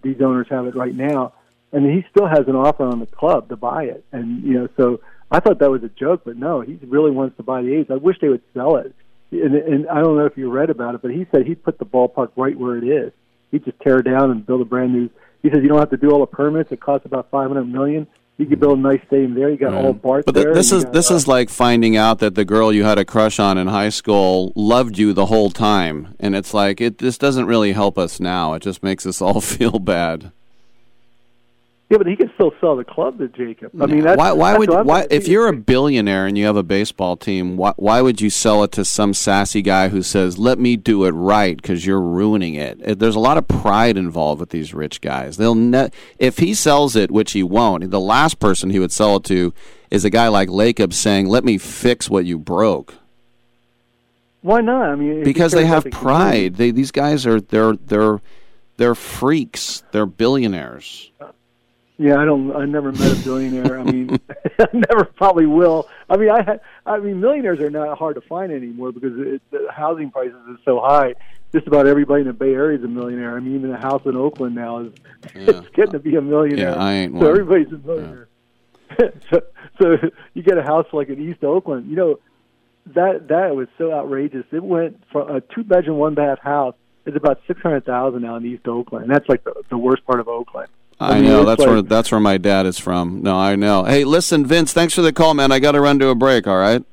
[0.03, 1.33] these owners have it right now,
[1.71, 4.03] and he still has an offer on the club to buy it.
[4.11, 4.99] And you know, so
[5.31, 7.87] I thought that was a joke, but no, he really wants to buy the A's.
[7.89, 8.93] I wish they would sell it.
[9.29, 11.79] And, and I don't know if you read about it, but he said he'd put
[11.79, 13.11] the ballpark right where it is.
[13.51, 15.09] He'd just tear it down and build a brand new.
[15.41, 16.71] He says you don't have to do all the permits.
[16.71, 18.07] It costs about five hundred million.
[18.37, 19.49] You could build a nice stadium there.
[19.49, 20.53] You got all Bart But th- there.
[20.53, 23.05] this is got, this uh, is like finding out that the girl you had a
[23.05, 26.99] crush on in high school loved you the whole time, and it's like it.
[26.99, 28.53] This doesn't really help us now.
[28.53, 30.31] It just makes us all feel bad.
[31.89, 33.69] Yeah, but he can still sell the club to Lacob.
[33.81, 34.33] I mean, that's, why?
[34.33, 34.69] Why would?
[34.69, 35.07] Why?
[35.09, 38.61] If you're a billionaire and you have a baseball team, why, why would you sell
[38.65, 42.55] it to some sassy guy who says, "Let me do it right" because you're ruining
[42.55, 42.83] it?
[42.83, 45.37] Uh, There's a lot of pride involved with these rich guys.
[45.37, 47.89] They'll ne- if he sells it, which he won't.
[47.89, 49.53] The last person he would sell it to
[49.89, 52.95] is a guy like Lacob saying, "Let me fix what you broke."
[54.41, 54.89] Why not?
[54.89, 56.57] I mean, because they have pride.
[56.57, 58.19] They these guys are they're they're
[58.75, 59.83] they're freaks.
[59.93, 61.11] They're billionaires.
[61.99, 62.55] Yeah, I don't.
[62.55, 63.79] I never met a billionaire.
[63.79, 64.19] I mean,
[64.59, 65.89] I never probably will.
[66.09, 66.61] I mean, I had.
[66.85, 70.57] I mean, millionaires are not hard to find anymore because it, the housing prices is
[70.63, 71.15] so high.
[71.53, 73.35] Just about everybody in the Bay Area is a millionaire.
[73.35, 74.93] I mean, even a house in Oakland now is
[75.33, 76.71] it's getting to be a millionaire.
[76.71, 77.27] Yeah, I ain't so one.
[77.27, 78.27] everybody's a millionaire.
[79.31, 79.41] so,
[79.81, 79.97] so
[80.35, 81.89] you get a house like in East Oakland.
[81.89, 82.19] You know,
[82.93, 84.45] that that was so outrageous.
[84.51, 86.75] It went from a two bedroom, one bath house.
[87.07, 90.05] It's about six hundred thousand now in East Oakland, and that's like the, the worst
[90.05, 90.69] part of Oakland.
[90.99, 93.21] I, mean, know that's like- where that's where my dad is from.
[93.21, 93.83] No, I know.
[93.83, 94.73] Hey, listen, Vince.
[94.73, 95.51] Thanks for the call, man.
[95.51, 96.47] I got to run to a break.
[96.47, 96.83] All right.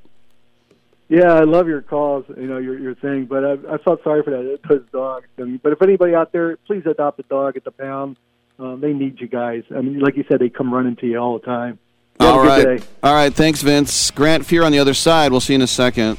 [1.08, 2.24] Yeah, I love your calls.
[2.36, 5.26] You know your your thing, but I, I felt sorry for that those dogs.
[5.38, 8.16] I mean, but if anybody out there, please adopt a dog at the pound.
[8.58, 9.64] Um, they need you guys.
[9.74, 11.78] I mean, like you said, they come running to you all the time.
[12.20, 12.80] You have All a good right.
[12.80, 12.86] day.
[13.02, 13.34] All right.
[13.34, 14.10] Thanks, Vince.
[14.12, 15.30] Grant Fuhr on the other side.
[15.32, 16.18] We'll see you in a second.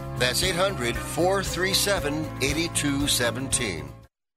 [0.21, 3.91] That's 800 437 8217.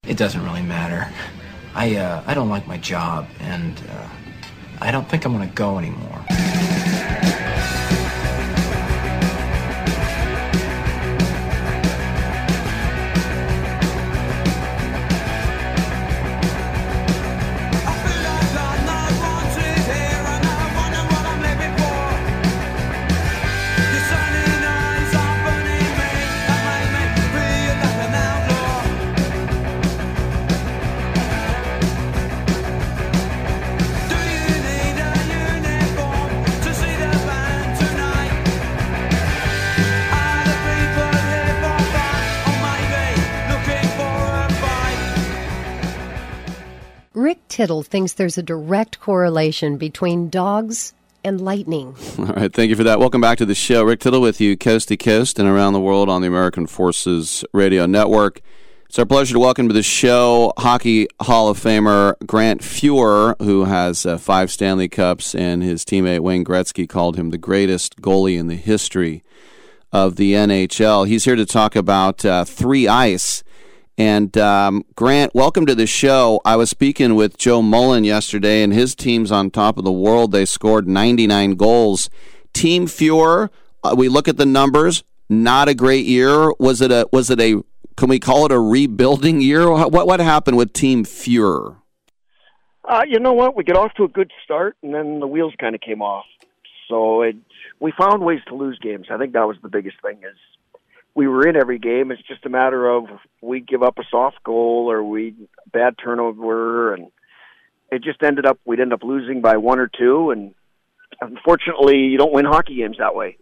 [0.07, 1.13] It doesn't really matter.
[1.75, 4.09] I uh, I don't like my job, and uh,
[4.81, 6.25] I don't think I'm gonna go anymore.
[47.35, 51.97] Rick Tittle thinks there's a direct correlation between dogs and lightning.
[52.19, 53.01] All right, thank you for that.
[53.01, 53.83] Welcome back to the show.
[53.83, 57.45] Rick Tittle with you, coast to coast and around the world on the American Forces
[57.53, 58.41] Radio Network.
[58.89, 63.65] It's our pleasure to welcome to the show Hockey Hall of Famer Grant Fuhr, who
[63.65, 68.39] has uh, five Stanley Cups, and his teammate Wayne Gretzky called him the greatest goalie
[68.39, 69.25] in the history
[69.93, 71.09] of the NHL.
[71.09, 73.43] He's here to talk about uh, three ice.
[73.97, 76.41] And um, Grant, welcome to the show.
[76.45, 80.33] I was speaking with Joe Mullen yesterday, and his team's on top of the world.
[80.33, 82.11] They scored 99 goals.
[82.53, 83.51] Team Fuhr,
[83.85, 85.05] uh, we look at the numbers.
[85.29, 86.53] Not a great year.
[86.59, 87.09] Was it a?
[87.13, 87.63] Was it a?
[87.97, 89.71] Can we call it a rebuilding year?
[89.71, 91.77] What what happened with Team Fuhr?
[92.85, 93.57] Uh, you know what?
[93.57, 96.27] We get off to a good start, and then the wheels kind of came off.
[96.89, 97.37] So it,
[97.81, 99.07] we found ways to lose games.
[99.11, 100.19] I think that was the biggest thing.
[100.19, 100.37] Is
[101.15, 102.11] we were in every game.
[102.11, 103.07] It's just a matter of
[103.41, 105.35] we give up a soft goal or we
[105.73, 107.11] bad turnover, and
[107.91, 110.31] it just ended up we'd end up losing by one or two.
[110.31, 110.55] And
[111.21, 113.37] unfortunately, you don't win hockey games that way.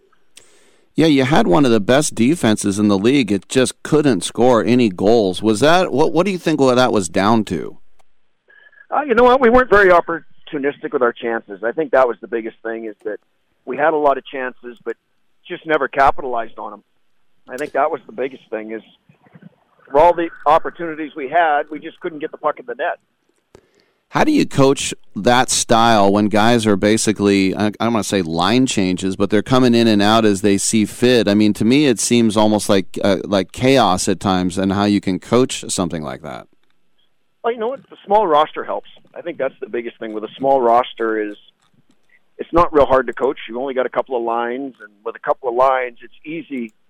[0.94, 3.33] Yeah, you had one of the best defenses in the league.
[3.33, 5.42] It just couldn't score any goals.
[5.42, 6.12] Was that what?
[6.12, 6.60] What do you think?
[6.60, 7.78] That was down to?
[8.91, 9.41] Uh, you know what?
[9.41, 11.65] We weren't very opportunistic with our chances.
[11.65, 12.84] I think that was the biggest thing.
[12.84, 13.20] Is that
[13.65, 14.99] we had a lot of chances, but
[15.49, 16.84] just never capitalized on them.
[17.49, 18.83] I think that was the biggest thing is
[19.91, 22.99] for all the opportunities we had, we just couldn't get the puck in the net.
[24.09, 28.21] How do you coach that style when guys are basically, I don't want to say
[28.21, 31.29] line changes, but they're coming in and out as they see fit?
[31.29, 34.85] I mean, to me, it seems almost like uh, like chaos at times, and how
[34.85, 36.47] you can coach something like that.
[37.43, 37.89] Well, you know what?
[37.89, 38.91] The small roster helps.
[39.15, 41.37] I think that's the biggest thing with a small roster is
[42.37, 43.39] it's not real hard to coach.
[43.49, 46.69] You've only got a couple of lines, and with a couple of lines, it's easy
[46.69, 46.82] to basically it's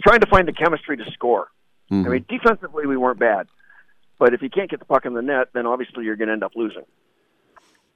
[0.00, 1.48] trying to find the chemistry to score.
[1.90, 2.06] Mm-hmm.
[2.06, 3.46] I mean, defensively, we weren't bad.
[4.18, 6.32] But if you can't get the puck in the net, then obviously you're going to
[6.32, 6.84] end up losing.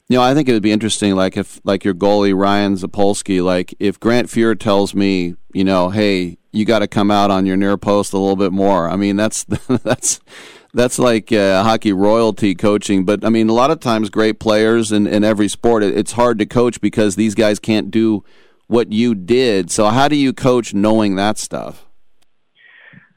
[0.09, 3.43] You know, I think it would be interesting, like if, like your goalie Ryan Zapolski,
[3.43, 7.45] like if Grant Fuhr tells me, you know, hey, you got to come out on
[7.45, 8.89] your near post a little bit more.
[8.89, 9.45] I mean, that's
[9.85, 10.21] that's
[10.75, 13.05] that's like uh, hockey royalty coaching.
[13.05, 16.13] But I mean, a lot of times, great players in, in every sport, it, it's
[16.13, 18.25] hard to coach because these guys can't do
[18.67, 19.71] what you did.
[19.71, 21.87] So, how do you coach knowing that stuff?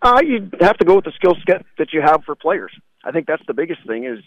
[0.02, 2.72] Uh, you have to go with the skill set that you have for players.
[3.04, 4.20] I think that's the biggest thing is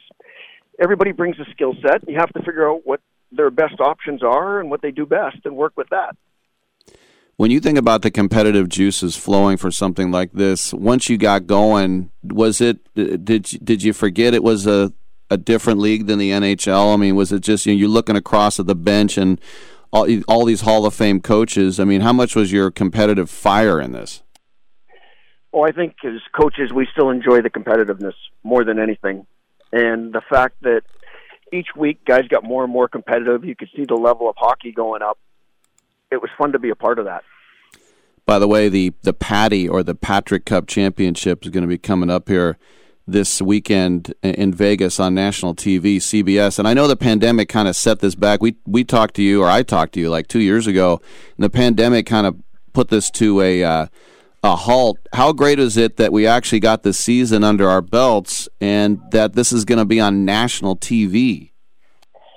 [0.81, 2.07] everybody brings a skill set.
[2.09, 5.39] You have to figure out what their best options are and what they do best
[5.44, 6.17] and work with that.
[7.36, 11.47] When you think about the competitive juices flowing for something like this, once you got
[11.47, 14.92] going, was it did did you forget it was a
[15.31, 16.92] a different league than the NHL?
[16.92, 19.41] I mean, was it just you know, you're looking across at the bench and
[19.92, 21.78] all all these Hall of Fame coaches?
[21.78, 24.22] I mean, how much was your competitive fire in this?
[25.52, 29.26] Well, I think as coaches, we still enjoy the competitiveness more than anything,
[29.70, 30.82] and the fact that
[31.52, 33.44] each week guys got more and more competitive.
[33.44, 35.18] You could see the level of hockey going up.
[36.10, 37.22] It was fun to be a part of that.
[38.24, 41.78] By the way, the the Patty or the Patrick Cup Championship is going to be
[41.78, 42.56] coming up here
[43.12, 46.58] this weekend in Vegas on national TV, CBS.
[46.58, 48.42] And I know the pandemic kind of set this back.
[48.42, 51.00] We we talked to you, or I talked to you, like two years ago.
[51.36, 52.36] And the pandemic kind of
[52.73, 53.86] put this to a uh,
[54.42, 54.99] a halt.
[55.12, 59.34] How great is it that we actually got the season under our belts, and that
[59.34, 61.52] this is going to be on national TV?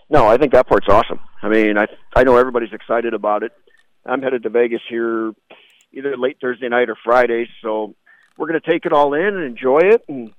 [0.09, 1.19] No, I think that part's awesome.
[1.41, 3.51] I mean, I I know everybody's excited about it.
[4.05, 5.33] I'm headed to Vegas here
[5.91, 7.95] either late Thursday night or Friday, so
[8.37, 10.31] we're going to take it all in and enjoy it, and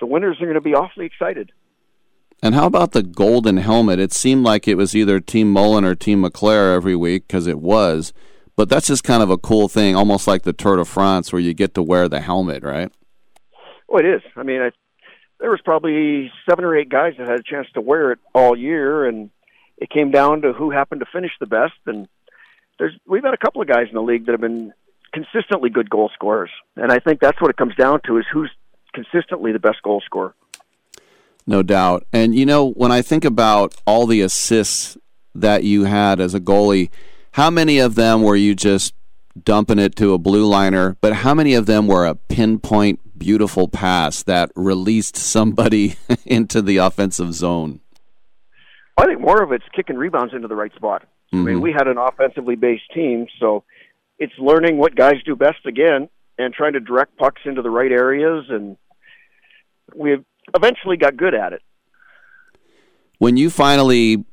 [0.00, 1.52] the winners are going to be awfully excited.
[2.42, 3.98] And how about the golden helmet?
[3.98, 7.60] It seemed like it was either Team Mullen or Team McClare every week because it
[7.60, 8.12] was.
[8.56, 11.40] But that's just kind of a cool thing, almost like the Tour de France, where
[11.40, 12.90] you get to wear the helmet, right?
[13.88, 14.22] Well, it is.
[14.36, 14.70] I mean, I,
[15.38, 18.56] there was probably seven or eight guys that had a chance to wear it all
[18.56, 19.30] year, and
[19.78, 21.74] it came down to who happened to finish the best.
[21.86, 22.08] And
[22.78, 24.72] there's we've had a couple of guys in the league that have been
[25.12, 28.50] consistently good goal scorers, and I think that's what it comes down to: is who's
[28.90, 30.34] consistently the best goal scorer.
[31.46, 32.06] No doubt.
[32.12, 34.96] And you know, when I think about all the assists
[35.34, 36.90] that you had as a goalie,
[37.32, 38.94] how many of them were you just
[39.44, 43.68] dumping it to a blue liner, but how many of them were a pinpoint beautiful
[43.68, 47.80] pass that released somebody into the offensive zone?
[48.96, 51.02] I think more of it's kicking rebounds into the right spot.
[51.32, 51.38] Mm-hmm.
[51.38, 53.64] I mean, we had an offensively based team, so
[54.18, 56.08] it's learning what guys do best again
[56.40, 58.76] and trying to direct pucks into the right areas and
[59.94, 60.16] we
[60.54, 61.62] eventually got good at it.
[63.18, 64.24] When you finally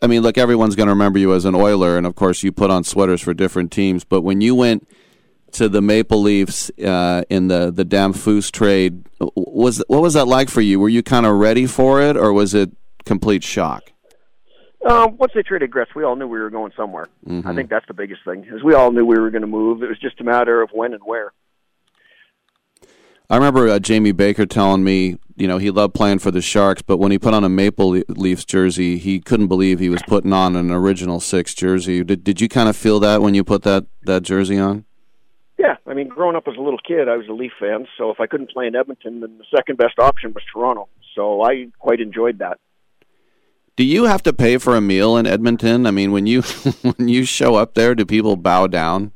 [0.00, 2.52] I mean, look, everyone's going to remember you as an Oiler, and of course, you
[2.52, 4.04] put on sweaters for different teams.
[4.04, 4.88] But when you went
[5.52, 10.48] to the Maple Leafs uh, in the the Damphousse trade, was what was that like
[10.48, 10.78] for you?
[10.78, 12.70] Were you kind of ready for it, or was it
[13.04, 13.92] complete shock?
[14.86, 17.08] Um, once they traded Gretz, we all knew we were going somewhere.
[17.26, 17.48] Mm-hmm.
[17.48, 19.82] I think that's the biggest thing, is we all knew we were going to move.
[19.82, 21.32] It was just a matter of when and where.
[23.30, 26.80] I remember uh, Jamie Baker telling me, you know, he loved playing for the Sharks,
[26.80, 30.32] but when he put on a Maple Leafs jersey, he couldn't believe he was putting
[30.32, 32.02] on an original six jersey.
[32.02, 34.86] Did did you kind of feel that when you put that that jersey on?
[35.58, 38.10] Yeah, I mean, growing up as a little kid, I was a Leaf fan, so
[38.10, 40.88] if I couldn't play in Edmonton, then the second best option was Toronto.
[41.14, 42.58] So I quite enjoyed that.
[43.78, 45.86] Do you have to pay for a meal in Edmonton?
[45.86, 46.42] I mean, when you
[46.82, 49.12] when you show up there, do people bow down?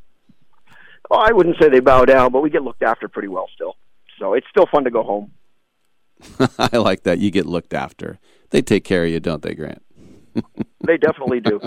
[1.11, 3.75] Well, I wouldn't say they bow down, but we get looked after pretty well still.
[4.21, 5.33] So it's still fun to go home.
[6.61, 7.19] I like that.
[7.19, 8.21] You get looked after.
[8.51, 9.83] They take care of you, don't they, Grant?
[10.87, 11.59] they definitely do.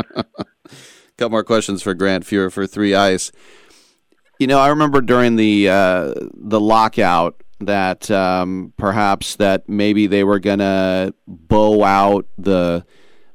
[1.17, 3.30] Couple more questions for Grant Fuhr for Three Ice.
[4.40, 10.24] You know, I remember during the uh, the lockout that um, perhaps that maybe they
[10.24, 12.85] were gonna bow out the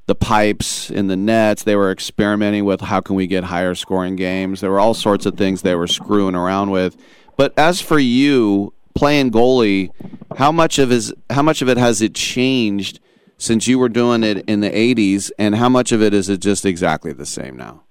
[0.07, 1.63] the pipes in the nets.
[1.63, 4.61] They were experimenting with how can we get higher scoring games.
[4.61, 6.97] There were all sorts of things they were screwing around with.
[7.37, 9.91] But as for you, playing goalie,
[10.37, 13.01] how much of is how much of it has it changed
[13.39, 16.41] since you were doing it in the '80s, and how much of it is it
[16.41, 17.85] just exactly the same now?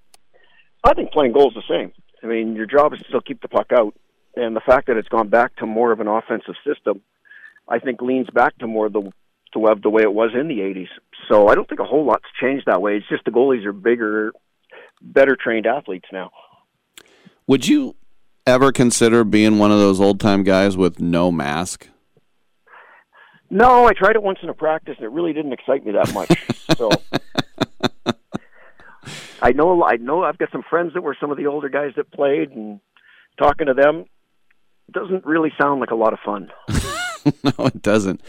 [0.83, 1.91] I think playing goal is the same.
[2.21, 3.95] I mean, your job is to still keep the puck out,
[4.35, 7.01] and the fact that it's gone back to more of an offensive system,
[7.67, 9.11] I think leans back to more the
[9.53, 10.89] to have the way it was in the 80s.
[11.27, 12.97] So I don't think a whole lot's changed that way.
[12.97, 14.31] It's just the goalies are bigger,
[15.01, 16.29] better trained athletes now.
[17.47, 17.95] Would you
[18.45, 21.87] ever consider being one of those old time guys with no mask?
[23.49, 26.13] No, I tried it once in a practice and it really didn't excite me that
[26.13, 26.29] much.
[26.77, 26.91] so
[29.41, 31.93] I know I know I've got some friends that were some of the older guys
[31.95, 32.79] that played and
[33.39, 34.05] talking to them
[34.93, 36.51] doesn't really sound like a lot of fun.
[37.43, 38.21] no, it doesn't.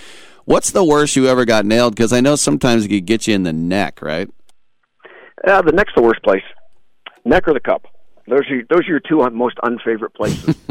[0.45, 1.95] What's the worst you ever got nailed?
[1.95, 4.29] Because I know sometimes it could get you in the neck, right?
[5.47, 6.43] Uh, the neck's the worst place.
[7.25, 7.87] Neck or the cup.
[8.27, 10.57] Those are those are your two most unfavorite places.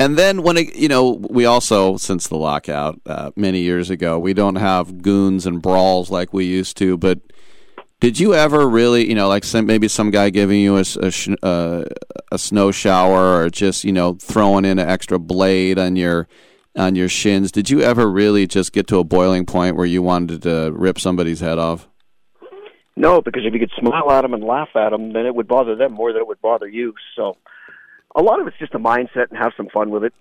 [0.00, 4.18] And then when it, you know, we also since the lockout uh, many years ago,
[4.18, 6.96] we don't have goons and brawls like we used to.
[6.96, 7.18] But
[8.00, 11.10] did you ever really, you know, like some, maybe some guy giving you a a,
[11.10, 11.84] sh- uh,
[12.30, 16.28] a snow shower or just you know throwing in an extra blade on your
[16.76, 17.50] on your shins?
[17.50, 20.98] Did you ever really just get to a boiling point where you wanted to rip
[20.98, 21.88] somebody's head off?
[22.98, 25.46] no, because if you could smile at them and laugh at them, then it would
[25.46, 26.94] bother them more than it would bother you.
[27.14, 27.36] So
[28.14, 30.12] a lot of it's just a mindset and have some fun with it.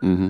[0.00, 0.28] hmm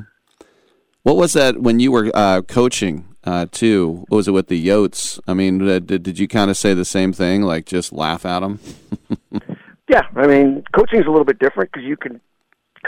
[1.03, 4.05] What was that when you were uh, coaching uh, too?
[4.09, 5.21] What was it with the Yotes?
[5.27, 8.25] I mean, uh, did did you kind of say the same thing, like just laugh
[8.25, 8.61] at them?
[9.91, 12.21] Yeah, I mean, coaching is a little bit different because you can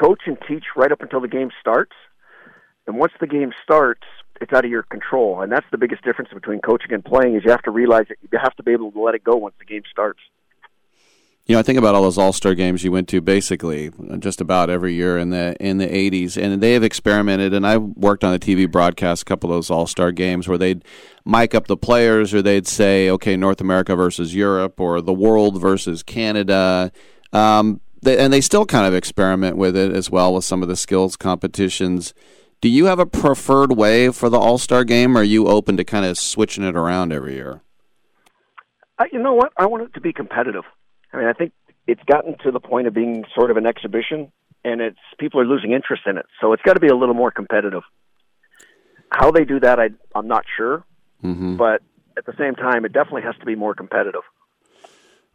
[0.00, 1.90] coach and teach right up until the game starts,
[2.86, 4.04] and once the game starts,
[4.40, 7.34] it's out of your control, and that's the biggest difference between coaching and playing.
[7.34, 9.34] Is you have to realize that you have to be able to let it go
[9.34, 10.20] once the game starts.
[11.46, 13.90] You know, I think about all those All Star games you went to, basically
[14.20, 17.52] just about every year in the in the '80s, and they have experimented.
[17.52, 20.56] And I worked on a TV broadcast, a couple of those All Star games where
[20.56, 20.84] they'd
[21.24, 25.60] mic up the players, or they'd say, "Okay, North America versus Europe," or "The world
[25.60, 26.92] versus Canada."
[27.32, 30.68] Um, they, and they still kind of experiment with it as well with some of
[30.68, 32.14] the skills competitions.
[32.60, 35.76] Do you have a preferred way for the All Star game, or are you open
[35.76, 37.62] to kind of switching it around every year?
[39.00, 39.52] Uh, you know what?
[39.56, 40.62] I want it to be competitive.
[41.12, 41.52] I mean, I think
[41.86, 44.32] it's gotten to the point of being sort of an exhibition,
[44.64, 46.26] and it's people are losing interest in it.
[46.40, 47.82] So it's got to be a little more competitive.
[49.10, 50.84] How they do that, I, I'm not sure,
[51.22, 51.56] Mm-hmm.
[51.56, 51.82] but
[52.16, 54.22] at the same time, it definitely has to be more competitive.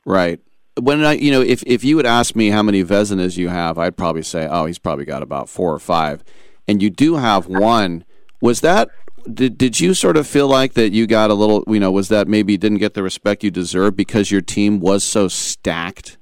[0.05, 0.41] Right.
[0.79, 3.77] When I, you know, if if you would ask me how many Vezinas you have,
[3.77, 6.23] I'd probably say, oh, he's probably got about four or five.
[6.67, 8.03] And you do have one.
[8.41, 8.89] Was that?
[9.33, 11.63] Did did you sort of feel like that you got a little?
[11.67, 14.79] You know, was that maybe you didn't get the respect you deserved because your team
[14.79, 16.17] was so stacked?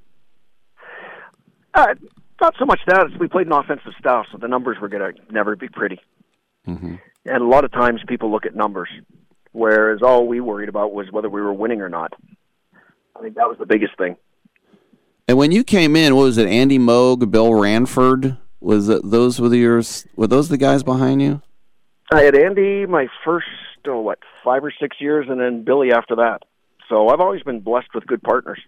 [1.74, 1.94] Uh,
[2.40, 3.08] not so much that.
[3.18, 6.00] We played an offensive style, so the numbers were going to never be pretty.
[6.66, 6.96] Mm-hmm.
[7.26, 8.88] And a lot of times people look at numbers,
[9.52, 12.12] whereas all we worried about was whether we were winning or not.
[13.16, 14.16] I think that was the biggest thing.
[15.28, 16.48] And when you came in, what was it?
[16.48, 18.36] Andy Moog, Bill Ranford.
[18.60, 20.06] Was it those were the yours?
[20.16, 21.42] Were those the guys behind you?
[22.12, 23.46] I had Andy my first,
[23.86, 26.42] oh, what, five or six years, and then Billy after that.
[26.88, 28.60] So I've always been blessed with good partners.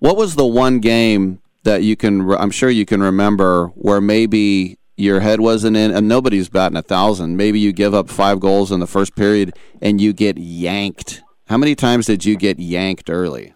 [0.00, 2.22] What was the one game that you can?
[2.22, 6.76] re- I'm sure you can remember where maybe your head wasn't in, and nobody's batting
[6.76, 7.36] a thousand.
[7.36, 11.22] Maybe you give up five goals in the first period and you get yanked.
[11.46, 13.54] How many times did you get yanked early?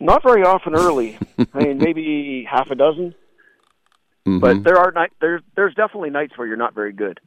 [0.00, 1.18] Not very often early.
[1.54, 3.14] I mean, maybe half a dozen.
[4.24, 4.62] But Mhm.
[4.64, 7.18] there are night there's there's definitely nights where you're not very good.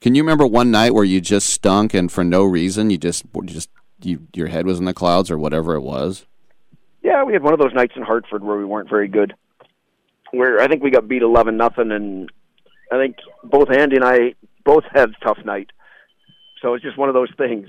[0.00, 3.24] Can you remember one night where you just stunk and for no reason you just
[3.44, 3.68] just
[4.02, 6.26] you your head was in the clouds or whatever it was?
[7.02, 9.34] Yeah, we had one of those nights in Hartford where we weren't very good.
[10.32, 12.32] Where I think we got beat eleven nothing, and
[12.90, 15.70] I think both Andy and I both had a tough night.
[16.62, 17.68] So it's just one of those things.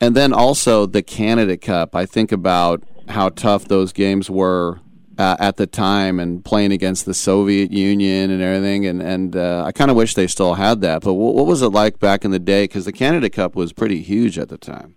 [0.00, 1.94] And then also the Canada Cup.
[1.94, 4.80] I think about how tough those games were
[5.18, 8.86] uh, at the time and playing against the Soviet Union and everything.
[8.86, 11.02] And, and uh, I kind of wish they still had that.
[11.02, 12.64] But what, what was it like back in the day?
[12.64, 14.96] Because the Canada Cup was pretty huge at the time.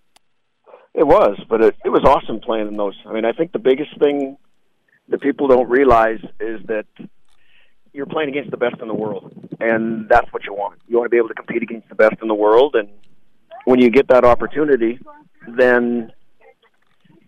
[0.93, 2.95] It was, but it, it was awesome playing in those.
[3.05, 4.37] I mean, I think the biggest thing
[5.09, 6.87] that people don't realize is that
[7.93, 10.79] you're playing against the best in the world, and that's what you want.
[10.87, 12.89] You want to be able to compete against the best in the world, and
[13.65, 14.99] when you get that opportunity,
[15.47, 16.11] then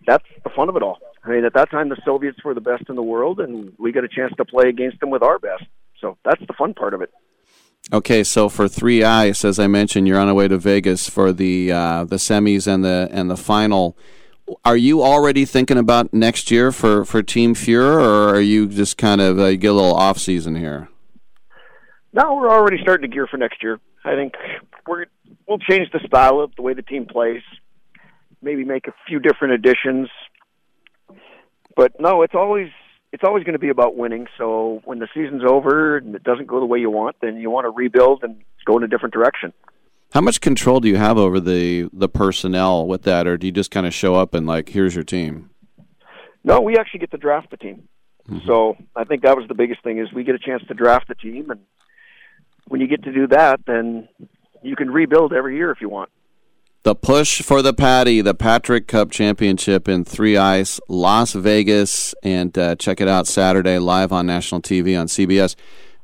[0.06, 0.98] that's the fun of it all.
[1.22, 3.92] I mean, at that time, the Soviets were the best in the world, and we
[3.92, 5.64] got a chance to play against them with our best.
[6.00, 7.10] So that's the fun part of it.
[7.92, 11.32] Okay, so for three ice, as I mentioned, you're on the way to Vegas for
[11.32, 13.96] the uh, the semis and the and the final.
[14.64, 18.98] Are you already thinking about next year for, for Team Fuhrer, or are you just
[18.98, 20.88] kind of uh, get a little off season here?
[22.12, 23.78] No, we're already starting to gear for next year.
[24.04, 24.34] I think
[24.88, 25.06] we're
[25.46, 27.42] we'll change the style of the way the team plays,
[28.42, 30.08] maybe make a few different additions.
[31.76, 32.70] But no, it's always
[33.12, 34.26] it's always going to be about winning.
[34.38, 37.50] So when the season's over and it doesn't go the way you want, then you
[37.50, 39.52] want to rebuild and go in a different direction.
[40.12, 43.52] How much control do you have over the the personnel with that, or do you
[43.52, 45.50] just kind of show up and like, here's your team?
[46.42, 47.88] No, we actually get to draft the team.
[48.28, 48.46] Mm-hmm.
[48.46, 51.08] So I think that was the biggest thing is we get a chance to draft
[51.08, 51.60] the team, and
[52.68, 54.08] when you get to do that, then
[54.62, 56.10] you can rebuild every year if you want.
[56.82, 62.56] The push for the Patty, the Patrick Cup Championship in three ice, Las Vegas, and
[62.56, 65.56] uh, check it out Saturday live on national TV on CBS.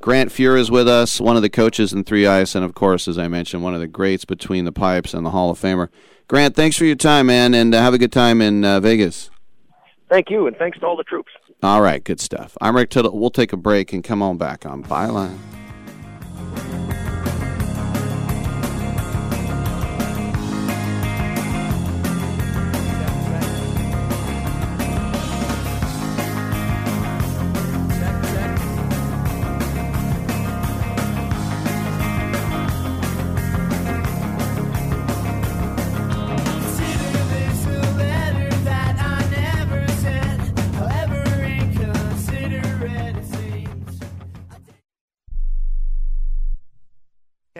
[0.03, 3.09] Grant Fuhr is with us, one of the coaches in three ice, and of course,
[3.09, 5.89] as I mentioned, one of the greats between the pipes and the Hall of Famer.
[6.29, 9.31] Grant, thanks for your time, man, and uh, have a good time in uh, Vegas.
[10.11, 11.33] Thank you, and thanks to all the troops.
[11.63, 12.55] All right, good stuff.
[12.61, 13.19] I'm Rick Tittle.
[13.19, 15.39] We'll take a break and come on back on Byline.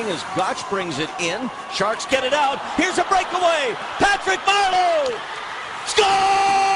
[0.00, 2.60] As Gotch brings it in, Sharks get it out.
[2.76, 3.74] Here's a breakaway.
[3.98, 5.18] Patrick Marleau
[5.86, 6.67] scores!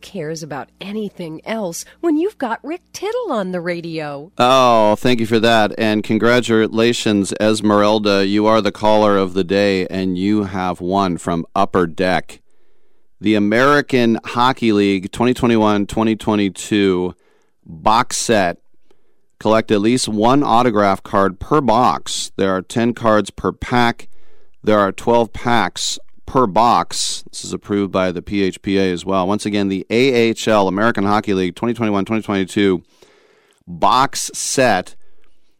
[0.00, 4.32] Cares about anything else when you've got Rick Tittle on the radio?
[4.38, 5.72] Oh, thank you for that.
[5.78, 8.26] And congratulations, Esmeralda.
[8.26, 12.40] You are the caller of the day, and you have won from Upper Deck.
[13.20, 17.14] The American Hockey League 2021 2022
[17.64, 18.58] box set.
[19.38, 22.30] Collect at least one autograph card per box.
[22.36, 24.08] There are 10 cards per pack.
[24.62, 25.98] There are 12 packs
[26.30, 27.24] per box.
[27.28, 29.26] This is approved by the PHPA as well.
[29.26, 32.84] Once again, the AHL American Hockey League 2021 2022
[33.66, 34.94] box set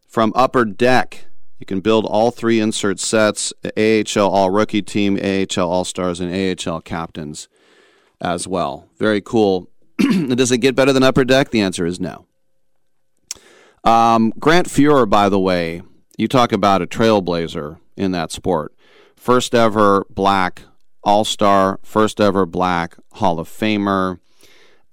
[0.07, 1.25] from Upper Deck.
[1.59, 6.33] You can build all three insert sets AHL All Rookie Team, AHL All Stars, and
[6.33, 7.49] AHL Captains
[8.21, 8.89] as well.
[8.97, 9.69] Very cool.
[9.99, 11.51] Does it get better than Upper Deck?
[11.51, 12.27] The answer is no.
[13.83, 15.83] Um, Grant Fuhrer, by the way,
[16.17, 18.73] you talk about a trailblazer in that sport.
[19.21, 20.63] First ever black
[21.05, 24.19] All Star, first ever black Hall of Famer.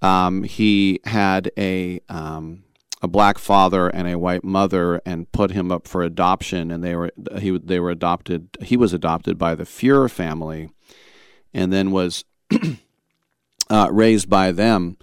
[0.01, 2.65] Um, he had a um,
[3.01, 6.71] a black father and a white mother, and put him up for adoption.
[6.71, 8.49] And they were he they were adopted.
[8.61, 10.71] He was adopted by the Fuhrer family,
[11.53, 12.25] and then was
[13.69, 14.97] uh, raised by them.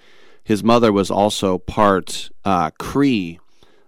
[0.44, 3.40] His mother was also part uh, Cree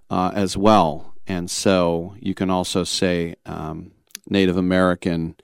[0.09, 3.93] uh, as well, and so you can also say um,
[4.29, 5.37] Native American,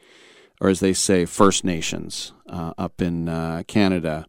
[0.61, 4.27] or as they say, First Nations uh, up in uh, Canada.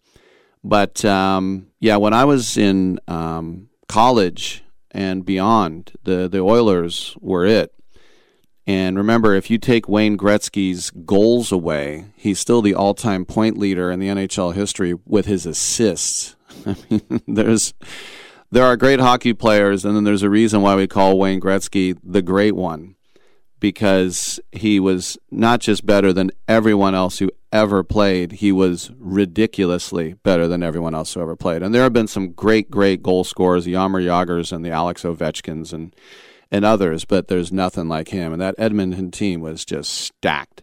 [0.64, 7.46] But um, yeah, when I was in um, college and beyond, the the Oilers were
[7.46, 7.74] it.
[8.66, 13.92] And remember, if you take Wayne Gretzky's goals away, he's still the all-time point leader
[13.92, 16.38] in the NHL history with his assists.
[16.66, 17.74] I mean, there's
[18.52, 21.98] there are great hockey players, and then there's a reason why we call Wayne Gretzky
[22.04, 22.96] the great one,
[23.64, 30.16] because he was not just better than everyone else who ever played, he was ridiculously
[30.16, 31.64] better than everyone else who ever played.
[31.64, 35.04] And there have been some great, great goal scorers, the Jaromir Jagrs and the Alex
[35.04, 35.96] Ovechkins and
[36.52, 38.34] and others, but there's nothing like him.
[38.34, 40.62] And that Edmonton team was just stacked.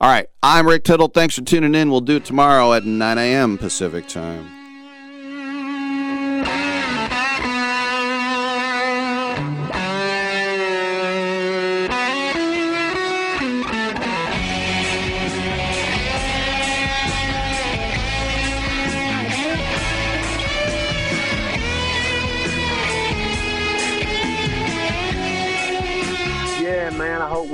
[0.00, 1.06] All right, I'm Rick Tittle.
[1.06, 1.88] Thanks for tuning in.
[1.88, 3.58] We'll do it tomorrow at 9 a.m.
[3.58, 4.59] Pacific time.